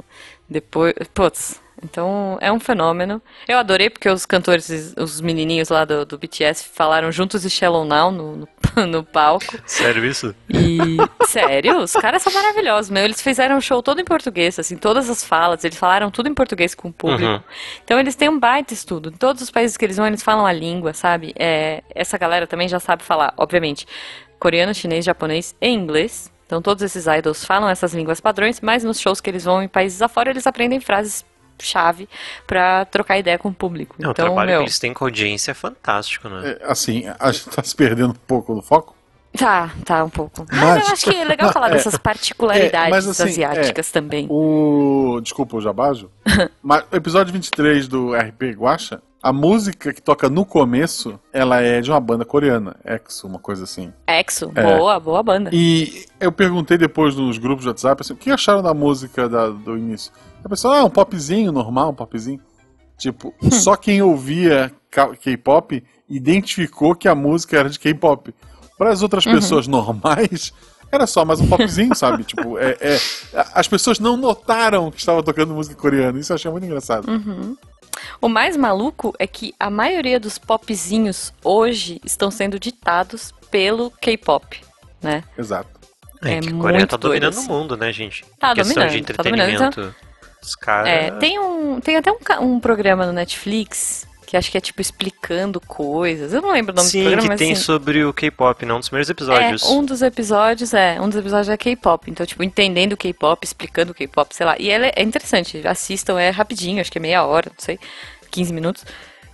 Depois, 0.49 0.93
putz, 1.15 1.61
então 1.83 2.39
é 2.41 2.51
um 2.51 2.59
fenômeno. 2.59 3.23
Eu 3.47 3.59
adorei 3.59 3.89
porque 3.89 4.09
os 4.09 4.27
cantores, 4.27 4.95
os 4.97 5.21
menininhos 5.21 5.69
lá 5.69 5.85
do, 5.85 6.05
do 6.05 6.19
BTS 6.19 6.69
falaram 6.73 7.11
juntos 7.13 7.45
e 7.45 7.51
Shallow 7.51 7.85
Now 7.85 8.11
no, 8.11 8.37
no, 8.37 8.49
no, 8.87 9.05
palco. 9.05 9.59
Sério 9.67 10.05
isso? 10.05 10.35
E. 10.49 10.97
Sério? 11.27 11.79
Os 11.79 11.93
caras 11.93 12.23
são 12.23 12.33
maravilhosos, 12.33 12.91
meu. 12.91 13.05
Eles 13.05 13.23
fizeram 13.23 13.57
um 13.57 13.61
show 13.61 13.83
todo 13.83 14.01
em 14.01 14.05
português, 14.05 14.59
assim, 14.59 14.77
todas 14.77 15.09
as 15.09 15.25
falas, 15.25 15.65
eles 15.65 15.77
falaram 15.77 16.11
tudo 16.11 16.29
em 16.29 16.35
português 16.35 16.75
com 16.75 16.89
o 16.89 16.93
público. 16.93 17.25
Uhum. 17.25 17.41
Então 17.85 17.99
eles 17.99 18.17
têm 18.17 18.29
um 18.29 18.39
baita 18.39 18.75
estudo. 18.75 19.11
Em 19.11 19.17
todos 19.17 19.43
os 19.43 19.51
países 19.51 19.77
que 19.77 19.85
eles 19.85 19.97
vão, 19.97 20.07
eles 20.07 20.23
falam 20.23 20.47
a 20.47 20.53
língua, 20.53 20.93
sabe? 20.93 21.33
É, 21.39 21.83
essa 21.95 22.19
galera 22.19 22.47
também 22.47 22.69
já 22.69 22.81
sabe 22.81 23.03
falar, 23.03 23.33
obviamente, 23.37 23.87
coreano, 24.39 24.75
chinês, 24.75 25.05
japonês 25.05 25.55
e 25.61 25.69
inglês. 25.69 26.33
Então 26.47 26.63
todos 26.63 26.83
esses 26.83 27.07
idols 27.07 27.45
falam 27.45 27.69
essas 27.69 27.93
línguas 27.93 28.21
padrões, 28.21 28.59
mas 28.61 28.83
nos 28.83 28.99
shows 28.99 29.21
que 29.21 29.29
eles 29.29 29.45
vão 29.45 29.63
em 29.63 29.69
países 29.69 30.01
afora, 30.01 30.31
eles 30.31 30.47
aprendem 30.47 30.81
frases 30.81 31.25
chave 31.65 32.09
para 32.47 32.85
trocar 32.87 33.19
ideia 33.19 33.39
com 33.39 33.49
o 33.49 33.55
público. 33.55 33.97
Não, 33.99 34.11
então, 34.11 34.25
o 34.25 34.29
trabalho 34.29 34.51
meu... 34.51 34.59
que 34.59 34.65
eles 34.65 34.79
têm 34.79 34.93
com 34.93 35.05
a 35.05 35.09
audiência 35.09 35.51
é 35.51 35.55
fantástico, 35.55 36.29
né? 36.29 36.57
É, 36.61 36.71
assim, 36.71 37.05
a 37.19 37.33
gente 37.33 37.51
tá 37.51 37.63
se 37.63 37.75
perdendo 37.75 38.11
um 38.11 38.27
pouco 38.27 38.55
do 38.55 38.63
foco. 38.63 38.97
Tá, 39.37 39.71
tá 39.85 40.05
um 40.05 40.11
pouco. 40.11 40.47
Mas, 40.51 40.61
mas 40.61 40.87
eu 40.87 40.93
acho 40.93 41.05
que 41.05 41.17
é 41.17 41.25
legal 41.25 41.53
falar 41.53 41.69
é, 41.69 41.73
dessas 41.73 41.97
particularidades 41.97 42.89
é, 42.89 42.91
mas, 42.91 43.07
assim, 43.07 43.23
asiáticas 43.25 43.89
é, 43.89 43.93
também. 43.93 44.27
O. 44.31 45.21
Desculpa 45.23 45.57
o 45.57 45.61
jabajo. 45.61 46.11
mas 46.63 46.85
o 46.91 46.97
episódio 46.97 47.33
23 47.33 47.87
do 47.87 48.15
RP 48.15 48.55
Guacha, 48.57 49.01
a 49.23 49.33
música 49.33 49.93
que 49.93 50.01
toca 50.01 50.29
no 50.29 50.45
começo, 50.45 51.19
ela 51.33 51.61
é 51.61 51.81
de 51.81 51.91
uma 51.91 52.01
banda 52.01 52.25
coreana, 52.25 52.77
EXO, 52.85 53.27
uma 53.27 53.39
coisa 53.39 53.65
assim. 53.65 53.93
EXO, 54.07 54.53
é. 54.55 54.63
boa, 54.63 54.99
boa 54.99 55.23
banda. 55.23 55.51
E 55.53 56.07
eu 56.21 56.33
perguntei 56.33 56.79
depois 56.79 57.17
nos 57.17 57.37
grupos 57.37 57.63
de 57.63 57.69
WhatsApp 57.69 58.01
assim, 58.01 58.13
o 58.13 58.17
que 58.17 58.31
acharam 58.31 58.63
da 58.63 58.73
música 58.73 59.29
da, 59.29 59.49
do 59.49 59.77
início? 59.77 60.13
A 60.45 60.49
pessoa, 60.49 60.79
ah, 60.79 60.85
um 60.85 60.91
popzinho 60.91 61.53
normal, 61.53 61.91
um 61.91 61.95
popzinho. 61.95 62.41
Tipo, 62.97 63.35
só 63.53 63.77
quem 63.77 64.03
ouvia 64.03 64.73
K-pop 65.21 65.83
identificou 66.09 66.95
que 66.95 67.09
a 67.09 67.15
música 67.15 67.59
era 67.59 67.69
de 67.69 67.79
K-pop. 67.79 68.35
Para 68.77 68.91
as 68.91 69.03
outras 69.03 69.27
uhum. 69.27 69.35
pessoas 69.35 69.67
normais, 69.67 70.53
era 70.91 71.07
só 71.07 71.25
mais 71.25 71.41
um 71.41 71.49
popzinho, 71.49 71.95
sabe? 71.95 72.23
tipo, 72.25 72.59
é, 72.59 72.77
é, 72.81 72.99
as 73.55 73.67
pessoas 73.69 73.99
não 73.99 74.17
notaram 74.17 74.91
que 74.91 74.99
estava 74.99 75.23
tocando 75.23 75.55
música 75.55 75.77
coreana. 75.77 76.19
Isso 76.19 76.33
eu 76.33 76.37
achei 76.37 76.51
muito 76.51 76.65
engraçado. 76.65 77.09
Uhum. 77.09 77.57
O 78.21 78.29
mais 78.29 78.57
maluco 78.57 79.15
é 79.19 79.27
que 79.27 79.55
a 79.59 79.69
maioria 79.69 80.21
dos 80.21 80.39
popzinhos 80.39 81.33
hoje 81.43 82.01
estão 82.05 82.31
sendo 82.31 82.59
ditados 82.59 83.35
pelo 83.51 83.91
K-pop, 83.91 84.61
né? 85.03 85.25
Exato. 85.37 85.69
É, 86.23 86.35
é 86.35 86.41
que 86.41 86.49
a 86.49 86.55
Coreia 86.55 86.87
tá 86.87 86.97
dominando 86.97 87.37
o 87.37 87.43
mundo, 87.45 87.77
né, 87.77 87.93
gente? 87.93 88.25
Tá 88.39 88.55
questão 88.55 88.75
dominando, 88.75 88.93
de 88.93 88.99
entretenimento. 88.99 89.59
Tá 89.59 89.71
dominando, 89.71 89.91
então... 89.93 90.08
Os 90.43 90.55
caras. 90.55 90.89
É, 90.89 91.11
tem, 91.13 91.39
um, 91.39 91.81
tem 91.81 91.97
até 91.97 92.11
um, 92.13 92.19
um 92.43 92.61
programa 92.61 93.07
no 93.07 93.13
Netflix 93.13 94.07
que 94.29 94.37
acho 94.37 94.51
que 94.51 94.59
é 94.59 94.61
tipo 94.61 94.83
explicando 94.83 95.59
coisas. 95.59 96.35
Eu 96.35 96.43
não 96.43 96.53
lembro 96.53 96.75
o 96.75 96.77
nome 96.77 96.87
Sim, 96.87 96.99
do 96.99 97.03
programa, 97.05 97.23
que 97.23 97.29
mas 97.29 97.39
tem 97.39 97.53
assim, 97.53 97.63
sobre 97.63 98.05
o 98.05 98.13
K-pop, 98.13 98.67
não, 98.67 98.77
um 98.77 98.79
dos 98.79 98.91
primeiros 98.91 99.09
episódios. 99.09 99.63
É, 99.63 99.67
um 99.69 99.83
dos 99.83 100.03
episódios 100.03 100.75
é, 100.75 101.01
um 101.01 101.09
dos 101.09 101.17
episódios 101.17 101.49
é 101.49 101.57
K-pop. 101.57 102.11
Então, 102.11 102.27
tipo, 102.27 102.43
entendendo 102.43 102.93
o 102.93 102.97
K-pop, 102.99 103.43
explicando 103.43 103.93
o 103.93 103.95
K-pop, 103.95 104.35
sei 104.35 104.45
lá. 104.45 104.55
E 104.59 104.69
ela 104.69 104.85
é, 104.85 104.93
é 104.97 105.03
interessante, 105.03 105.67
assistam, 105.67 106.21
é 106.21 106.29
rapidinho, 106.29 106.79
acho 106.79 106.93
que 106.93 106.99
é 106.99 107.01
meia 107.01 107.25
hora, 107.25 107.49
não 107.49 107.59
sei, 107.65 107.81
15 108.31 108.53
minutos. 108.53 108.85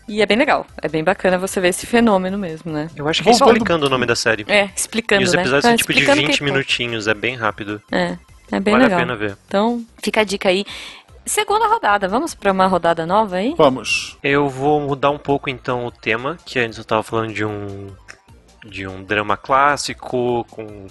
E 0.06 0.22
é 0.22 0.26
bem 0.26 0.36
legal. 0.36 0.64
É 0.80 0.88
bem 0.88 1.02
bacana 1.02 1.38
você 1.38 1.60
ver 1.60 1.68
esse 1.68 1.86
fenômeno 1.86 2.38
mesmo, 2.38 2.70
né? 2.70 2.88
Eu 2.94 3.08
acho 3.08 3.20
que 3.20 3.28
é 3.30 3.32
explicando 3.32 3.86
o 3.86 3.90
nome 3.90 4.06
da 4.06 4.14
série. 4.14 4.44
É, 4.46 4.70
explicando, 4.76 5.22
E 5.22 5.24
os 5.24 5.32
né? 5.32 5.40
episódios 5.40 5.64
Então, 5.64 5.70
são 5.70 5.76
tipo 5.76 5.92
de 5.92 6.00
explicando 6.00 6.28
20 6.28 6.44
minutinhos, 6.44 7.08
é 7.08 7.14
bem 7.14 7.34
rápido. 7.34 7.82
É, 7.90 8.16
é 8.50 8.60
bem 8.60 8.72
vale 8.72 8.84
legal. 8.84 8.98
a 8.98 9.02
pena 9.02 9.16
ver. 9.16 9.36
Então, 9.46 9.84
fica 10.02 10.20
a 10.20 10.24
dica 10.24 10.48
aí. 10.48 10.64
Segunda 11.26 11.66
rodada, 11.68 12.06
vamos 12.06 12.34
para 12.34 12.52
uma 12.52 12.66
rodada 12.66 13.06
nova 13.06 13.36
aí? 13.36 13.54
Vamos. 13.56 14.18
Eu 14.22 14.48
vou 14.48 14.80
mudar 14.80 15.10
um 15.10 15.18
pouco 15.18 15.48
então 15.48 15.86
o 15.86 15.90
tema, 15.90 16.36
que 16.44 16.58
antes 16.58 16.76
eu 16.78 16.84
tava 16.84 17.02
falando 17.02 17.32
de 17.32 17.44
um 17.44 17.88
de 18.66 18.86
um 18.86 19.02
drama 19.04 19.36
clássico 19.36 20.46
com 20.50 20.86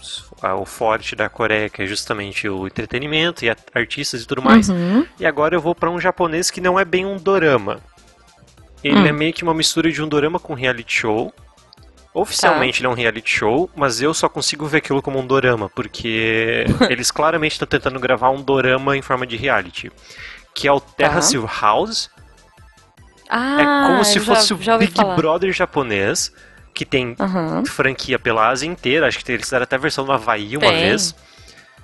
o 0.62 0.66
forte 0.66 1.16
da 1.16 1.28
Coreia, 1.28 1.70
que 1.70 1.82
é 1.82 1.88
justamente 1.88 2.48
o 2.48 2.68
entretenimento 2.68 3.44
e 3.44 3.50
artistas 3.74 4.22
e 4.22 4.28
tudo 4.28 4.44
mais. 4.44 4.70
Uhum. 4.70 5.06
E 5.20 5.26
agora 5.26 5.56
eu 5.56 5.62
vou 5.62 5.74
para 5.74 5.90
um 5.90 6.00
japonês 6.00 6.52
que 6.52 6.62
não 6.62 6.80
é 6.80 6.86
bem 6.86 7.04
um 7.04 7.18
dorama. 7.18 7.80
Ele 8.84 9.00
Hum. 9.00 9.06
é 9.08 9.12
meio 9.12 9.34
que 9.34 9.44
uma 9.44 9.56
mistura 9.56 9.92
de 9.92 10.04
um 10.04 10.08
dorama 10.08 10.40
com 10.40 10.54
reality 10.54 10.94
show. 11.00 11.34
Oficialmente 12.14 12.80
ele 12.80 12.88
é 12.88 12.90
um 12.90 12.94
reality 12.94 13.30
show, 13.40 13.70
mas 13.76 14.00
eu 14.02 14.14
só 14.14 14.30
consigo 14.30 14.68
ver 14.68 14.78
aquilo 14.78 15.02
como 15.02 15.18
um 15.20 15.26
dorama, 15.26 15.68
porque 15.70 16.66
eles 16.90 17.10
claramente 17.10 17.54
estão 17.54 17.68
tentando 17.68 18.00
gravar 18.00 18.30
um 18.30 18.42
dorama 18.42 18.96
em 18.96 19.02
forma 19.02 19.26
de 19.26 19.36
reality. 19.36 19.92
Que 20.54 20.68
é 20.68 20.72
o 20.72 20.80
Terra 20.80 21.16
Tá. 21.16 21.22
Silver 21.22 21.50
House. 21.62 22.10
Ah, 23.30 23.58
é 23.62 23.88
como 23.88 24.06
se 24.06 24.20
já- 24.20 24.26
fosse 24.26 24.54
o 24.54 24.62
já 24.62 24.74
ouvi 24.74 24.86
Big 24.86 24.96
falar. 24.98 25.16
Brother 25.16 25.52
japonês, 25.52 26.32
que 26.74 26.86
tem 26.86 27.16
Aham. 27.20 27.66
franquia 27.66 28.20
pela 28.20 28.48
Ásia 28.50 28.68
inteira. 28.68 29.08
Acho 29.08 29.18
que 29.24 29.32
eles 29.32 29.46
fizeram 29.46 29.64
até 29.64 29.76
a 29.76 29.80
versão 29.80 30.06
no 30.06 30.12
Havaí 30.12 30.56
uma 30.56 30.68
Tem. 30.68 30.82
vez. 30.90 31.16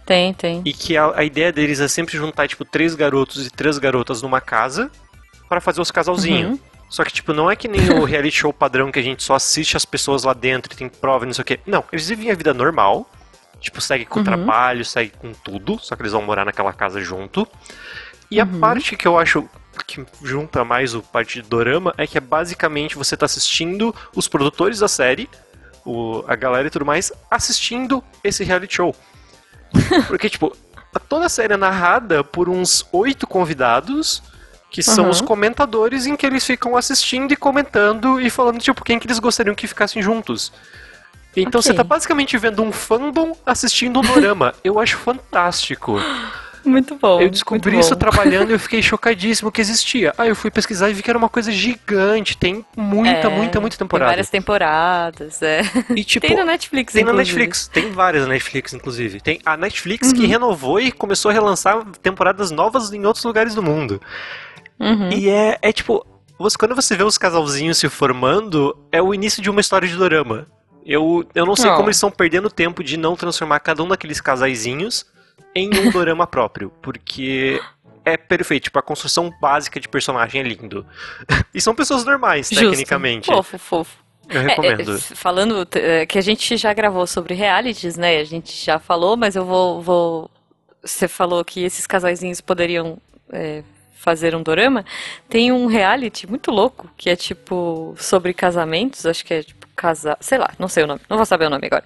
Tem, 0.06 0.34
tem. 0.34 0.62
E 0.65 0.74
que 0.74 0.96
a, 0.98 1.12
a 1.15 1.24
ideia 1.24 1.52
deles 1.52 1.80
é 1.80 1.88
sempre 1.88 2.18
juntar, 2.18 2.48
tipo, 2.48 2.63
três 2.65 2.94
garotos 2.96 3.46
e 3.48 3.50
três 3.50 3.78
garotas 3.80 4.22
numa 4.22 4.42
casa 4.42 4.92
para 5.48 5.60
fazer 5.62 5.82
os 5.82 5.89
casalzinhos. 5.92 6.52
Uhum. 6.52 6.60
Só 6.89 7.04
que, 7.04 7.13
tipo, 7.13 7.34
não 7.34 7.49
é 7.52 7.56
que 7.56 7.67
nem 7.67 7.89
o 7.91 8.04
reality 8.06 8.36
show 8.38 8.52
padrão 8.52 8.91
que 8.91 8.99
a 8.99 9.04
gente 9.04 9.23
só 9.23 9.36
assiste 9.36 9.78
as 9.78 9.86
pessoas 9.86 10.23
lá 10.23 10.34
dentro 10.34 10.73
e 10.73 10.75
tem 10.75 10.89
prova 10.89 11.23
e 11.23 11.28
não 11.28 11.34
sei 11.34 11.41
o 11.43 11.45
quê. 11.45 11.60
Não, 11.65 11.84
eles 11.91 12.08
vivem 12.10 12.32
a 12.32 12.36
vida 12.36 12.54
normal. 12.54 13.10
Tipo, 13.60 13.80
segue 13.82 14.06
com 14.06 14.15
o 14.15 14.17
Uhum. 14.19 14.23
trabalho, 14.25 14.84
segue 14.86 15.12
com 15.17 15.32
tudo. 15.34 15.78
Só 15.80 15.95
que 15.95 16.02
eles 16.02 16.13
vão 16.13 16.21
morar 16.21 16.45
naquela 16.45 16.73
casa 16.73 16.99
junto. 17.02 17.47
E 18.32 18.41
Uhum. 18.41 18.56
a 18.56 18.60
parte 18.60 18.95
que 18.95 19.08
eu 19.08 19.19
acho 19.19 19.47
que 19.88 20.04
junta 20.23 20.65
mais 20.65 20.93
o 20.95 21.02
parte 21.02 21.41
de 21.41 21.47
dorama 21.47 21.93
é 21.97 22.06
que 22.08 22.17
é 22.17 22.21
basicamente 22.21 22.95
você 22.97 23.15
tá 23.15 23.25
assistindo 23.25 23.95
os 24.15 24.28
produtores 24.28 24.80
da 24.80 24.88
série, 24.88 25.30
o, 25.86 26.23
a 26.28 26.36
galera 26.36 26.67
e 26.67 26.71
tudo 26.71 26.86
mais, 26.86 27.12
assistindo 27.32 28.04
esse 28.23 28.43
reality 28.43 28.75
show. 28.75 28.95
Porque, 30.08 30.30
tipo, 30.30 30.56
toda 31.08 31.25
a 31.28 31.30
série 31.30 31.54
é 31.54 31.58
narrada 31.58 32.23
por 32.23 32.49
uns 32.49 32.86
oito 32.91 33.25
convidados 33.28 34.21
que 34.70 34.84
são 34.84 35.06
Uhum. 35.06 35.10
os 35.10 35.22
comentadores 35.22 36.06
em 36.06 36.16
que 36.16 36.26
eles 36.26 36.46
ficam 36.46 36.76
assistindo 36.78 37.32
e 37.32 37.36
comentando 37.36 38.20
e 38.22 38.30
falando, 38.30 38.60
tipo, 38.60 38.84
quem 38.84 39.00
que 39.00 39.08
eles 39.08 39.20
gostariam 39.20 39.56
que 39.56 39.68
ficassem 39.68 40.02
juntos. 40.02 40.52
Então 41.36 41.60
Ok. 41.60 41.62
você 41.62 41.74
tá 41.74 41.84
basicamente 41.84 42.38
vendo 42.38 42.62
um 42.64 42.72
fandom 42.72 43.36
assistindo 43.46 44.00
um 44.00 44.02
dorama. 44.04 44.54
Eu 44.64 44.80
acho 44.80 44.98
fantástico. 44.98 46.00
Muito 46.66 46.96
bom. 46.96 47.22
Eu 47.22 47.30
descobri 47.30 47.72
muito 47.72 47.86
isso 47.86 47.96
bom. 47.96 48.00
trabalhando 48.00 48.50
e 48.50 48.54
eu 48.54 48.60
fiquei 48.60 48.82
chocadíssimo 48.84 49.50
que 49.50 49.62
existia. 49.62 50.14
Aí 50.18 50.28
eu 50.28 50.36
fui 50.36 50.52
pesquisar 50.52 50.90
e 50.90 50.94
vi 50.94 51.02
que 51.02 51.10
era 51.10 51.18
uma 51.18 51.30
coisa 51.30 51.52
gigante. 51.54 52.36
Tem 52.36 52.66
muita, 52.76 53.28
É, 53.28 53.30
muita, 53.30 53.62
muita 53.62 53.78
Tem 53.78 53.86
temporada. 53.86 54.10
várias 54.12 54.30
temporadas, 54.30 55.42
é. 55.42 55.62
E 55.96 56.04
tipo, 56.04 56.28
tem 56.28 56.36
na 56.36 56.44
Netflix, 56.44 56.92
tem 56.94 57.06
na 57.06 57.12
inclusive. 57.12 57.38
Netflix, 57.40 57.68
tem 57.70 57.92
várias 57.92 58.24
na 58.24 58.30
Netflix, 58.34 58.74
inclusive. 58.74 59.22
Tem 59.22 59.40
a 59.46 59.56
Netflix 59.56 60.12
que 60.12 60.24
Uhum. 60.24 60.28
renovou 60.28 60.80
e 60.82 60.92
começou 60.92 61.32
a 61.32 61.34
relançar 61.34 61.82
temporadas 62.04 62.52
novas 62.52 62.92
em 62.92 63.06
outros 63.06 63.24
lugares 63.24 63.56
do 63.56 63.64
mundo. 63.64 64.02
Uhum. 64.80 65.10
E 65.12 65.30
é, 65.30 65.58
é 65.62 65.72
tipo, 65.74 66.06
você, 66.38 66.58
quando 66.58 66.76
você 66.76 66.96
vê 66.96 67.04
os 67.04 67.18
casalzinhos 67.18 67.78
se 67.78 67.89
formando, 67.89 68.78
é 68.92 69.02
o 69.02 69.13
início 69.13 69.42
de 69.42 69.50
uma 69.50 69.60
história 69.62 69.88
de 69.88 69.96
dorama. 69.96 70.48
Eu, 70.86 71.24
eu 71.36 71.46
não 71.46 71.56
sei 71.56 71.70
Oh. 71.70 71.76
como 71.76 71.88
eles 71.89 71.98
estão 71.98 72.10
perdendo 72.10 72.50
tempo 72.50 72.84
de 72.84 72.98
não 72.98 73.15
transformar 73.15 73.60
cada 73.60 73.84
um 73.84 73.88
daqueles 73.88 74.20
casaizinhos 74.22 75.06
em 75.54 75.70
um 75.78 75.92
dorama 75.92 76.26
próprio, 76.26 76.72
porque 76.82 77.62
é 78.06 78.15
perfeito, 78.18 78.63
tipo, 78.65 78.80
a 78.80 78.82
construção 78.82 79.32
básica 79.42 79.80
de 79.80 79.88
personagem 79.88 80.42
é 80.42 80.44
lindo. 80.44 80.86
E 81.54 81.60
são 81.60 81.76
pessoas 81.76 82.06
normais, 82.06 82.48
Justo. 82.50 82.70
tecnicamente. 82.70 83.26
Fofo, 83.28 83.58
fofo. 83.60 83.98
Eu 84.30 84.42
É, 84.42 84.44
recomendo. 84.48 84.92
é, 84.92 84.96
f- 84.96 85.15
falando 85.15 85.68
é, 85.74 86.06
que 86.06 86.18
a 86.18 86.22
gente 86.22 86.56
já 86.58 86.72
gravou 86.74 87.06
sobre 87.08 87.34
realities, 87.34 87.98
né? 87.98 88.18
A 88.20 88.24
gente 88.24 88.54
já 88.63 88.78
falou, 88.80 89.18
mas 89.18 89.36
eu 89.36 89.44
vou, 89.44 89.82
vou- 89.82 90.30
Você 90.84 91.08
falou 91.08 91.44
que 91.44 91.62
esses 91.63 91.86
casaizinhos 91.88 92.39
poderiam 92.39 92.98
é, 93.34 93.63
fazer 94.00 94.34
um 94.34 94.42
dorama. 94.42 94.86
Tem 95.28 95.52
um 95.52 95.68
reality 95.68 96.26
muito 96.26 96.52
louco 96.52 96.90
que 96.96 97.10
é 97.10 97.16
tipo 97.16 97.94
sobre 97.98 98.34
casamentos. 98.34 99.06
Acho 99.06 99.26
que 99.26 99.34
é 99.34 99.44
tipo 99.44 99.68
casa, 99.76 100.18
sei 100.20 100.38
lá, 100.38 100.52
não 100.60 100.68
sei 100.68 100.84
o 100.84 100.88
nome, 100.88 101.00
não 101.10 101.16
vou 101.16 101.26
saber 101.26 101.46
o 101.46 101.50
nome 101.50 101.68
agora. 101.68 101.86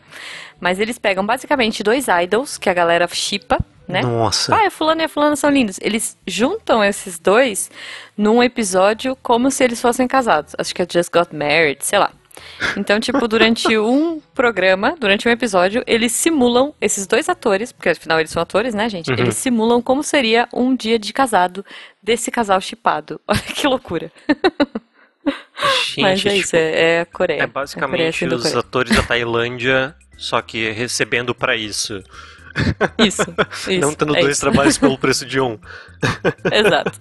Mas 0.60 0.80
eles 0.80 0.98
pegam 0.98 1.24
basicamente 1.26 1.84
dois 1.84 2.08
idols 2.08 2.58
que 2.58 2.70
a 2.70 2.74
galera 2.74 3.08
shippa, 3.08 3.60
né? 3.88 4.02
Nossa. 4.02 4.56
Ah, 4.56 4.72
fulano 4.72 5.02
e 5.02 5.04
a 5.04 5.10
fulana 5.10 5.36
são 5.36 5.50
lindos. 5.50 5.78
Eles 5.82 6.18
juntam 6.26 6.84
esses 6.84 7.20
dois 7.20 7.70
num 8.18 8.42
episódio 8.42 9.16
como 9.22 9.52
se 9.52 9.64
eles 9.64 9.82
fossem 9.82 10.08
casados. 10.08 10.56
Acho 10.58 10.74
que 10.74 10.82
é 10.82 10.88
Just 10.92 11.12
Got 11.12 11.36
Married, 11.36 11.84
sei 11.84 12.00
lá. 12.00 12.12
Então, 12.78 13.00
tipo, 13.00 13.28
durante 13.28 13.68
um 13.78 14.20
programa, 14.34 14.96
durante 15.00 15.28
um 15.28 15.32
episódio, 15.32 15.84
eles 15.86 16.12
simulam 16.12 16.74
esses 16.80 17.06
dois 17.08 17.28
atores, 17.30 17.72
porque 17.72 17.90
afinal 17.90 18.20
eles 18.20 18.32
são 18.32 18.42
atores, 18.42 18.74
né, 18.74 18.90
gente? 18.90 19.12
Uhum. 19.12 19.18
Eles 19.18 19.36
simulam 19.36 19.82
como 19.82 20.04
seria 20.04 20.48
um 20.54 20.76
dia 20.76 20.98
de 20.98 21.12
casado 21.14 21.66
desse 22.02 22.32
casal 22.32 22.60
chipado. 22.62 23.20
Olha 23.28 23.40
que 23.42 23.68
loucura. 23.68 24.12
Gente, 25.86 26.02
Mas 26.02 26.20
é 26.26 26.30
tipo, 26.30 26.42
isso, 26.42 26.56
é, 26.56 26.96
é 26.98 27.02
a 27.02 27.06
Coreia. 27.06 27.40
é 27.40 27.44
A 27.44 27.48
Coreia 27.48 27.48
basicamente 27.48 28.26
assim, 28.26 28.36
os 28.36 28.42
Coreia. 28.44 28.60
atores 28.60 28.96
da 28.96 29.04
Tailândia, 29.04 29.96
só 30.18 30.42
que 30.42 30.72
recebendo 30.72 31.34
pra 31.34 31.56
isso. 31.56 32.02
Isso, 33.00 33.22
isso. 33.70 33.80
não 33.82 33.94
tendo 33.94 34.16
é 34.16 34.22
dois 34.22 34.34
isso. 34.38 34.42
trabalhos 34.42 34.78
pelo 34.78 34.98
preço 35.00 35.26
de 35.26 35.40
um. 35.40 35.58
Exato. 36.52 36.92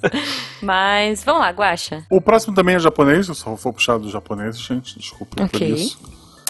Mas, 0.62 1.22
vamos 1.24 1.42
lá, 1.42 1.50
Guaxa. 1.50 2.04
O 2.10 2.20
próximo 2.20 2.54
também 2.54 2.76
é 2.76 2.78
japonês, 2.78 3.28
eu 3.28 3.34
só 3.34 3.54
vou 3.54 3.72
puxar 3.72 3.98
do 3.98 4.10
japonês, 4.10 4.58
gente, 4.58 4.98
desculpa 4.98 5.36
por 5.36 5.44
Ok. 5.44 5.66
isso. 5.74 5.98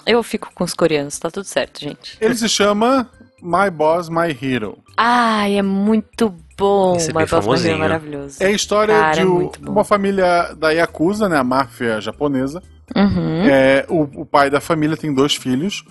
Eu 0.05 0.21
fico 0.21 0.49
com 0.53 0.63
os 0.63 0.73
coreanos, 0.73 1.17
tá 1.17 1.31
tudo 1.31 1.45
certo, 1.45 1.79
gente. 1.79 2.17
Ele 2.19 2.35
se 2.35 2.49
chama 2.49 3.09
My 3.41 3.69
Boss, 3.71 4.09
My 4.09 4.37
Hero. 4.41 4.77
Ai, 4.97 5.57
é 5.57 5.61
muito 5.61 6.33
bom. 6.57 6.95
Esse 6.97 7.09
é 7.09 7.13
bem 7.13 7.21
Boss 7.25 7.31
Mario 7.31 7.39
é 7.39 7.41
famosinho. 7.41 7.79
maravilhoso. 7.79 8.37
É 8.43 8.47
a 8.47 8.51
história 8.51 8.93
Cara, 8.97 9.13
de 9.13 9.21
é 9.21 9.25
o- 9.25 9.51
uma 9.67 9.83
família 9.83 10.53
da 10.55 10.71
Yakuza, 10.71 11.29
né, 11.29 11.37
a 11.37 11.43
máfia 11.43 12.01
japonesa. 12.01 12.61
Uhum. 12.95 13.43
É, 13.45 13.85
o, 13.89 14.01
o 14.21 14.25
pai 14.25 14.49
da 14.49 14.59
família 14.59 14.97
tem 14.97 15.13
dois 15.13 15.35
filhos. 15.35 15.83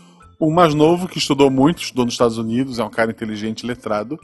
O 0.44 0.50
mais 0.50 0.74
novo, 0.74 1.06
que 1.06 1.18
estudou 1.18 1.48
muito, 1.50 1.80
estudou 1.82 2.04
nos 2.04 2.14
Estados 2.14 2.36
Unidos, 2.36 2.80
é 2.80 2.84
um 2.84 2.90
cara 2.90 3.12
inteligente, 3.12 3.64
letrado. 3.64 4.18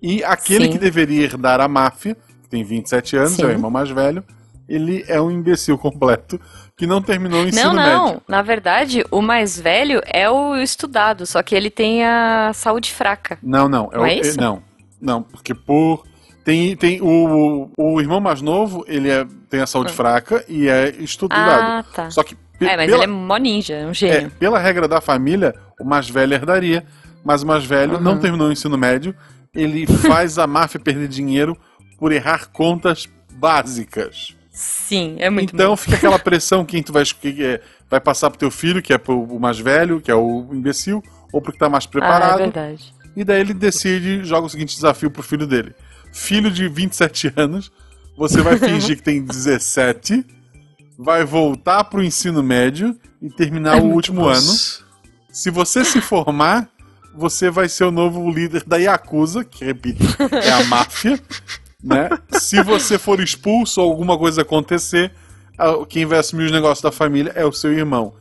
E 0.00 0.22
aquele 0.22 0.66
Sim. 0.66 0.70
que 0.70 0.78
deveria 0.78 1.24
herdar 1.24 1.60
a 1.60 1.66
máfia, 1.66 2.16
que 2.44 2.48
tem 2.48 2.62
27 2.62 3.16
anos, 3.16 3.38
é 3.40 3.42
o 3.42 3.46
Sim. 3.48 3.52
irmão 3.54 3.72
mais 3.72 3.90
velho, 3.90 4.22
ele 4.68 5.04
é 5.08 5.20
um 5.20 5.32
imbecil 5.32 5.76
completo, 5.76 6.40
que 6.76 6.86
não 6.86 7.02
terminou 7.02 7.42
o 7.42 7.48
ensino 7.48 7.72
Não, 7.72 7.74
não. 7.74 8.04
médio. 8.06 8.22
Na 8.28 8.40
verdade, 8.40 9.04
o 9.10 9.20
mais 9.20 9.58
velho 9.58 10.00
é 10.06 10.30
o 10.30 10.54
estudado, 10.54 11.26
só 11.26 11.42
que 11.42 11.56
ele 11.56 11.70
tem 11.70 12.04
a 12.04 12.52
saúde 12.54 12.92
fraca. 12.92 13.36
Não, 13.42 13.68
não. 13.68 13.90
Não 13.92 14.02
o- 14.02 14.06
é 14.06 14.14
isso? 14.20 14.38
Não, 14.40 14.62
não, 15.00 15.22
porque 15.24 15.54
por. 15.54 16.04
Tem, 16.44 16.76
tem 16.76 17.00
o, 17.02 17.68
o 17.76 18.00
irmão 18.00 18.20
mais 18.20 18.40
novo, 18.42 18.84
ele 18.86 19.10
é- 19.10 19.26
tem 19.50 19.60
a 19.60 19.66
saúde 19.66 19.92
fraca 19.92 20.44
e 20.48 20.68
é 20.68 20.90
estudado. 21.00 21.40
Ah, 21.62 21.84
tá. 21.94 22.10
Só 22.10 22.22
que 22.22 22.36
É, 22.60 22.76
mas 22.76 22.86
pela, 22.90 23.02
ele 23.02 23.04
é 23.04 23.06
mó 23.06 23.36
ninja, 23.38 23.74
é 23.74 23.86
um 23.86 23.90
é, 23.90 23.94
gênio. 23.94 24.30
pela 24.38 24.58
regra 24.58 24.86
da 24.86 25.00
família, 25.00 25.54
o 25.80 25.84
mais 25.84 26.08
velho 26.08 26.34
herdaria, 26.34 26.84
mas 27.24 27.42
o 27.42 27.46
mais 27.46 27.64
velho 27.64 28.00
não 28.00 28.12
Uhum. 28.12 28.18
terminou 28.20 28.48
o 28.48 28.52
ensino 28.52 28.76
médio. 28.78 29.14
Ele 29.54 29.86
faz 29.86 30.38
a 30.38 30.46
máfia 30.46 30.80
perder 30.80 31.08
dinheiro 31.08 31.56
por 31.98 32.12
errar 32.12 32.48
contas 32.50 33.08
básicas. 33.32 34.34
Sim, 34.50 35.16
é 35.18 35.28
muito 35.30 35.54
então 35.54 35.70
bom. 35.70 35.76
fica 35.76 35.96
aquela 35.96 36.18
pressão 36.20 36.64
quem 36.64 36.82
tu 36.82 36.92
vai, 36.92 37.04
que 37.04 37.42
é- 37.44 37.60
vai 37.90 38.00
passar 38.00 38.30
pro 38.30 38.38
teu 38.38 38.50
filho, 38.50 38.82
que 38.82 38.92
é 38.92 38.98
pro 38.98 39.20
o 39.22 39.40
mais 39.40 39.58
velho, 39.58 40.00
que 40.00 40.10
é 40.10 40.14
o 40.14 40.48
imbecil, 40.52 41.02
ou 41.32 41.40
pro 41.40 41.52
que 41.52 41.58
tá 41.58 41.68
mais 41.68 41.84
Ah, 41.84 41.88
é 41.88 41.90
preparado. 41.90 42.38
verdade. 42.38 42.94
E 43.16 43.22
daí 43.24 43.40
ele 43.40 43.54
decide, 43.54 44.24
joga 44.24 44.46
o 44.46 44.50
seguinte 44.50 44.74
desafio 44.74 45.10
pro 45.10 45.22
filho 45.22 45.46
dele. 45.46 45.72
Filho 46.12 46.50
de 46.50 46.68
27 46.68 47.32
anos, 47.36 47.70
você 48.16 48.40
vai 48.42 48.56
fingir 48.58 48.96
que 48.96 49.02
tem 49.02 49.22
17, 49.24 50.24
vai 50.98 51.24
voltar 51.24 51.84
pro 51.84 52.02
ensino 52.02 52.42
médio 52.42 52.96
e 53.22 53.28
terminar 53.30 53.80
o 53.80 53.86
último 53.86 54.24
ano. 54.24 54.40
Se 55.34 55.50
você 55.50 55.84
se 55.84 56.00
formar, 56.00 56.68
você 57.12 57.50
vai 57.50 57.68
ser 57.68 57.82
o 57.84 57.90
novo 57.90 58.30
líder 58.30 58.62
da 58.64 58.76
Yakuza, 58.76 59.44
que 59.44 59.64
repito, 59.64 60.04
é 60.32 60.50
a 60.52 60.62
máfia, 60.64 61.18
né? 61.82 62.08
Se 62.38 62.62
você 62.62 62.98
for 62.98 63.18
expulso 63.18 63.80
ou 63.82 63.90
alguma 63.90 64.16
coisa 64.16 64.42
acontecer, 64.42 65.12
quem 65.88 66.06
vai 66.06 66.20
assumir 66.20 66.44
os 66.44 66.52
negócios 66.52 66.80
da 66.82 66.92
família 66.92 67.32
é 67.34 67.44
o 67.44 67.52
seu 67.52 67.72
irmão. 67.72 68.14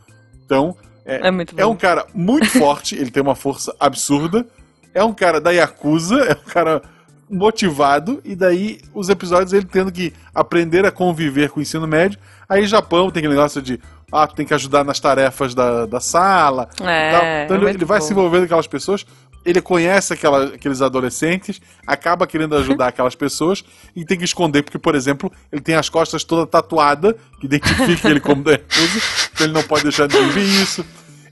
Então, 0.44 0.76
É 1.06 1.30
bom. 1.32 1.44
é 1.58 1.66
um 1.68 1.76
cara 1.76 2.06
muito 2.16 2.50
forte, 2.50 2.96
ele 2.96 3.12
tem 3.12 3.22
uma 3.22 3.36
força 3.36 3.76
absurda. 3.80 4.44
É 4.92 5.04
um 5.04 5.14
cara 5.14 5.40
da 5.40 5.52
Yakuza, 5.52 6.16
é 6.20 6.34
um 6.34 6.50
cara 6.52 6.82
motivado, 7.30 8.22
e 8.24 8.36
daí 8.36 8.80
os 8.94 9.10
episódios 9.10 9.54
ele 9.54 9.66
tendo 9.66 9.92
que 9.92 10.14
aprender 10.34 10.84
a 10.86 10.92
conviver 10.92 11.50
com 11.50 11.60
o 11.60 11.64
ensino 11.64 11.88
médio. 11.88 12.20
Aí 12.50 12.66
Japão 12.68 13.12
tem 13.12 13.22
aquele 13.22 13.36
negócio 13.36 13.62
de, 13.62 13.80
ah, 14.14 14.28
tem 14.28 14.46
que 14.46 14.54
ajudar 14.54 14.84
nas 14.84 15.00
tarefas 15.00 15.54
da, 15.56 15.86
da 15.86 16.00
sala. 16.00 16.70
É, 16.82 17.42
é 17.42 17.44
Então 17.46 17.58
ele, 17.58 17.70
ele 17.72 17.86
vai 17.86 18.00
bom. 18.00 18.06
se 18.06 18.12
envolvendo 18.14 18.42
com 18.42 18.46
aquelas 18.46 18.68
pessoas, 18.68 19.06
ele 19.46 19.62
conhece 19.62 20.14
aquela- 20.14 20.46
aqueles 20.46 20.82
adolescentes, 20.82 21.60
acaba 21.86 22.26
querendo 22.28 22.56
ajudar 22.56 22.88
aquelas 22.90 23.16
pessoas 23.16 23.64
e 23.96 24.06
tem 24.06 24.18
que 24.18 24.24
esconder, 24.26 24.64
porque, 24.64 24.78
por 24.80 24.96
exemplo, 24.96 25.32
ele 25.52 25.62
tem 25.62 25.76
as 25.76 25.90
costas 25.90 26.24
toda 26.24 26.46
tatuada, 26.48 27.16
que 27.40 27.46
identifica 27.48 28.10
ele 28.10 28.20
como 28.20 28.42
da 28.46 28.52
Yakuza, 28.52 29.02
então 29.34 29.46
ele 29.48 29.54
não 29.54 29.64
pode 29.64 29.84
deixar 29.84 30.08
de 30.08 30.18
ver 30.18 30.44
isso. 30.44 30.86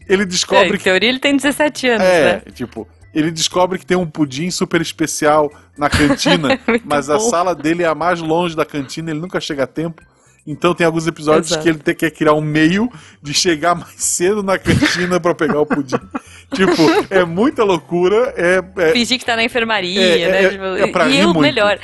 Ele 0.10 0.24
É, 0.24 0.26
descobre 0.26 0.70
em 0.76 0.78
que. 0.78 0.84
teoria 0.84 1.08
ele 1.10 1.20
tem 1.20 1.38
17 1.38 1.88
anos, 1.88 2.06
É, 2.06 2.24
né? 2.46 2.52
tipo, 2.54 2.86
ele 3.14 3.32
descobre 3.32 3.78
que 3.80 3.86
tem 3.86 3.96
um 3.96 4.06
pudim 4.08 4.50
super 4.52 4.82
especial 4.82 5.50
na 5.78 5.90
cantina, 5.90 6.60
Muito 6.68 6.84
mas 6.86 7.10
a 7.10 7.14
bom. 7.14 7.30
sala 7.30 7.56
dele 7.56 7.84
é 7.84 7.88
a 7.88 7.96
mais 7.96 8.20
longe 8.20 8.56
da 8.56 8.66
cantina, 8.66 9.12
ele 9.12 9.20
nunca 9.22 9.40
chega 9.40 9.64
a 9.64 9.68
tempo. 9.68 10.02
Então 10.46 10.74
tem 10.74 10.86
alguns 10.88 11.06
episódios 11.06 11.48
Exato. 11.48 11.62
que 11.64 11.70
ele 11.70 11.78
tem 11.80 11.94
que 11.94 12.10
criar 12.10 12.34
um 12.34 12.42
meio 12.42 12.92
de 13.22 13.34
chegar 13.34 13.76
mais 13.76 14.04
cedo 14.04 14.42
na 14.42 14.58
cantina 14.58 15.20
pra 15.20 15.36
pegar 15.36 15.60
o 15.60 15.66
pudim. 15.66 15.98
tipo, 16.54 16.82
é 17.10 17.24
muita 17.24 17.64
loucura, 17.64 18.34
é, 18.36 18.62
é- 18.78 18.92
Fingir 18.92 19.20
que 19.20 19.26
tá 19.26 19.36
na 19.36 19.44
enfermaria, 19.44 20.02
É, 20.02 20.32
né? 20.32 20.44
é- 20.46 20.50
Tipo, 20.50 20.64
é 20.64 20.88
pra 20.88 21.08
e 21.10 21.24
o 21.26 21.34
melhor, 21.40 21.78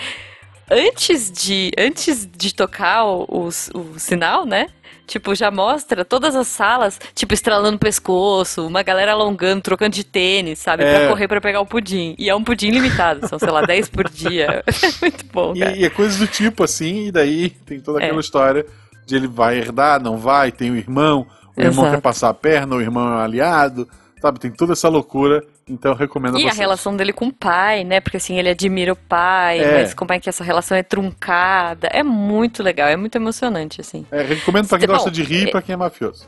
antes 0.72 1.32
de, 1.32 1.72
antes 1.78 2.26
de 2.26 2.54
tocar 2.54 3.06
o, 3.06 3.26
o, 3.30 3.48
o 3.80 4.00
sinal, 4.00 4.46
né? 4.46 4.68
Tipo, 5.08 5.34
já 5.34 5.50
mostra 5.50 6.04
todas 6.04 6.36
as 6.36 6.48
salas, 6.48 7.00
tipo, 7.16 7.34
estralando 7.34 7.78
o 7.78 7.80
pescoço, 7.80 8.68
uma 8.68 8.84
galera 8.84 9.14
alongando, 9.14 9.62
trocando 9.62 9.96
de 9.96 10.04
tênis, 10.04 10.60
sabe? 10.60 10.84
É. 10.84 11.00
Pra 11.00 11.08
correr 11.08 11.28
pra 11.30 11.40
pegar 11.42 11.62
o 11.62 11.66
pudim. 11.66 12.14
E 12.20 12.30
é 12.30 12.36
um 12.36 12.44
pudim 12.44 12.70
limitado, 12.72 13.26
são, 13.28 13.40
sei 13.40 13.50
lá, 13.50 13.62
10 13.66 13.88
por 13.90 14.10
dia. 14.10 14.64
É 14.68 14.92
muito 15.02 15.26
bom, 15.32 15.54
cara. 15.58 15.76
e, 15.76 15.80
e 15.80 15.86
é 15.86 15.90
coisa 15.90 16.20
do 16.20 16.28
tipo 16.28 16.64
assim, 16.64 17.08
e 17.08 17.12
daí 17.12 17.50
tem 17.50 17.80
toda 17.80 18.00
aquela 18.00 18.18
É. 18.18 18.20
história 18.20 18.66
de 19.06 19.16
ele 19.16 19.28
vai 19.28 19.58
herdar, 19.58 20.02
não 20.04 20.18
vai, 20.18 20.52
tem 20.52 20.70
o 20.72 20.76
irmão, 20.76 21.26
o 21.56 21.62
irmão 21.62 21.86
Exato. 21.86 21.96
quer 21.96 22.02
passar 22.02 22.30
a 22.30 22.34
perna, 22.34 22.76
o 22.76 22.82
irmão 22.82 23.08
é 23.08 23.16
um 23.16 23.20
aliado, 23.20 23.88
sabe? 24.22 24.40
Tem 24.40 24.52
toda 24.52 24.74
essa 24.74 24.90
loucura, 24.90 25.42
então 25.70 25.92
eu 25.92 25.98
recomendo 25.98 26.38
E 26.38 26.42
a 26.42 26.50
vocês. 26.50 26.58
relação 26.58 26.96
dele 26.96 27.12
com 27.14 27.28
o 27.28 27.34
pai, 27.34 27.84
né? 27.84 28.00
Porque 28.00 28.18
assim, 28.18 28.38
ele 28.40 28.50
admira 28.50 28.94
o 28.94 28.96
pai, 28.96 29.60
É. 29.60 29.82
mas 29.82 29.94
como 29.94 30.14
é 30.14 30.20
que 30.20 30.30
essa 30.30 30.44
relação 30.44 30.78
é 30.78 30.84
truncada. 30.84 31.88
É 31.92 32.04
muito 32.04 32.62
legal, 32.64 32.88
é 32.88 32.96
muito 32.96 33.16
emocionante, 33.16 33.82
assim. 33.82 34.06
É, 34.12 34.22
recomendo 34.22 34.68
pra 34.68 34.78
quem 34.80 34.88
Bom, 34.88 34.94
gosta 34.94 35.12
de 35.12 35.24
rir 35.24 35.46
e 35.46 35.48
é- 35.48 35.52
pra 35.52 35.62
quem 35.62 35.74
é 35.74 35.78
mafioso. 35.78 36.28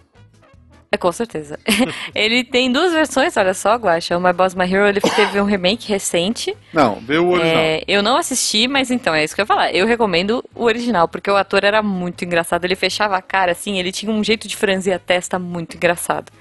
É, 0.91 0.97
com 0.97 1.11
certeza. 1.11 1.59
ele 2.15 2.43
tem 2.43 2.71
duas 2.71 2.91
versões, 2.91 3.37
olha 3.37 3.53
só, 3.53 3.75
Guacha. 3.75 4.17
O 4.17 4.21
My 4.21 4.33
Boss 4.33 4.55
My 4.55 4.63
Hero, 4.63 4.87
ele 4.87 4.99
teve 5.01 5.39
um 5.39 5.45
remake 5.45 5.87
recente. 5.87 6.55
Não, 6.73 6.95
vê 6.95 7.19
o 7.19 7.29
original. 7.29 7.57
É, 7.57 7.83
eu 7.87 8.01
não 8.01 8.17
assisti, 8.17 8.67
mas 8.67 8.89
então, 8.89 9.13
é 9.13 9.23
isso 9.23 9.35
que 9.35 9.41
eu 9.41 9.43
ia 9.43 9.47
falar. 9.47 9.71
Eu 9.71 9.85
recomendo 9.85 10.43
o 10.55 10.63
original, 10.63 11.07
porque 11.07 11.29
o 11.29 11.35
ator 11.35 11.63
era 11.63 11.83
muito 11.83 12.25
engraçado. 12.25 12.65
Ele 12.65 12.75
fechava 12.75 13.15
a 13.15 13.21
cara, 13.21 13.51
assim, 13.51 13.77
ele 13.77 13.91
tinha 13.91 14.11
um 14.11 14.23
jeito 14.23 14.47
de 14.47 14.55
franzir 14.55 14.93
a 14.93 14.99
testa 14.99 15.37
muito 15.37 15.77
engraçado. 15.77 16.31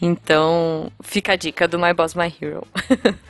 Então, 0.00 0.90
fica 1.02 1.34
a 1.34 1.36
dica 1.36 1.68
do 1.68 1.78
My 1.78 1.92
Boss 1.92 2.14
My 2.14 2.32
Hero. 2.40 2.66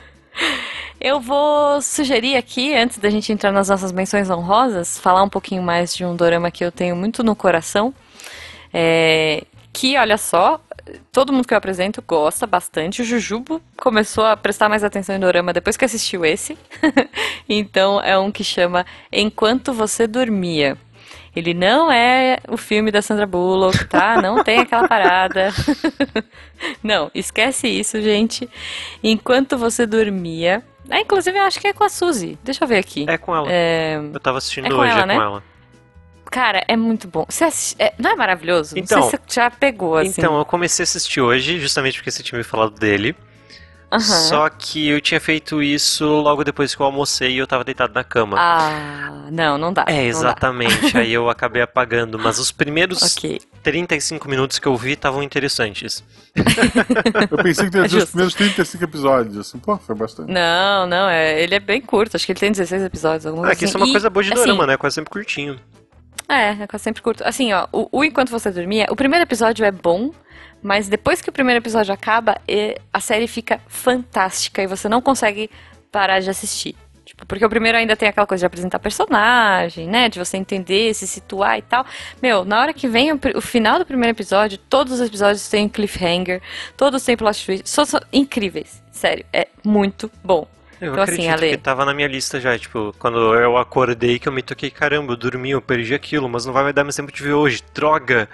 Eu 1.01 1.19
vou 1.19 1.81
sugerir 1.81 2.37
aqui, 2.37 2.75
antes 2.75 2.99
da 2.99 3.09
gente 3.09 3.33
entrar 3.33 3.51
nas 3.51 3.69
nossas 3.69 3.91
menções 3.91 4.29
honrosas, 4.29 4.99
falar 4.99 5.23
um 5.23 5.29
pouquinho 5.29 5.61
mais 5.63 5.95
de 5.95 6.05
um 6.05 6.15
dorama 6.15 6.51
que 6.51 6.63
eu 6.63 6.71
tenho 6.71 6.95
muito 6.95 7.23
no 7.23 7.35
coração. 7.35 7.91
É, 8.71 9.43
que, 9.73 9.97
olha 9.97 10.17
só, 10.17 10.59
todo 11.11 11.31
mundo 11.31 11.47
que 11.47 11.53
eu 11.53 11.57
apresento 11.57 12.03
gosta 12.05 12.45
bastante. 12.45 13.01
O 13.01 13.05
Jujubo 13.05 13.61
começou 13.77 14.25
a 14.25 14.35
prestar 14.35 14.69
mais 14.69 14.83
atenção 14.83 15.15
em 15.15 15.19
dorama 15.19 15.53
depois 15.53 15.77
que 15.77 15.85
assistiu 15.85 16.25
esse. 16.25 16.57
então 17.47 18.01
é 18.01 18.17
um 18.17 18.31
que 18.31 18.43
chama 18.43 18.85
Enquanto 19.11 19.73
Você 19.73 20.07
Dormia. 20.07 20.77
Ele 21.33 21.53
não 21.53 21.89
é 21.89 22.39
o 22.49 22.57
filme 22.57 22.91
da 22.91 23.01
Sandra 23.01 23.25
Bullock, 23.25 23.85
tá? 23.85 24.21
Não 24.21 24.43
tem 24.43 24.59
aquela 24.59 24.85
parada. 24.87 25.49
não, 26.83 27.09
esquece 27.15 27.67
isso, 27.69 28.01
gente. 28.01 28.49
Enquanto 29.01 29.57
você 29.57 29.85
dormia. 29.85 30.61
Ah, 30.89 30.99
inclusive 30.99 31.37
eu 31.37 31.43
acho 31.43 31.59
que 31.59 31.67
é 31.67 31.73
com 31.73 31.85
a 31.85 31.89
Suzy. 31.89 32.37
Deixa 32.43 32.65
eu 32.65 32.67
ver 32.67 32.79
aqui. 32.79 33.05
É 33.07 33.17
com 33.17 33.33
ela. 33.33 33.47
É, 33.49 33.95
Eu 34.13 34.19
tava 34.19 34.39
assistindo 34.39 34.67
É 34.67 34.73
hoje, 34.73 34.91
ela, 34.91 35.03
é 35.03 35.05
né? 35.05 35.15
com 35.15 35.21
ela. 35.21 35.43
Cara, 36.31 36.63
é 36.67 36.75
muito 36.77 37.07
bom. 37.07 37.25
Você 37.29 37.45
é, 37.77 37.93
não 37.99 38.11
é 38.11 38.15
maravilhoso? 38.15 38.73
Então- 38.79 38.99
não 39.01 39.09
sei 39.09 39.19
se 39.19 39.33
você 39.33 39.41
já 39.41 39.51
pegou, 39.51 39.97
assim. 39.97 40.13
Então, 40.17 40.37
eu 40.39 40.45
comecei 40.45 40.81
a 40.81 40.85
assistir 40.85 41.19
hoje, 41.21 41.59
justamente 41.59 41.97
porque 41.97 42.09
você 42.09 42.23
tinha 42.23 42.37
me 42.37 42.43
falado 42.43 42.71
dele. 42.79 43.13
Aham. 43.93 43.99
Só 43.99 44.49
que 44.49 44.87
eu 44.87 45.01
tinha 45.01 45.19
feito 45.19 45.61
isso 45.61 46.05
logo 46.05 46.45
depois 46.45 46.73
que 46.73 46.81
eu 46.81 46.85
almocei 46.85 47.31
e 47.31 47.37
eu 47.39 47.45
tava 47.45 47.65
deitado 47.65 47.93
na 47.93 48.05
cama. 48.05 48.37
Ah, 48.39 49.27
não, 49.29 49.57
não 49.57 49.73
dá. 49.73 49.81
É, 49.85 49.91
não 49.91 49.97
dá. 49.97 50.03
exatamente. 50.07 50.97
Aí 50.97 51.11
eu 51.11 51.27
acabei 51.29 51.61
apagando. 51.61 52.17
Mas 52.17 52.39
os 52.39 52.53
primeiros 52.53 53.01
Ok. 53.17 53.41
35 53.61 54.29
minutos 54.29 54.59
que 54.59 54.65
eu 54.69 54.77
vi 54.77 54.93
estavam 54.93 55.21
interessantes. 55.21 56.01
Eu 56.33 57.37
pensei 57.43 57.65
que 57.65 57.71
teria 57.71 57.85
É 57.85 57.89
sido 57.89 57.89
os 57.89 57.91
justo. 57.91 58.07
primeiros 58.11 58.33
35 58.33 58.83
episódios. 58.85 59.37
Assim, 59.37 59.59
pô, 59.59 59.77
foi 59.77 59.93
bastante. 59.93 60.31
Não, 60.31 60.87
não, 60.87 61.09
é, 61.09 61.41
ele 61.43 61.55
é 61.55 61.59
bem 61.59 61.81
curto. 61.81 62.15
Acho 62.15 62.25
que 62.25 62.31
ele 62.31 62.39
tem 62.39 62.49
16 62.53 62.83
episódios, 62.83 63.25
alguma 63.25 63.45
É 63.47 63.47
coisa 63.49 63.59
que 63.59 63.65
isso 63.65 63.75
é 63.75 63.77
assim. 63.77 63.83
uma 63.83 63.89
E, 63.89 63.91
coisa 63.91 64.09
boa 64.09 64.23
de 64.23 64.31
assim, 64.31 64.41
dorama, 64.41 64.65
né? 64.67 64.77
Quase 64.77 64.95
sempre 64.95 65.11
curtinho. 65.11 65.59
É, 66.31 66.63
é 66.63 66.67
quase 66.67 66.83
sempre 66.83 67.01
curto. 67.01 67.23
Assim, 67.25 67.51
ó, 67.51 67.67
o, 67.73 67.89
o 67.91 68.03
Enquanto 68.05 68.29
Você 68.29 68.49
Dormia, 68.49 68.87
o 68.89 68.95
primeiro 68.95 69.23
episódio 69.23 69.65
é 69.65 69.71
bom, 69.71 70.11
mas 70.63 70.87
depois 70.87 71.21
que 71.21 71.29
o 71.29 71.33
primeiro 71.33 71.59
episódio 71.59 71.93
acaba, 71.93 72.39
a 72.93 72.99
série 73.01 73.27
fica 73.27 73.59
fantástica 73.67 74.63
e 74.63 74.67
você 74.67 74.87
não 74.87 75.01
consegue 75.01 75.49
parar 75.91 76.21
de 76.21 76.29
assistir. 76.29 76.73
Tipo, 77.03 77.25
porque 77.25 77.43
o 77.43 77.49
primeiro 77.49 77.77
ainda 77.77 77.97
tem 77.97 78.07
aquela 78.07 78.25
coisa 78.25 78.43
de 78.43 78.45
apresentar 78.45 78.79
personagem, 78.79 79.89
né? 79.89 80.07
De 80.07 80.19
você 80.19 80.37
entender, 80.37 80.93
se 80.93 81.05
situar 81.05 81.57
e 81.57 81.63
tal. 81.63 81.85
Meu, 82.21 82.45
na 82.45 82.61
hora 82.61 82.71
que 82.71 82.87
vem 82.87 83.11
o, 83.11 83.19
o 83.35 83.41
final 83.41 83.77
do 83.77 83.85
primeiro 83.85 84.15
episódio, 84.15 84.57
todos 84.57 84.93
os 84.93 85.01
episódios 85.05 85.49
têm 85.49 85.67
cliffhanger, 85.67 86.41
todos 86.77 87.03
têm 87.03 87.17
plot 87.17 87.45
twist. 87.45 87.69
São, 87.69 87.83
são 87.83 87.99
incríveis. 88.13 88.81
Sério, 88.89 89.25
é 89.33 89.49
muito 89.65 90.09
bom. 90.23 90.47
Eu 90.81 90.93
Então, 90.93 91.03
assim, 91.03 91.29
acredito 91.29 91.33
Ale- 91.43 91.49
que 91.51 91.57
tava 91.57 91.85
na 91.85 91.93
minha 91.93 92.07
lista 92.07 92.39
já, 92.39 92.57
tipo, 92.57 92.93
quando 92.97 93.35
eu 93.35 93.55
acordei 93.55 94.17
que 94.17 94.27
eu 94.27 94.31
me 94.33 94.41
toquei, 94.41 94.71
caramba, 94.71 95.13
eu 95.13 95.17
dormi, 95.17 95.51
eu 95.51 95.61
perdi 95.61 95.93
aquilo, 95.93 96.27
mas 96.27 96.43
não 96.45 96.51
vai 96.53 96.73
dar 96.73 96.83
mais 96.83 96.95
tempo 96.95 97.11
de 97.11 97.21
ver 97.21 97.33
hoje, 97.33 97.61
droga! 97.73 98.27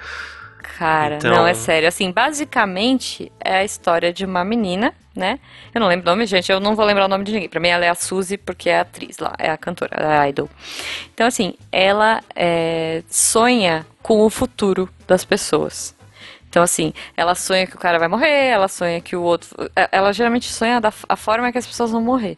Cara, 0.78 1.16
Então- 1.16 1.32
não, 1.32 1.48
é 1.48 1.54
sério. 1.54 1.88
Assim, 1.88 2.12
basicamente 2.12 3.32
é 3.44 3.56
a 3.58 3.64
história 3.66 4.14
de 4.14 4.24
uma 4.26 4.46
menina, 4.46 4.94
né? 5.16 5.40
Eu 5.74 5.82
não 5.82 5.88
lembro 5.88 6.06
o 6.08 6.10
nome, 6.12 6.26
gente, 6.26 6.52
eu 6.52 6.60
não 6.60 6.76
vou 6.76 6.86
lembrar 6.86 7.06
o 7.06 7.08
nome 7.08 7.24
de 7.24 7.32
ninguém. 7.34 7.50
Pra 7.50 7.60
mim 7.60 7.70
ela 7.70 7.84
é 7.86 7.90
a 7.90 7.96
Suzy, 7.96 8.38
porque 8.38 8.70
é 8.70 8.78
a 8.78 8.82
atriz 8.82 9.18
lá, 9.18 9.34
é 9.40 9.50
a 9.50 9.58
cantora, 9.58 9.96
é 9.98 10.18
a 10.20 10.30
idol. 10.30 10.50
Então, 11.14 11.26
assim, 11.26 11.56
ela 11.72 12.22
é, 12.36 13.02
sonha 13.10 13.86
com 14.04 14.22
o 14.24 14.30
futuro 14.30 14.88
das 15.08 15.26
pessoas. 15.26 15.96
Então, 16.58 16.64
assim, 16.64 16.92
ela 17.16 17.36
sonha 17.36 17.68
que 17.68 17.76
o 17.76 17.80
cara 17.80 18.00
vai 18.00 18.08
morrer, 18.08 18.48
ela 18.48 18.68
sonha 18.68 19.00
que 19.00 19.16
o 19.16 19.22
outro. 19.22 19.50
é, 19.76 19.90
Ela 19.92 20.12
geralmente 20.12 20.52
sonha 20.52 20.82
da 20.82 20.92
a 21.08 21.16
forma 21.16 21.52
que 21.52 21.58
as 21.60 21.68
pessoas 21.68 21.92
vão 21.92 22.02
morrer. 22.02 22.36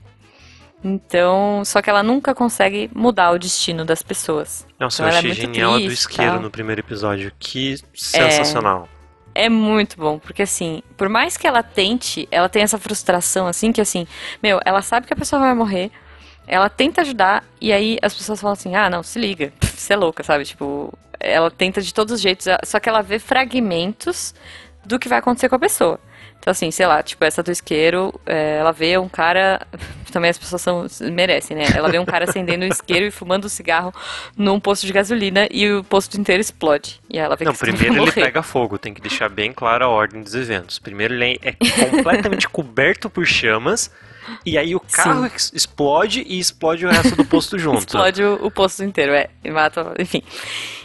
Então, 0.84 1.64
só 1.64 1.82
que 1.82 1.90
ela 1.90 2.04
nunca 2.04 2.36
consegue 2.36 2.92
mudar 2.94 3.32
o 3.32 3.40
destino 3.40 3.86
das 3.86 4.04
pessoas. 4.04 4.68
Nossa, 4.78 5.04
Então 5.04 5.08
eu 5.08 5.16
é 5.16 5.18
achei 5.20 5.30
muito 5.30 5.42
genial 5.42 5.72
do 5.72 5.78
triste 5.86 5.92
e 5.92 5.94
isqueiro 6.12 6.32
tal. 6.34 6.42
no 6.42 6.52
primeiro 6.52 6.82
episódio. 6.82 7.32
Que 7.40 7.78
sensacional. 7.94 8.90
É 9.34 9.48
muito 9.48 9.96
bom, 9.96 10.20
porque 10.20 10.42
assim, 10.42 10.84
por 10.98 11.08
mais 11.08 11.38
que 11.38 11.48
ela 11.48 11.64
tente, 11.64 12.28
ela 12.30 12.50
tem 12.50 12.62
essa 12.62 12.78
frustração, 12.78 13.48
assim, 13.48 13.72
que 13.72 13.80
assim, 13.80 14.06
meu, 14.44 14.60
ela 14.66 14.82
sabe 14.82 15.08
que 15.08 15.14
a 15.14 15.16
pessoa 15.16 15.40
vai 15.42 15.54
morrer, 15.54 15.92
ela 16.50 16.70
tenta 16.70 17.02
ajudar, 17.02 17.44
e 17.62 17.72
aí 17.72 17.98
as 18.02 18.14
pessoas 18.14 18.42
falam 18.42 18.54
assim, 18.54 18.76
ah, 18.76 18.90
não, 18.90 19.04
se 19.04 19.20
liga, 19.20 19.54
você 19.62 19.94
é 19.94 19.96
louca, 19.96 20.24
sabe? 20.24 20.44
Tipo, 20.44 20.94
ela 21.20 21.50
tenta 21.52 21.82
de 21.82 21.94
todos 21.94 22.14
os 22.14 22.22
jeitos, 22.22 22.48
só 22.66 22.80
que 22.80 22.90
ela 22.90 23.02
vê 23.02 23.20
fragmentos 23.20 24.34
do 24.84 24.98
que 24.98 25.08
vai 25.08 25.20
acontecer 25.20 25.48
com 25.48 25.56
a 25.56 25.60
pessoa. 25.60 26.00
Então, 26.40 26.52
assim, 26.52 26.72
sei 26.72 26.88
lá, 26.88 27.04
tipo, 27.04 27.24
essa 27.26 27.44
do 27.44 27.52
isqueiro, 27.52 28.18
é, 28.26 28.58
ela 28.58 28.72
vê 28.72 28.98
um 28.98 29.10
cara. 29.10 29.62
Também 30.12 30.32
as 30.32 30.40
pessoas 30.40 30.62
são, 30.62 30.88
merecem, 31.12 31.56
né? 31.56 31.66
Ela 31.76 31.90
vê 31.90 32.00
um 32.00 32.06
cara 32.06 32.28
acendendo 32.28 32.66
um 32.66 32.68
isqueiro 32.68 33.06
e 33.06 33.12
fumando 33.12 33.46
um 33.46 33.50
cigarro 33.50 33.94
num 34.36 34.60
posto 34.60 34.88
de 34.88 34.94
gasolina 34.94 35.48
e 35.52 35.70
o 35.72 35.84
posto 35.84 36.20
inteiro 36.20 36.42
explode. 36.42 37.00
E 37.08 37.20
ela 37.20 37.36
vê 37.36 37.46
Não, 37.46 37.52
que 37.54 37.60
primeiro 37.60 37.94
ele 37.94 38.00
morrer. 38.00 38.24
pega 38.24 38.42
fogo, 38.42 38.80
tem 38.80 38.92
que 38.92 39.02
deixar 39.02 39.30
bem 39.30 39.52
clara 39.52 39.86
a 39.86 39.90
ordem 39.90 40.24
dos 40.24 40.34
eventos. 40.34 40.80
Primeiro 40.80 41.14
ele 41.14 41.40
é 41.44 41.52
completamente 41.52 42.48
coberto 42.50 43.08
por 43.08 43.28
chamas, 43.28 43.92
e 44.46 44.58
aí 44.58 44.76
o 44.76 44.80
carro 44.80 45.26
ex- 45.26 45.52
explode 45.54 46.24
e 46.28 46.40
explode 46.40 46.86
o 46.86 46.90
resto 46.90 47.16
do 47.16 47.26
posto 47.26 47.58
junto. 47.60 47.80
Explode 47.80 48.24
o, 48.24 48.46
o 48.46 48.52
posto 48.52 48.84
inteiro, 48.84 49.14
é. 49.14 49.30
E 49.44 49.52
mata, 49.52 49.94
enfim. 50.00 50.22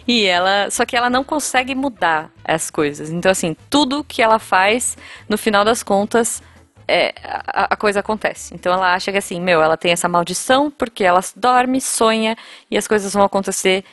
E 0.07 0.27
ela. 0.27 0.71
Só 0.71 0.85
que 0.85 0.97
ela 0.97 1.09
não 1.09 1.25
consegue 1.25 1.75
mudar 1.75 2.31
as 2.45 2.71
coisas. 2.71 3.11
Então, 3.11 3.31
assim, 3.31 3.57
tudo 3.71 4.05
que 4.05 4.21
ela 4.23 4.39
faz, 4.39 4.97
no 5.29 5.39
final 5.39 5.65
das 5.65 5.83
contas, 5.83 6.43
é, 6.87 7.15
a, 7.23 7.75
a 7.75 7.77
coisa 7.77 8.01
acontece. 8.01 8.55
Então 8.55 8.73
ela 8.73 8.95
acha 8.95 9.11
que 9.11 9.19
assim, 9.19 9.41
meu, 9.41 9.63
ela 9.63 9.77
tem 9.77 9.93
essa 9.93 10.09
maldição 10.09 10.71
porque 10.71 11.05
ela 11.05 11.21
dorme, 11.35 11.81
sonha 11.81 12.37
e 12.71 12.77
as 12.77 12.87
coisas 12.87 13.13
vão 13.13 13.25
acontecer 13.25 13.85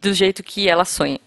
do 0.00 0.12
jeito 0.12 0.42
que 0.42 0.68
ela 0.68 0.84
sonha. 0.84 1.20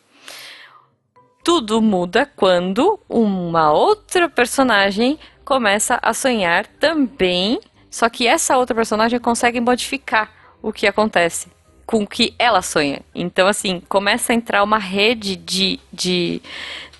Tudo 1.48 1.82
muda 1.82 2.30
quando 2.36 3.00
uma 3.08 3.72
outra 3.72 4.28
personagem 4.28 5.18
começa 5.46 5.98
a 6.02 6.14
sonhar 6.14 6.68
também, 6.68 7.62
só 7.90 8.10
que 8.10 8.28
essa 8.28 8.58
outra 8.58 8.76
personagem 8.76 9.18
consegue 9.18 9.62
modificar 9.62 10.30
o 10.62 10.74
que 10.74 10.86
acontece 10.86 11.48
com 11.86 12.04
o 12.04 12.08
que 12.08 12.36
ela 12.38 12.62
sonha. 12.62 13.00
Então, 13.16 13.48
assim, 13.48 13.82
começa 13.88 14.34
a 14.34 14.36
entrar 14.36 14.62
uma 14.62 14.78
rede 14.78 15.38
de, 15.38 15.80
de, 15.92 16.42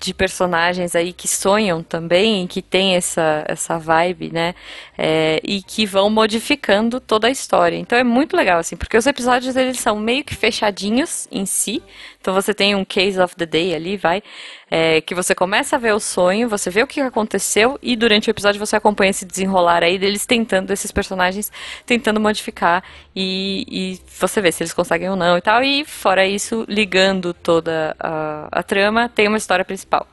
de 0.00 0.14
personagens 0.14 0.94
aí 0.94 1.12
que 1.12 1.26
sonham 1.26 1.82
também, 1.82 2.46
que 2.46 2.62
tem 2.62 2.94
essa, 2.94 3.44
essa 3.48 3.78
vibe, 3.78 4.30
né? 4.32 4.54
É, 4.96 5.40
e 5.42 5.62
que 5.62 5.84
vão 5.86 6.08
modificando 6.10 7.00
toda 7.00 7.26
a 7.26 7.30
história. 7.30 7.76
Então 7.76 7.98
é 7.98 8.04
muito 8.04 8.36
legal, 8.36 8.58
assim, 8.58 8.76
porque 8.76 8.96
os 8.96 9.06
episódios 9.06 9.56
eles 9.56 9.78
são 9.78 9.98
meio 9.98 10.24
que 10.24 10.34
fechadinhos 10.34 11.26
em 11.30 11.46
si. 11.46 11.82
Então 12.20 12.34
você 12.34 12.52
tem 12.54 12.74
um 12.74 12.84
case 12.84 13.20
of 13.20 13.34
the 13.36 13.46
day 13.46 13.74
ali, 13.74 13.96
vai, 13.96 14.22
é, 14.70 15.00
que 15.00 15.14
você 15.14 15.34
começa 15.34 15.76
a 15.76 15.78
ver 15.78 15.94
o 15.94 16.00
sonho, 16.00 16.48
você 16.48 16.70
vê 16.70 16.82
o 16.82 16.86
que 16.86 17.00
aconteceu 17.00 17.78
e 17.82 17.96
durante 17.96 18.28
o 18.28 18.30
episódio 18.30 18.58
você 18.58 18.76
acompanha 18.76 19.10
esse 19.10 19.24
desenrolar 19.24 19.82
aí 19.82 19.98
deles 19.98 20.26
tentando, 20.26 20.70
esses 20.72 20.90
personagens 20.90 21.50
tentando 21.86 22.20
modificar 22.20 22.82
e, 23.14 23.64
e 23.68 24.00
você 24.18 24.40
vê 24.40 24.52
se 24.52 24.62
eles 24.62 24.72
conseguem 24.72 25.08
ou 25.08 25.16
não 25.16 25.38
e 25.38 25.40
tal. 25.40 25.62
E 25.62 25.84
fora 25.84 26.26
isso, 26.26 26.64
ligando 26.68 27.32
toda 27.32 27.96
a, 27.98 28.48
a 28.52 28.62
trama, 28.62 29.08
tem 29.08 29.28
uma 29.28 29.38
história 29.38 29.64
principal. 29.64 30.06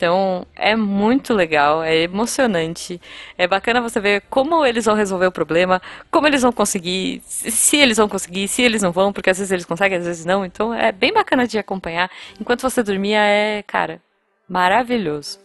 Então 0.00 0.46
é 0.56 0.74
muito 0.74 1.34
legal, 1.34 1.82
é 1.82 1.94
emocionante, 1.94 2.98
é 3.36 3.46
bacana 3.46 3.82
você 3.82 4.00
ver 4.00 4.22
como 4.30 4.64
eles 4.64 4.86
vão 4.86 4.94
resolver 4.94 5.26
o 5.26 5.30
problema, 5.30 5.82
como 6.10 6.26
eles 6.26 6.40
vão 6.40 6.50
conseguir, 6.50 7.20
se 7.26 7.76
eles 7.76 7.98
vão 7.98 8.08
conseguir, 8.08 8.48
se 8.48 8.62
eles 8.62 8.80
não 8.80 8.92
vão, 8.92 9.12
porque 9.12 9.28
às 9.28 9.36
vezes 9.36 9.52
eles 9.52 9.66
conseguem, 9.66 9.98
às 9.98 10.06
vezes 10.06 10.24
não. 10.24 10.42
Então 10.42 10.72
é 10.72 10.90
bem 10.90 11.12
bacana 11.12 11.46
de 11.46 11.58
acompanhar. 11.58 12.10
Enquanto 12.40 12.62
você 12.62 12.82
dormia 12.82 13.18
é, 13.20 13.62
cara, 13.66 14.00
maravilhoso. 14.48 15.38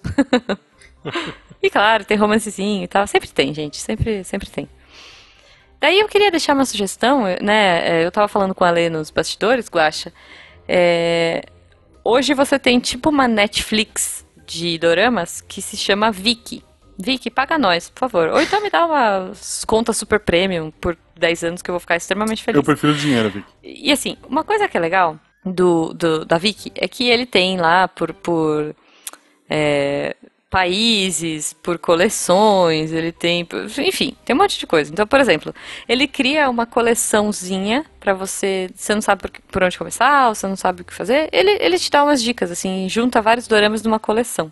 e 1.61 1.69
claro, 1.69 2.05
tem 2.05 2.15
romancezinho 2.15 2.85
e 2.85 2.87
tal, 2.87 3.05
sempre 3.07 3.27
tem, 3.27 3.53
gente, 3.53 3.75
sempre, 3.75 4.23
sempre 4.23 4.49
tem. 4.49 4.69
Daí 5.81 5.99
eu 5.99 6.07
queria 6.07 6.31
deixar 6.31 6.53
uma 6.53 6.63
sugestão, 6.63 7.23
né? 7.41 7.99
é, 7.99 8.05
Eu 8.05 8.11
tava 8.11 8.29
falando 8.29 8.55
com 8.55 8.63
a 8.63 8.71
Lê 8.71 8.89
nos 8.89 9.09
bastidores, 9.09 9.67
Guaxa. 9.69 10.13
É, 10.65 11.43
hoje 12.05 12.33
você 12.33 12.57
tem 12.57 12.79
tipo 12.79 13.09
uma 13.09 13.27
Netflix 13.27 14.24
de 14.45 14.77
doramas 14.77 15.41
que 15.41 15.61
se 15.61 15.77
chama 15.77 16.11
Viki. 16.11 16.63
Viki, 16.97 17.29
paga 17.29 17.57
nós, 17.57 17.89
por 17.89 17.99
favor. 17.99 18.29
Ou 18.29 18.41
então 18.41 18.61
me 18.61 18.69
dá 18.69 18.85
uma 18.85 19.31
conta 19.67 19.91
super 19.91 20.19
premium 20.19 20.71
por 20.71 20.97
10 21.17 21.43
anos 21.43 21.61
que 21.61 21.69
eu 21.69 21.73
vou 21.73 21.79
ficar 21.79 21.97
extremamente 21.97 22.43
feliz. 22.43 22.57
Eu 22.57 22.63
prefiro 22.63 22.93
dinheiro, 22.93 23.29
Vic. 23.29 23.45
E 23.63 23.91
assim, 23.91 24.17
uma 24.29 24.43
coisa 24.43 24.67
que 24.67 24.77
é 24.77 24.79
legal 24.79 25.19
do, 25.45 25.93
do 25.93 26.25
da 26.25 26.37
Viki 26.37 26.71
é 26.75 26.87
que 26.87 27.09
ele 27.09 27.25
tem 27.25 27.57
lá 27.57 27.87
por, 27.87 28.13
por 28.13 28.75
é, 29.49 30.15
países, 30.55 31.51
por 31.51 31.77
coleções, 31.77 32.93
ele 32.93 33.11
tem, 33.11 33.45
enfim, 33.77 34.15
tem 34.23 34.33
um 34.33 34.39
monte 34.39 34.57
de 34.57 34.65
coisa. 34.65 34.89
Então, 34.89 35.05
por 35.05 35.19
exemplo, 35.19 35.53
ele 35.85 36.07
cria 36.07 36.49
uma 36.49 36.65
coleçãozinha 36.65 37.85
pra 37.99 38.13
você, 38.13 38.69
você 38.73 38.95
não 38.95 39.01
sabe 39.01 39.23
por, 39.51 39.61
onde 39.61 39.77
começar, 39.77 40.29
ou 40.29 40.33
você 40.33 40.47
não 40.47 40.55
sabe 40.55 40.81
o 40.81 40.85
que 40.85 40.93
fazer, 40.93 41.27
ele, 41.33 41.57
ele 41.59 41.77
te 41.77 41.91
dá 41.91 42.05
umas 42.05 42.23
dicas, 42.23 42.49
assim, 42.51 42.87
junta 42.87 43.21
vários 43.21 43.49
doramas 43.49 43.83
numa 43.83 43.99
coleção. 43.99 44.49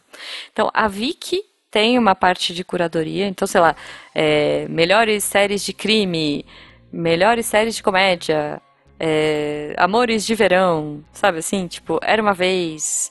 Então, 0.51 0.69
a 0.73 0.89
Viki 0.89 1.41
tem 1.71 1.97
uma 1.97 2.13
parte 2.13 2.53
de 2.53 2.65
curadoria, 2.65 3.25
então, 3.25 3.47
sei 3.47 3.61
lá, 3.61 3.73
é, 4.13 4.67
melhores 4.67 5.23
séries 5.23 5.63
de 5.63 5.71
crime, 5.71 6.45
melhores 6.91 7.45
séries 7.45 7.77
de 7.77 7.81
comédia, 7.81 8.61
é, 8.99 9.73
amores 9.77 10.25
de 10.25 10.35
verão, 10.35 11.01
sabe 11.13 11.37
assim? 11.37 11.65
Tipo, 11.65 11.97
era 12.03 12.21
uma 12.21 12.33
vez, 12.33 13.09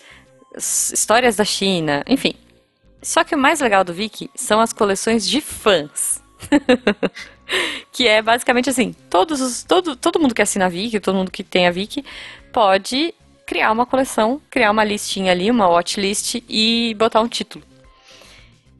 histórias 0.58 1.36
da 1.36 1.44
China, 1.46 2.04
enfim. 2.06 2.34
Só 3.02 3.24
que 3.24 3.34
o 3.34 3.38
mais 3.38 3.60
legal 3.60 3.82
do 3.82 3.92
Viki 3.92 4.30
são 4.34 4.60
as 4.60 4.72
coleções 4.72 5.28
de 5.28 5.40
fãs. 5.40 6.22
que 7.92 8.06
é 8.06 8.22
basicamente 8.22 8.70
assim, 8.70 8.94
todos 9.10 9.40
os, 9.40 9.64
todo, 9.64 9.96
todo 9.96 10.18
mundo 10.18 10.34
que 10.34 10.42
assina 10.42 10.66
a 10.66 10.68
Viki, 10.68 11.00
todo 11.00 11.16
mundo 11.16 11.30
que 11.30 11.42
tem 11.42 11.66
a 11.66 11.70
Viki, 11.70 12.04
pode 12.52 13.14
criar 13.44 13.72
uma 13.72 13.84
coleção, 13.84 14.40
criar 14.48 14.70
uma 14.70 14.84
listinha 14.84 15.32
ali, 15.32 15.50
uma 15.50 15.68
watchlist 15.68 16.36
e 16.48 16.94
botar 16.98 17.20
um 17.20 17.28
título. 17.28 17.64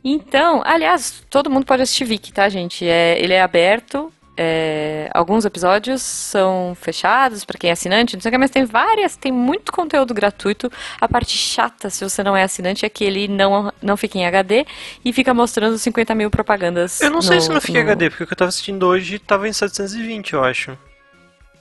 Então, 0.05 0.63
aliás, 0.65 1.23
todo 1.29 1.51
mundo 1.51 1.67
pode 1.67 1.83
assistir 1.83 2.05
Viki, 2.05 2.33
tá, 2.33 2.49
gente? 2.49 2.87
É, 2.87 3.21
ele 3.21 3.35
é 3.35 3.43
aberto. 3.43 4.13
É, 4.37 5.11
alguns 5.13 5.45
episódios 5.45 6.01
são 6.03 6.75
fechados 6.81 7.45
para 7.45 7.59
quem 7.59 7.69
é 7.71 7.73
assinante, 7.73 8.17
não 8.17 8.21
sei 8.23 8.29
o 8.31 8.33
que, 8.33 8.39
mas 8.39 8.51
tem 8.51 8.65
várias, 8.65 9.15
tem 9.17 9.31
muito 9.31 9.71
conteúdo 9.73 10.15
gratuito. 10.15 10.71
A 11.01 11.07
parte 11.09 11.37
chata, 11.37 11.91
se 11.91 12.03
você 12.03 12.23
não 12.23 12.37
é 12.37 12.43
assinante, 12.43 12.87
é 12.87 12.89
que 12.89 13.05
ele 13.05 13.29
não, 13.29 13.73
não 13.83 13.97
fica 13.97 14.17
em 14.19 14.27
HD 14.27 14.65
e 15.05 15.13
fica 15.13 15.35
mostrando 15.35 15.77
50 15.79 16.15
mil 16.15 16.31
propagandas. 16.31 17.01
Eu 17.01 17.11
não 17.11 17.21
sei 17.23 17.37
no- 17.37 17.43
se 17.43 17.49
não 17.51 17.61
fica 17.61 17.79
no- 17.79 17.85
HD, 17.91 18.11
porque 18.11 18.25
o 18.25 18.27
que 18.27 18.33
eu 18.33 18.37
tava 18.39 18.49
assistindo 18.49 18.87
hoje 18.87 19.19
tava 19.19 19.47
em 19.49 19.53
720, 19.53 20.33
eu 20.33 20.43
acho. 20.45 20.77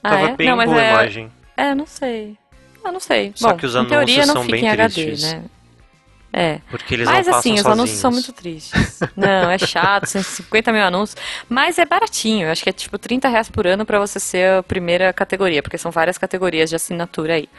Ah, 0.04 0.10
Tava 0.12 0.30
é? 0.30 0.36
bem 0.36 0.48
não, 0.50 0.56
boa 0.58 0.82
é, 0.82 0.92
imagem. 0.92 1.32
É, 1.58 1.76
não 1.76 1.86
sei. 1.86 2.36
Eu 2.84 2.92
não 2.92 3.00
sei. 3.00 3.32
Só 3.36 3.50
Bom, 3.52 3.58
que 3.58 3.66
os 3.68 3.76
em 3.76 3.86
teoria 3.86 4.24
anúncios 4.24 4.28
não 4.28 4.34
são 4.44 4.48
bem 4.48 4.66
em 4.66 4.70
HD, 4.70 4.94
tristes. 5.06 5.34
né? 5.34 5.44
É. 6.34 6.60
Porque 6.70 6.94
eles 6.94 7.06
Mas 7.06 7.28
não 7.28 7.36
assim, 7.36 7.56
os 7.56 7.66
anúncios 7.66 8.00
são 8.00 8.12
sozinhos. 8.12 8.28
muito 8.28 8.42
tristes. 8.42 9.00
Não, 9.18 9.50
é 9.50 9.58
chato, 9.58 10.06
150 10.06 10.72
mil 10.72 10.84
anúncios. 10.84 11.22
Mas 11.50 11.78
é 11.78 11.86
baratinho, 11.86 12.50
acho 12.50 12.64
que 12.64 12.70
é 12.70 12.74
tipo 12.74 12.98
30 12.98 13.28
reais 13.28 13.50
por 13.50 13.68
ano 13.68 13.86
pra 13.86 14.00
você 14.00 14.20
ser 14.20 14.60
a 14.60 14.64
primeira 14.64 15.12
categoria, 15.12 15.62
porque 15.62 15.78
são 15.78 15.92
várias 15.92 16.18
categorias 16.18 16.70
de 16.70 16.76
assinatura 16.76 17.34
aí. 17.34 17.50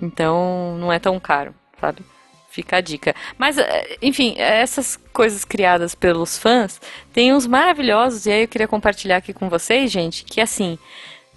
Então 0.00 0.76
não 0.78 0.92
é 0.92 0.98
tão 0.98 1.18
caro, 1.18 1.54
sabe? 1.80 2.02
Fica 2.50 2.76
a 2.76 2.80
dica. 2.82 3.14
Mas, 3.38 3.56
eh, 3.56 3.96
enfim, 4.02 4.34
essas 4.36 4.98
coisas 5.10 5.42
criadas 5.42 5.94
pelos 5.94 6.36
fãs, 6.36 6.78
tem 7.10 7.32
uns 7.32 7.46
maravilhosos, 7.46 8.26
e 8.26 8.30
aí 8.30 8.42
eu 8.42 8.48
queria 8.48 8.68
compartilhar 8.68 9.16
aqui 9.16 9.32
com 9.32 9.48
vocês, 9.48 9.90
gente, 9.90 10.24
que 10.24 10.40
assim. 10.40 10.78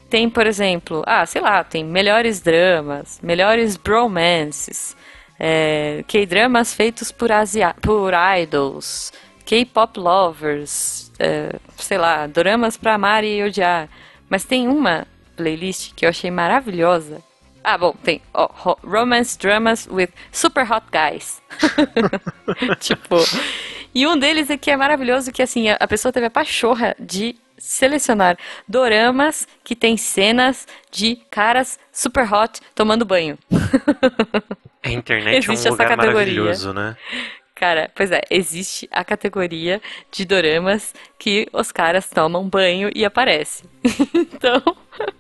Tem, 0.09 0.29
por 0.29 0.45
exemplo, 0.45 1.03
ah, 1.07 1.25
sei 1.25 1.41
lá, 1.41 1.63
tem 1.63 1.83
melhores 1.83 2.39
dramas, 2.39 3.19
melhores 3.23 3.75
bromances, 3.75 4.95
é, 5.39 6.03
K-dramas 6.07 6.73
feitos 6.73 7.11
por, 7.11 7.31
asia 7.31 7.75
por 7.81 8.13
idols, 8.41 9.11
K-pop 9.45 9.99
lovers, 9.99 11.11
é, 11.19 11.55
sei 11.77 11.97
lá, 11.97 12.27
doramas 12.27 12.77
pra 12.77 12.95
amar 12.95 13.23
e 13.23 13.43
odiar. 13.43 13.89
Mas 14.29 14.43
tem 14.43 14.67
uma 14.67 15.05
playlist 15.35 15.93
que 15.93 16.05
eu 16.05 16.09
achei 16.09 16.31
maravilhosa. 16.31 17.21
Ah, 17.63 17.77
bom, 17.77 17.93
tem 18.03 18.21
Romance 18.83 19.37
Dramas 19.37 19.87
with 19.89 20.09
Super 20.31 20.71
Hot 20.71 20.85
Guys. 20.91 21.41
tipo, 22.79 23.17
e 23.93 24.05
um 24.05 24.17
deles 24.17 24.51
aqui 24.51 24.69
é 24.69 24.77
maravilhoso 24.77 25.31
que 25.31 25.41
assim, 25.41 25.69
a 25.69 25.87
pessoa 25.87 26.11
teve 26.11 26.27
a 26.27 26.29
pachorra 26.29 26.95
de 26.99 27.35
selecionar 27.57 28.37
doramas 28.67 29.47
que 29.63 29.75
tem 29.75 29.97
cenas 29.97 30.67
de 30.91 31.15
caras 31.31 31.79
super 31.91 32.31
hot 32.31 32.59
tomando 32.75 33.05
banho. 33.05 33.37
A 34.85 34.91
internet 34.91 35.37
Existe 35.37 35.49
é 35.49 35.53
essa 35.53 35.69
um 35.69 35.71
lugar 35.71 35.87
categoria. 35.87 36.13
maravilhoso, 36.13 36.73
né? 36.73 36.95
Cara, 37.55 37.89
pois 37.95 38.11
é, 38.11 38.21
existe 38.29 38.87
a 38.91 39.03
categoria 39.03 39.81
de 40.11 40.25
doramas 40.25 40.93
que 41.17 41.47
os 41.53 41.71
caras 41.71 42.09
tomam 42.09 42.47
banho 42.47 42.91
e 42.93 43.03
aparece. 43.03 43.63
Então, 44.13 44.61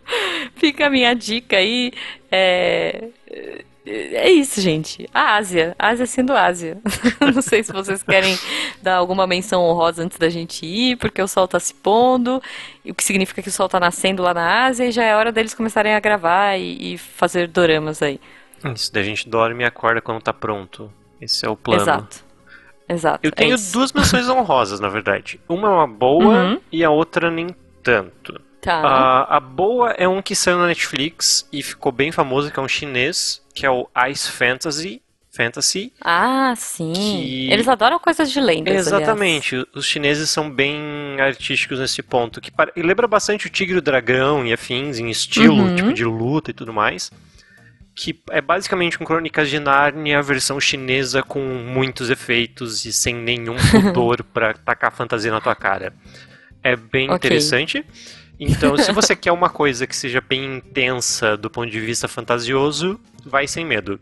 fica 0.55 0.87
a 0.87 0.89
minha 0.89 1.15
dica 1.15 1.57
aí. 1.57 1.93
É, 2.31 3.09
é 3.85 4.29
isso, 4.29 4.59
gente. 4.61 5.07
A 5.13 5.35
Ásia. 5.35 5.75
Ásia 5.79 6.05
sendo 6.05 6.33
Ásia. 6.33 6.77
Não 7.33 7.41
sei 7.41 7.63
se 7.63 7.71
vocês 7.71 8.03
querem 8.03 8.37
dar 8.81 8.95
alguma 8.95 9.25
menção 9.25 9.63
honrosa 9.63 10.03
antes 10.03 10.17
da 10.17 10.29
gente 10.29 10.65
ir, 10.65 10.97
porque 10.97 11.21
o 11.21 11.27
sol 11.27 11.47
tá 11.47 11.59
se 11.59 11.73
pondo, 11.73 12.41
o 12.85 12.93
que 12.93 13.03
significa 13.03 13.41
que 13.41 13.49
o 13.49 13.51
sol 13.51 13.69
tá 13.69 13.79
nascendo 13.79 14.21
lá 14.21 14.33
na 14.33 14.65
Ásia 14.65 14.85
e 14.85 14.91
já 14.91 15.03
é 15.03 15.15
hora 15.15 15.31
deles 15.31 15.53
começarem 15.53 15.93
a 15.95 15.99
gravar 15.99 16.57
e, 16.57 16.93
e 16.93 16.97
fazer 16.97 17.47
doramas 17.47 18.01
aí. 18.01 18.19
Isso, 18.73 18.91
daí 18.93 19.03
a 19.03 19.05
gente 19.05 19.27
dorme 19.29 19.63
e 19.63 19.67
acorda 19.67 20.01
quando 20.01 20.21
tá 20.21 20.33
pronto. 20.33 20.91
Esse 21.21 21.45
é 21.45 21.49
o 21.49 21.55
plano. 21.55 21.81
Exato. 21.81 22.25
Exato. 22.87 23.19
Eu 23.23 23.29
é 23.29 23.31
tenho 23.31 23.55
isso. 23.55 23.73
duas 23.73 23.91
menções 23.91 24.27
honrosas, 24.29 24.79
na 24.79 24.89
verdade. 24.89 25.39
Uma 25.49 25.67
é 25.67 25.71
uma 25.71 25.87
boa 25.87 26.33
Uhum. 26.43 26.61
e 26.71 26.83
a 26.83 26.89
outra 26.89 27.31
nem 27.31 27.47
tanto. 27.81 28.39
Tá. 28.61 28.81
A, 28.81 29.37
a 29.37 29.39
boa 29.39 29.91
é 29.91 30.07
um 30.07 30.21
que 30.21 30.35
saiu 30.35 30.57
na 30.57 30.67
Netflix 30.67 31.47
e 31.53 31.61
ficou 31.61 31.91
bem 31.91 32.11
famoso, 32.11 32.51
que 32.51 32.59
é 32.59 32.61
um 32.63 32.67
chinês, 32.67 33.41
que 33.53 33.65
é 33.65 33.69
o 33.69 33.87
Ice 34.09 34.31
Fantasy. 34.31 35.01
Fantasy. 35.31 35.91
Ah, 36.01 36.53
sim. 36.55 36.93
que- 36.93 37.51
Eles 37.51 37.67
adoram 37.67 37.99
coisas 37.99 38.31
de 38.31 38.39
lendas, 38.39 38.71
aliás. 38.73 38.87
Exatamente, 38.87 39.67
os 39.75 39.85
chineses 39.85 40.29
são 40.29 40.49
bem 40.49 41.19
artísticos 41.19 41.77
nesse 41.79 42.01
ponto. 42.01 42.39
Que 42.39 42.51
e 42.75 42.81
lembra 42.81 43.05
bastante 43.07 43.45
o 43.45 43.49
Tigre 43.49 43.75
e 43.75 43.79
o 43.79 43.81
Dragão 43.81 44.45
e 44.45 44.53
afins, 44.53 44.97
em 44.97 45.09
estilo, 45.09 45.55
Uhum. 45.63 45.75
tipo 45.75 45.93
de 45.93 46.05
luta 46.05 46.51
e 46.51 46.53
tudo 46.53 46.71
mais. 46.71 47.11
Que 47.95 48.19
é 48.29 48.41
basicamente 48.41 49.01
um 49.01 49.05
Crônicas 49.05 49.49
de 49.49 49.57
Nárnia, 49.57 50.21
versão 50.21 50.59
chinesa 50.59 51.23
com 51.23 51.39
muitos 51.39 52.09
efeitos 52.09 52.83
e 52.85 52.91
sem 52.91 53.15
nenhum 53.15 53.55
pudor 53.71 54.21
pra 54.21 54.53
tacar 54.53 54.91
fantasia 54.91 55.31
na 55.31 55.39
tua 55.39 55.55
cara. 55.55 55.93
É 56.61 56.75
bem 56.75 57.09
Ok. 57.09 57.15
interessante. 57.15 57.85
Então, 58.37 58.77
se 58.77 58.91
você 58.91 59.15
quer 59.15 59.31
uma 59.31 59.49
coisa 59.49 59.87
que 59.87 59.95
seja 59.95 60.19
bem 60.19 60.57
intensa 60.57 61.37
do 61.37 61.49
ponto 61.49 61.71
de 61.71 61.79
vista 61.79 62.05
fantasioso, 62.07 62.99
vai 63.25 63.47
sem 63.47 63.65
medo. 63.65 63.97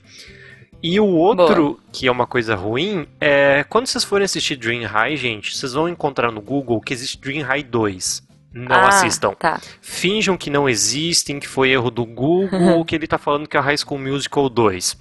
E 0.82 1.00
o 1.00 1.06
outro, 1.06 1.80
que 1.94 2.08
é 2.08 2.12
uma 2.12 2.26
coisa 2.26 2.56
ruim, 2.56 3.06
é 3.22 3.64
quando 3.70 3.86
vocês 3.86 4.04
forem 4.04 4.26
assistir 4.26 4.56
Dream 4.56 4.86
High, 4.86 5.16
gente, 5.16 5.56
vocês 5.56 5.74
vão 5.74 5.88
encontrar 5.88 6.32
no 6.32 6.41
Google 6.41 6.82
que 6.82 6.94
existe 6.94 7.18
Dream 7.22 7.46
High 7.46 7.64
2. 7.64 8.24
Não 8.54 8.76
ah, 8.76 8.88
assistam. 8.89 9.34
Tá. 9.34 9.60
Finjam 9.82 10.38
que 10.38 10.49
não 10.49 10.70
existem, 10.70 11.39
que 11.39 11.47
foi 11.47 11.72
erro 11.72 11.89
do 11.89 12.06
Google, 12.06 12.76
ou 12.76 12.86
que 12.86 12.95
ele 12.95 13.08
tá 13.08 13.18
falando 13.18 13.47
que 13.47 13.58
é 13.58 13.60
High 13.60 13.78
School 13.78 13.99
Musical 13.99 14.47
2. 14.49 14.97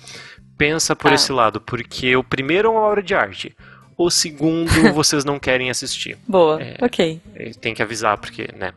Pensa 0.57 0.97
por 0.97 1.09
Tá. 1.09 1.15
esse 1.15 1.33
lado, 1.33 1.61
porque 1.61 2.15
o 2.17 2.25
primeiro 2.25 2.69
é 2.69 2.71
uma 2.71 2.81
obra 2.81 3.03
de 3.03 3.15
arte. 3.15 3.55
O 3.97 4.11
segundo 4.11 4.69
vocês 4.95 5.25
não 5.25 5.39
querem 5.39 5.71
assistir. 5.71 6.17
Boa. 6.27 6.61
É. 6.63 6.77
Ok. 6.81 7.21
Eh, 7.35 7.51
Tem 7.61 7.75
que 7.75 7.83
avisar, 7.83 8.17
porque, 8.19 8.49
né? 8.59 8.73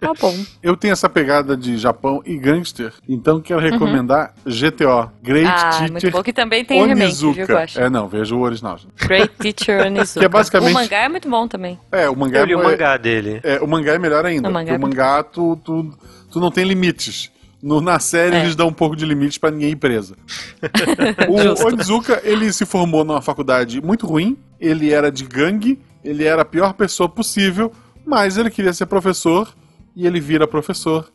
Tá 0.00 0.12
bom. 0.18 0.34
Eu 0.62 0.76
tenho 0.76 0.92
essa 0.92 1.08
pegada 1.08 1.56
de 1.56 1.76
Japão 1.78 2.22
e 2.24 2.36
gangster, 2.36 2.92
então 3.08 3.40
quero 3.40 3.60
recomendar 3.60 4.34
GTO, 4.46 5.10
Great 5.22 5.46
Uhum. 5.46 5.52
ah, 5.54 5.78
muito 5.80 5.92
Teacher 6.00 6.10
bom. 6.12 6.22
Que 6.22 6.32
também 6.32 6.64
tem 6.64 6.78
remake, 6.86 7.14
viu, 7.14 7.28
Onizuka. 7.30 7.66
É, 7.76 7.88
não, 7.90 8.08
vejo 8.08 8.36
o 8.36 8.40
original. 8.40 8.78
Great 8.96 9.32
Teacher 9.38 9.86
Onizuka. 9.86 10.20
Que 10.20 10.26
é 10.26 10.28
basicamente- 10.28 10.70
O 10.70 10.74
mangá 10.74 10.98
é 10.98 11.08
muito 11.08 11.28
bom 11.28 11.46
também. 11.46 11.78
É, 11.92 12.08
o 12.08 12.16
mangá 12.16 12.40
Eu 12.40 12.44
li 12.46 12.54
o 12.54 12.60
é- 12.60 12.64
mangá 12.64 12.96
dele. 12.96 13.40
É, 13.42 13.60
o 13.60 13.66
mangá 13.68 13.94
é 13.94 13.98
melhor 13.98 14.24
ainda. 14.24 14.48
O 14.48 14.52
mangá 14.52 14.72
porque 14.72 14.74
é 14.74 14.76
o 14.76 14.80
mangá, 14.80 15.22
tu, 15.22 15.56
tu, 15.64 15.98
tu 16.30 16.40
não 16.40 16.50
tem 16.50 16.64
limites. 16.64 17.30
No, 17.62 17.80
na 17.80 17.98
série 17.98 18.36
É. 18.36 18.40
eles 18.42 18.56
dão 18.56 18.68
um 18.68 18.72
pouco 18.72 18.96
de 18.96 19.04
limites 19.04 19.36
pra 19.38 19.50
ninguém 19.50 19.70
ir 19.70 19.76
preso. 19.76 20.14
o. 21.28 21.66
Onizuka, 21.66 22.20
ele 22.24 22.52
se 22.52 22.64
formou 22.64 23.04
numa 23.04 23.20
faculdade 23.20 23.80
muito 23.82 24.06
ruim, 24.06 24.36
ele 24.58 24.90
era 24.92 25.10
de 25.10 25.24
gangue, 25.24 25.78
ele 26.02 26.24
era 26.24 26.42
a 26.42 26.44
pior 26.44 26.72
pessoa 26.72 27.08
possível, 27.08 27.70
mas 28.06 28.36
ele 28.38 28.50
queria 28.50 28.72
ser 28.72 28.86
professor 28.86 29.52
e 29.94 30.06
ele 30.06 30.20
vira 30.20 30.46
professor. 30.46 31.10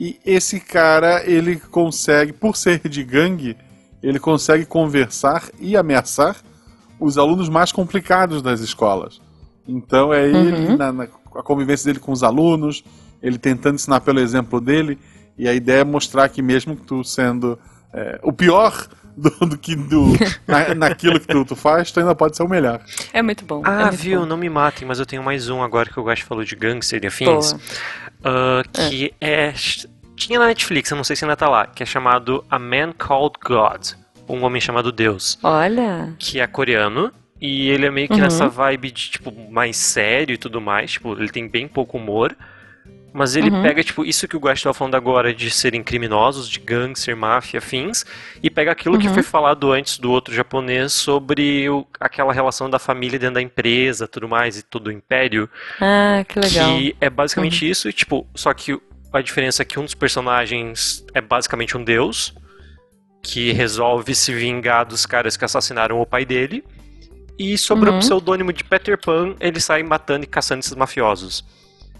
E 0.00 0.18
esse 0.24 0.60
cara, 0.60 1.22
ele 1.24 1.56
consegue, 1.56 2.32
por 2.32 2.56
ser 2.56 2.80
de 2.88 3.02
gangue, 3.02 3.56
ele 4.02 4.18
consegue 4.18 4.64
conversar 4.64 5.48
e 5.60 5.76
ameaçar 5.76 6.36
os 7.00 7.18
alunos 7.18 7.48
mais 7.48 7.70
complicados 7.72 8.42
das 8.42 8.60
escolas. 8.60 9.20
Então 9.66 10.12
é 10.12 10.24
ele, 10.26 10.76
na, 10.76 10.92
na- 10.92 11.08
a 11.36 11.42
convivência 11.42 11.86
dele 11.86 11.98
com 12.00 12.10
os 12.12 12.22
alunos, 12.22 12.82
ele 13.22 13.38
tentando 13.38 13.74
ensinar 13.76 14.00
pelo 14.00 14.18
exemplo 14.20 14.60
dele, 14.60 14.98
e 15.38 15.48
a 15.48 15.54
ideia 15.54 15.80
é 15.80 15.84
mostrar 15.84 16.28
que 16.28 16.42
mesmo 16.42 16.76
que 16.76 16.82
tu 16.82 17.02
sendo 17.04 17.58
é, 17.92 18.18
o 18.22 18.32
pior 18.32 18.88
do, 19.16 19.30
do 19.46 19.58
que 19.58 19.74
do, 19.74 20.12
na, 20.46 20.74
naquilo 20.74 21.18
que 21.18 21.26
tu, 21.26 21.44
tu 21.44 21.56
faz, 21.56 21.90
tu 21.90 22.00
ainda 22.00 22.14
pode 22.14 22.36
ser 22.36 22.42
o 22.42 22.48
melhor. 22.48 22.80
É 23.12 23.22
muito 23.22 23.44
bom. 23.44 23.62
é 23.64 23.68
Ah, 23.68 23.82
muito 23.86 23.96
viu? 23.96 24.20
bom. 24.20 24.26
Não 24.26 24.36
me 24.36 24.48
matem, 24.48 24.86
mas 24.86 24.98
eu 24.98 25.06
tenho 25.06 25.22
mais 25.22 25.48
um 25.48 25.62
agora 25.62 25.88
que 25.90 25.96
eu 25.96 26.04
gosto 26.04 26.24
falou 26.24 26.44
de 26.44 26.54
gangster 26.54 27.02
e 27.02 27.06
afins. 27.06 27.54
Ah, 28.24 28.62
que 28.72 29.12
é. 29.20 29.52
Tinha 30.16 30.38
na 30.38 30.46
Netflix, 30.48 30.90
eu 30.90 30.96
não 30.96 31.04
sei 31.04 31.14
se 31.14 31.24
ainda 31.24 31.36
tá 31.36 31.48
lá, 31.48 31.66
que 31.66 31.80
é 31.82 31.86
chamado 31.86 32.44
A 32.50 32.58
Man 32.58 32.92
Called 32.96 33.36
God. 33.44 33.86
Um 34.28 34.42
homem 34.42 34.60
chamado 34.60 34.90
Deus. 34.92 35.38
Olha. 35.42 36.12
Que 36.18 36.40
é 36.40 36.46
coreano. 36.46 37.12
E 37.40 37.68
ele 37.70 37.86
é 37.86 37.90
meio 37.90 38.08
que 38.08 38.14
Uhum. 38.14 38.20
nessa 38.20 38.48
vibe 38.48 38.90
de, 38.90 39.10
tipo, 39.10 39.32
mais 39.50 39.76
sério 39.76 40.34
e 40.34 40.36
tudo 40.36 40.60
mais. 40.60 40.90
Tipo, 40.92 41.12
ele 41.12 41.28
tem 41.28 41.48
bem 41.48 41.68
pouco 41.68 41.96
humor. 41.96 42.36
Mas 43.18 43.34
ele 43.34 43.50
Uhum. 43.50 43.62
pega, 43.62 43.82
tipo, 43.82 44.04
isso 44.04 44.28
que 44.28 44.36
o 44.36 44.38
Guax 44.38 44.60
estava 44.60 44.72
falando 44.72 44.94
agora 44.94 45.34
de 45.34 45.50
serem 45.50 45.82
criminosos, 45.82 46.48
de 46.48 46.60
gangster, 46.60 47.16
máfia, 47.16 47.58
afins, 47.58 48.04
e 48.40 48.48
pega 48.48 48.70
aquilo 48.70 48.96
que 48.96 49.08
Uhum. 49.08 49.14
foi 49.14 49.24
falado 49.24 49.72
antes 49.72 49.98
do 49.98 50.08
outro 50.12 50.32
japonês 50.32 50.92
sobre 50.92 51.68
o- 51.68 51.84
aquela 51.98 52.32
relação 52.32 52.70
da 52.70 52.78
família 52.78 53.18
dentro 53.18 53.34
da 53.34 53.42
empresa, 53.42 54.06
tudo 54.06 54.28
mais, 54.28 54.56
e 54.56 54.62
todo 54.62 54.86
o 54.86 54.92
império, 54.92 55.50
Ah, 55.80 56.24
que 56.28 56.38
legal. 56.38 56.76
que 56.76 56.94
é 57.00 57.10
basicamente 57.10 57.68
isso, 57.68 57.88
e, 57.88 57.92
tipo, 57.92 58.24
só 58.36 58.54
que 58.54 58.80
a 59.12 59.20
diferença 59.20 59.62
é 59.62 59.64
que 59.64 59.80
um 59.80 59.84
dos 59.84 59.94
personagens 59.94 61.04
é 61.12 61.20
basicamente 61.20 61.76
um 61.76 61.82
deus, 61.82 62.32
que 63.20 63.50
resolve 63.50 64.14
se 64.14 64.32
vingar 64.32 64.86
dos 64.86 65.04
caras 65.04 65.36
que 65.36 65.44
assassinaram 65.44 66.00
o 66.00 66.06
pai 66.06 66.24
dele, 66.24 66.62
e 67.36 67.58
sobre 67.58 67.90
Uhum. 67.90 67.96
o 67.96 67.98
pseudônimo 67.98 68.52
de 68.52 68.62
Peter 68.62 68.96
Pan, 68.96 69.34
ele 69.40 69.58
sai 69.58 69.82
matando 69.82 70.22
e 70.22 70.28
caçando 70.28 70.60
esses 70.60 70.74
mafiosos. 70.76 71.44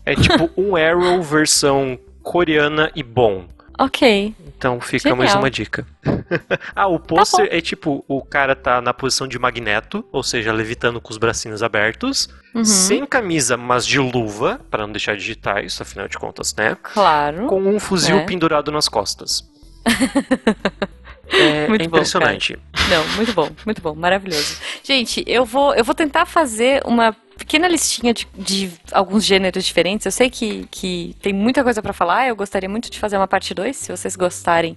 É 0.05 0.15
tipo 0.15 0.51
um 0.57 0.75
Arrow 0.77 1.23
versão 1.23 1.99
coreana 2.23 2.91
e 2.95 3.03
bom. 3.03 3.45
Ok. 3.81 4.35
Então 4.57 4.81
fica 4.81 5.15
mais 5.15 5.31
Genial. 5.31 5.45
uma 5.45 5.51
dica. 5.51 5.87
ah, 6.75 6.89
o 6.89 6.99
pôster 6.99 7.47
é 7.53 7.61
tipo, 7.61 8.05
o 8.09 8.21
cara 8.25 8.57
tá 8.57 8.81
na 8.81 8.93
posição 8.93 9.29
de 9.29 9.39
magneto, 9.39 10.05
ou 10.11 10.21
seja, 10.23 10.53
levitando 10.53 11.01
com 11.01 11.13
os 11.13 11.17
bracinhos 11.17 11.63
abertos, 11.63 12.29
Uhum. 12.55 12.65
sem 12.65 13.07
camisa, 13.07 13.57
mas 13.57 13.87
de 13.87 14.01
luva, 14.01 14.61
para 14.69 14.85
não 14.85 14.91
deixar 14.93 15.17
digitar 15.17 15.65
isso, 15.65 15.81
afinal 15.83 16.09
de 16.09 16.19
contas, 16.19 16.53
né? 16.57 16.77
Claro. 16.83 17.47
Com 17.47 17.61
um 17.63 17.79
fuzil 17.79 18.19
É. 18.19 18.25
pendurado 18.25 18.73
nas 18.73 18.89
costas. 18.89 19.49
É, 21.31 21.69
Muito 21.69 21.83
é 21.83 21.89
bom, 21.89 21.97
impressionante. 21.97 22.59
Não, 22.89 23.07
muito 23.17 23.33
bom, 23.33 23.51
muito 23.67 23.83
bom, 23.83 23.95
maravilhoso. 23.95 24.59
Gente, 24.83 25.23
eu 25.27 25.45
vou, 25.45 25.75
eu 25.75 25.85
vou 25.85 25.95
tentar 25.95 26.25
fazer 26.25 26.83
uma 26.87 27.15
pequena 27.39 27.69
listinha 27.69 28.13
de, 28.13 28.27
de 28.35 28.71
alguns 28.93 29.25
gêneros 29.25 29.65
diferentes. 29.65 30.05
Eu 30.05 30.13
sei 30.13 30.29
que, 30.29 30.67
que 30.71 31.15
tem 31.23 31.33
muita 31.33 31.63
coisa 31.63 31.81
pra 31.81 31.93
falar, 31.93 32.29
eu 32.29 32.35
gostaria 32.35 32.69
muito 32.69 32.91
de 32.91 32.99
fazer 32.99 33.17
uma 33.17 33.29
parte 33.29 33.55
2. 33.55 33.77
Se 33.77 33.91
vocês 33.91 34.17
gostarem, 34.17 34.77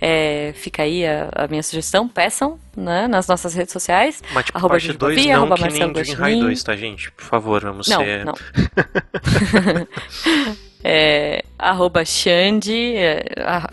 é, 0.00 0.52
fica 0.56 0.82
aí 0.82 1.06
a, 1.06 1.28
a 1.32 1.46
minha 1.46 1.62
sugestão, 1.62 2.08
peçam 2.08 2.58
né, 2.76 3.06
nas 3.06 3.28
nossas 3.28 3.54
redes 3.54 3.72
sociais. 3.72 4.22
Mas 4.32 4.46
tipo, 4.46 4.58
Arroba 4.58 4.74
parte 4.74 4.86
Júlio 4.86 4.98
2 4.98 5.16
Bobia, 5.16 5.36
não 5.36 5.42
arroba 5.44 5.56
que 5.56 5.62
nem 5.62 5.92
Dream 5.92 5.92
High 5.92 6.14
Guaxinim. 6.16 6.40
2, 6.40 6.62
tá, 6.62 6.76
gente? 6.76 7.12
Por 7.12 7.24
favor, 7.24 7.62
vamos 7.62 7.88
Não, 7.88 8.00
ser... 8.00 8.24
não. 8.24 8.34
é, 10.82 11.44
arroba 11.58 12.04
Xande, 12.04 12.96
é, 12.96 13.24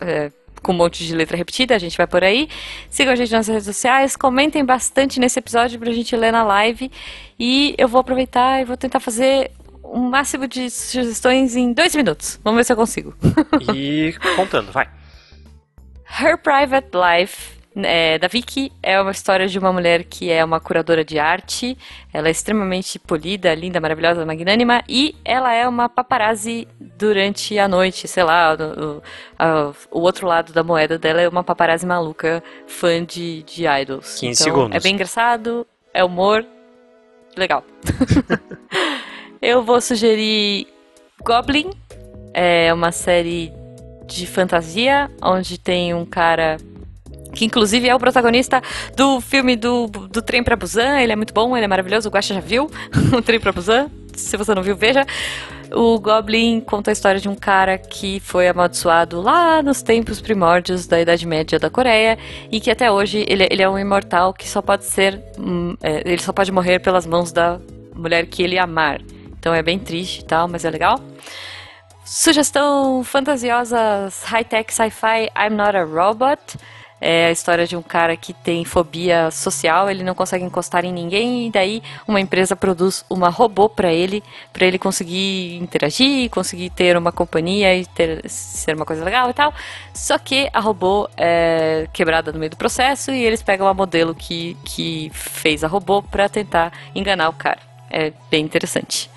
é, 0.01 0.31
com 0.61 0.71
um 0.71 0.75
monte 0.75 1.05
de 1.05 1.15
letra 1.15 1.37
repetida, 1.37 1.75
a 1.75 1.79
gente 1.79 1.97
vai 1.97 2.07
por 2.07 2.23
aí. 2.23 2.49
Sigam 2.89 3.13
a 3.13 3.15
gente 3.15 3.31
nas 3.31 3.47
redes 3.47 3.65
sociais, 3.65 4.15
comentem 4.15 4.63
bastante 4.63 5.19
nesse 5.19 5.39
episódio 5.39 5.79
pra 5.79 5.91
gente 5.91 6.15
ler 6.15 6.31
na 6.31 6.43
live. 6.43 6.91
E 7.39 7.75
eu 7.77 7.87
vou 7.87 8.01
aproveitar 8.01 8.61
e 8.61 8.65
vou 8.65 8.77
tentar 8.77 8.99
fazer 8.99 9.51
o 9.83 9.99
máximo 9.99 10.47
de 10.47 10.69
sugestões 10.69 11.55
em 11.55 11.73
dois 11.73 11.95
minutos. 11.95 12.39
Vamos 12.43 12.57
ver 12.57 12.63
se 12.63 12.73
eu 12.73 12.77
consigo. 12.77 13.15
E 13.73 14.13
contando, 14.35 14.71
vai. 14.71 14.89
Her 16.19 16.37
Private 16.37 16.89
Life, 16.93 17.56
é, 17.83 18.17
da 18.17 18.27
Vicky, 18.27 18.71
é 18.81 18.99
uma 18.99 19.11
história 19.11 19.47
de 19.47 19.57
uma 19.59 19.71
mulher 19.71 20.03
que 20.03 20.31
é 20.31 20.43
uma 20.43 20.59
curadora 20.59 21.03
de 21.05 21.19
arte. 21.19 21.77
Ela 22.13 22.27
é 22.27 22.31
extremamente 22.31 22.97
polida, 22.97 23.53
linda, 23.53 23.79
maravilhosa, 23.79 24.25
magnânima. 24.25 24.83
E 24.87 25.15
ela 25.23 25.53
é 25.53 25.67
uma 25.67 25.87
paparazzi 25.89 26.67
durante 26.79 27.57
a 27.59 27.67
noite, 27.67 28.07
sei 28.07 28.23
lá. 28.23 28.55
O, 28.55 29.01
a- 29.37 29.71
o 29.91 29.99
outro 30.01 30.27
lado 30.27 30.53
da 30.53 30.63
moeda 30.63 30.97
dela 30.97 31.21
é 31.21 31.27
uma 31.29 31.43
paparazzi 31.43 31.85
maluca, 31.85 32.43
fã 32.65 33.03
de, 33.03 33.43
de 33.43 33.65
idols. 33.67 34.19
15 34.19 34.25
então, 34.25 34.43
segundos. 34.43 34.75
É 34.75 34.79
bem 34.79 34.93
engraçado, 34.93 35.65
é 35.93 36.03
humor, 36.03 36.45
legal. 37.35 37.63
Eu 39.41 39.61
vou 39.61 39.79
sugerir 39.79 40.67
Goblin, 41.23 41.69
é 42.33 42.73
uma 42.73 42.91
série 42.91 43.53
de 44.05 44.25
fantasia, 44.25 45.11
onde 45.21 45.57
tem 45.59 45.93
um 45.93 46.05
cara 46.05 46.57
que 47.37 47.45
inclusive 47.45 47.87
é 47.87 47.93
o 47.93 47.99
protagonista 47.99 48.61
do 48.95 49.21
filme 49.21 49.55
do, 49.55 49.85
do 49.87 50.21
Trem 50.23 50.43
pra 50.43 50.55
Busan. 50.55 50.99
Ele 50.99 51.13
é 51.13 51.15
muito 51.15 51.33
bom, 51.33 51.55
ele 51.55 51.65
é 51.65 51.67
maravilhoso. 51.67 52.09
O 52.09 52.11
Guaxa 52.11 52.33
já 52.33 52.39
viu 52.39 52.69
o 53.15 53.21
Trem 53.21 53.39
pra 53.39 53.51
Busan. 53.51 53.89
Se 54.15 54.35
você 54.35 54.55
não 54.55 54.63
viu, 54.63 54.75
veja. 54.75 55.05
O 55.71 55.99
Goblin 55.99 56.59
conta 56.61 56.89
a 56.89 56.93
história 56.93 57.19
de 57.19 57.29
um 57.29 57.35
cara 57.35 57.77
que 57.77 58.19
foi 58.21 58.47
amaldiçoado 58.47 59.21
lá 59.21 59.61
nos 59.61 59.83
tempos 59.83 60.19
primórdios 60.19 60.87
da 60.87 60.99
Idade 60.99 61.27
Média 61.27 61.59
da 61.59 61.69
Coreia 61.69 62.17
e 62.51 62.59
que 62.59 62.71
até 62.71 62.89
hoje 62.89 63.23
ele, 63.27 63.47
ele 63.51 63.61
é 63.61 63.69
um 63.69 63.77
imortal 63.77 64.33
que 64.33 64.49
só 64.49 64.61
pode 64.61 64.85
ser. 64.85 65.21
hum, 65.37 65.75
é, 65.83 66.01
ele 66.05 66.21
só 66.21 66.33
pode 66.33 66.51
morrer 66.51 66.79
pelas 66.79 67.05
mãos 67.05 67.31
da 67.31 67.59
mulher 67.93 68.25
que 68.25 68.41
ele 68.41 68.57
amar. 68.57 68.99
Então 69.37 69.53
é 69.53 69.61
bem 69.61 69.77
triste 69.77 70.21
e 70.21 70.25
tal, 70.25 70.47
mas 70.47 70.65
é 70.65 70.69
legal. 70.71 70.99
Sugestão 72.03 73.03
fantasiosa 73.03 73.77
high-tech 74.23 74.73
sci-fi 74.73 75.29
I'm 75.37 75.55
Not 75.55 75.75
a 75.77 75.83
Robot. 75.83 76.57
É 76.99 77.27
a 77.27 77.31
história 77.31 77.67
de 77.67 77.75
um 77.75 77.81
cara 77.81 78.17
que 78.17 78.33
tem 78.33 78.65
fobia 78.65 79.29
social, 79.29 79.89
ele 79.89 80.03
não 80.03 80.15
consegue 80.15 80.43
encostar 80.43 80.83
em 80.83 80.91
ninguém 80.91 81.47
e 81.47 81.51
daí 81.51 81.83
uma 82.07 82.19
empresa 82.19 82.55
produz 82.55 83.05
uma 83.07 83.29
robô 83.29 83.69
para 83.69 83.93
ele, 83.93 84.23
para 84.51 84.65
ele 84.65 84.79
conseguir 84.79 85.57
interagir, 85.57 86.29
conseguir 86.31 86.71
ter 86.71 86.97
uma 86.97 87.11
companhia 87.11 87.75
e 87.75 87.85
ter 87.85 88.27
ser 88.27 88.75
uma 88.75 88.85
coisa 88.85 89.03
legal 89.03 89.29
e 89.29 89.33
tal. 89.33 89.53
Só 89.93 90.17
que 90.17 90.49
a 90.51 90.59
robô 90.59 91.07
é 91.15 91.87
quebrada 91.93 92.31
no 92.31 92.39
meio 92.39 92.49
do 92.49 92.57
processo 92.57 93.11
e 93.11 93.23
eles 93.23 93.43
pegam 93.43 93.67
a 93.67 93.73
modelo 93.73 94.15
que, 94.15 94.57
que 94.65 95.11
fez 95.13 95.63
a 95.63 95.67
robô 95.67 96.01
para 96.01 96.27
tentar 96.27 96.73
enganar 96.95 97.29
o 97.29 97.33
cara. 97.33 97.59
É 97.91 98.11
bem 98.29 98.43
interessante. 98.43 99.09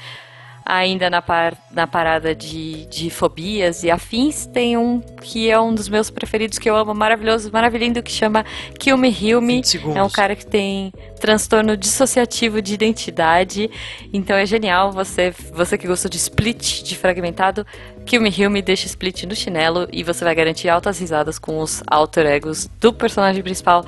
Ainda 0.73 1.11
na, 1.11 1.21
par- 1.21 1.57
na 1.73 1.85
parada 1.85 2.33
de, 2.33 2.87
de 2.87 3.11
fobias 3.11 3.83
e 3.83 3.91
afins, 3.91 4.47
tem 4.47 4.77
um 4.77 5.01
que 5.21 5.51
é 5.51 5.59
um 5.61 5.75
dos 5.75 5.89
meus 5.89 6.11
preferidos, 6.11 6.59
que 6.61 6.71
eu 6.71 6.77
amo, 6.77 6.95
maravilhoso, 6.95 7.51
maravilhoso, 7.53 8.01
que 8.05 8.13
chama 8.13 8.45
Kill 8.79 8.97
Me 8.97 9.09
Heal 9.09 9.41
Me. 9.41 9.55
20 9.57 9.65
segundos. 9.69 9.97
É 9.97 10.03
um 10.05 10.09
cara 10.09 10.37
que 10.37 10.47
tem 10.47 10.93
transtorno 11.21 11.77
dissociativo 11.77 12.63
de 12.63 12.73
identidade. 12.75 13.69
Então 14.13 14.37
é 14.37 14.47
genial. 14.47 14.93
Você, 14.93 15.35
você 15.53 15.77
que 15.77 15.89
gostou 15.89 16.09
de 16.09 16.19
split, 16.19 16.83
de 16.85 16.97
fragmentado, 16.97 17.67
Kill 18.07 18.21
Me 18.23 18.33
Heal 18.37 18.49
Me 18.51 18.63
deixa 18.63 18.87
split 18.87 19.25
no 19.25 19.35
chinelo 19.35 19.89
e 19.93 20.05
você 20.05 20.25
vai 20.25 20.35
garantir 20.37 20.69
altas 20.69 21.01
risadas 21.01 21.37
com 21.39 21.59
os 21.59 21.83
alter 21.89 22.27
egos 22.27 22.71
do 22.81 22.93
personagem 22.93 23.43
principal. 23.43 23.85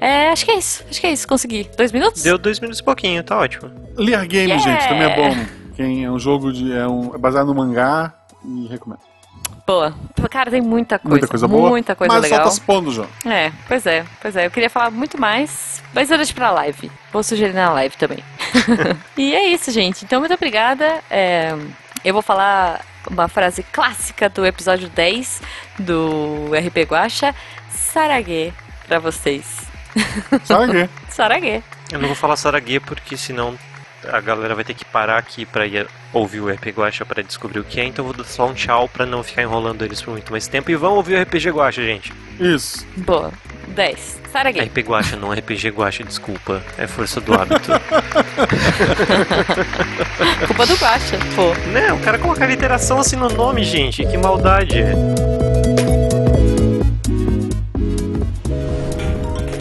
É, 0.00 0.30
acho 0.30 0.44
que 0.44 0.50
é 0.50 0.58
isso. 0.58 0.84
Acho 0.90 1.00
que 1.00 1.06
é 1.06 1.12
isso. 1.12 1.28
Consegui. 1.28 1.70
Dois 1.76 1.92
minutos? 1.92 2.22
Deu 2.22 2.36
dois 2.36 2.58
minutos 2.58 2.80
e 2.80 2.84
pouquinho, 2.84 3.22
tá 3.22 3.38
ótimo. 3.38 3.70
Lear 3.96 4.26
Game, 4.26 4.50
Yeah! 4.50 4.62
gente, 4.62 4.88
também 4.88 5.04
é 5.04 5.14
bom. 5.14 5.46
Quem 5.76 6.04
é 6.04 6.10
um 6.10 6.18
jogo 6.18 6.52
de. 6.52 6.72
É, 6.72 6.88
um, 6.88 7.14
é 7.14 7.18
baseado 7.18 7.46
no 7.46 7.54
mangá 7.54 8.12
e 8.42 8.66
recomendo. 8.66 9.00
Boa. 9.66 9.94
Cara, 10.30 10.50
tem 10.50 10.62
muita 10.62 10.98
coisa. 10.98 11.10
Muita 11.10 11.28
coisa 11.28 11.48
boa. 11.48 11.68
Muita 11.68 11.94
coisa 11.94 12.14
mas 12.14 12.22
legal. 12.22 12.38
só 12.38 12.44
tá 12.44 12.50
se 12.50 12.60
pondo, 12.60 12.90
João. 12.90 13.08
É, 13.26 13.52
pois 13.68 13.84
é, 13.84 14.04
pois 14.22 14.36
é. 14.36 14.46
Eu 14.46 14.50
queria 14.50 14.70
falar 14.70 14.90
muito 14.90 15.20
mais, 15.20 15.82
mas 15.92 16.10
eu 16.10 16.16
deixo 16.16 16.34
pra 16.34 16.50
live. 16.50 16.90
Vou 17.12 17.22
sugerir 17.22 17.52
na 17.52 17.72
live 17.72 17.96
também. 17.96 18.22
e 19.18 19.34
é 19.34 19.48
isso, 19.48 19.70
gente. 19.70 20.04
Então, 20.04 20.20
muito 20.20 20.34
obrigada. 20.34 21.02
É, 21.10 21.54
eu 22.04 22.12
vou 22.12 22.22
falar 22.22 22.80
uma 23.10 23.28
frase 23.28 23.62
clássica 23.64 24.28
do 24.28 24.46
episódio 24.46 24.88
10 24.88 25.42
do 25.80 26.50
RP 26.52 26.88
Guacha. 26.90 27.34
Sarague 27.70 28.54
pra 28.86 28.98
vocês. 28.98 29.66
Quê? 29.92 30.88
Sarague. 31.10 31.62
Eu 31.90 31.98
não 31.98 32.08
vou 32.08 32.16
falar 32.16 32.36
Sarague 32.36 32.80
porque 32.80 33.16
senão 33.16 33.58
a 34.04 34.20
galera 34.20 34.54
vai 34.54 34.64
ter 34.64 34.74
que 34.74 34.84
parar 34.84 35.18
aqui 35.18 35.44
pra 35.44 35.66
ir 35.66 35.86
ouvir 36.12 36.40
o 36.40 36.48
RPG 36.48 36.70
Guacha 36.72 37.04
pra 37.04 37.22
descobrir 37.22 37.60
o 37.60 37.64
que 37.64 37.80
é, 37.80 37.84
então 37.84 38.04
eu 38.04 38.12
vou 38.12 38.16
dar 38.16 38.24
só 38.28 38.46
um 38.46 38.54
tchau 38.54 38.88
pra 38.88 39.04
não 39.04 39.22
ficar 39.22 39.42
enrolando 39.42 39.84
eles 39.84 40.00
por 40.02 40.12
muito 40.12 40.30
mais 40.30 40.46
tempo. 40.46 40.70
E 40.70 40.76
vão 40.76 40.94
ouvir 40.94 41.16
o 41.18 41.22
RPG 41.22 41.50
Guacha, 41.50 41.82
gente. 41.82 42.12
Isso. 42.38 42.86
Boa. 42.96 43.32
10. 43.68 44.20
Sarague. 44.32 44.60
RPG 44.60 44.82
Guacha, 44.88 45.16
não 45.16 45.32
RPG 45.32 45.70
Guacha, 45.70 46.04
desculpa. 46.04 46.62
É 46.78 46.86
força 46.86 47.20
do 47.20 47.34
hábito. 47.34 47.72
Culpa 50.46 50.66
do 50.66 50.74
Guacha, 50.76 51.18
pô. 51.34 51.52
né, 51.70 51.92
o 51.92 51.98
cara 52.00 52.18
coloca 52.18 52.46
literação 52.46 52.98
assim 52.98 53.16
no 53.16 53.28
nome, 53.28 53.64
gente. 53.64 54.04
Que 54.06 54.16
maldade. 54.16 54.84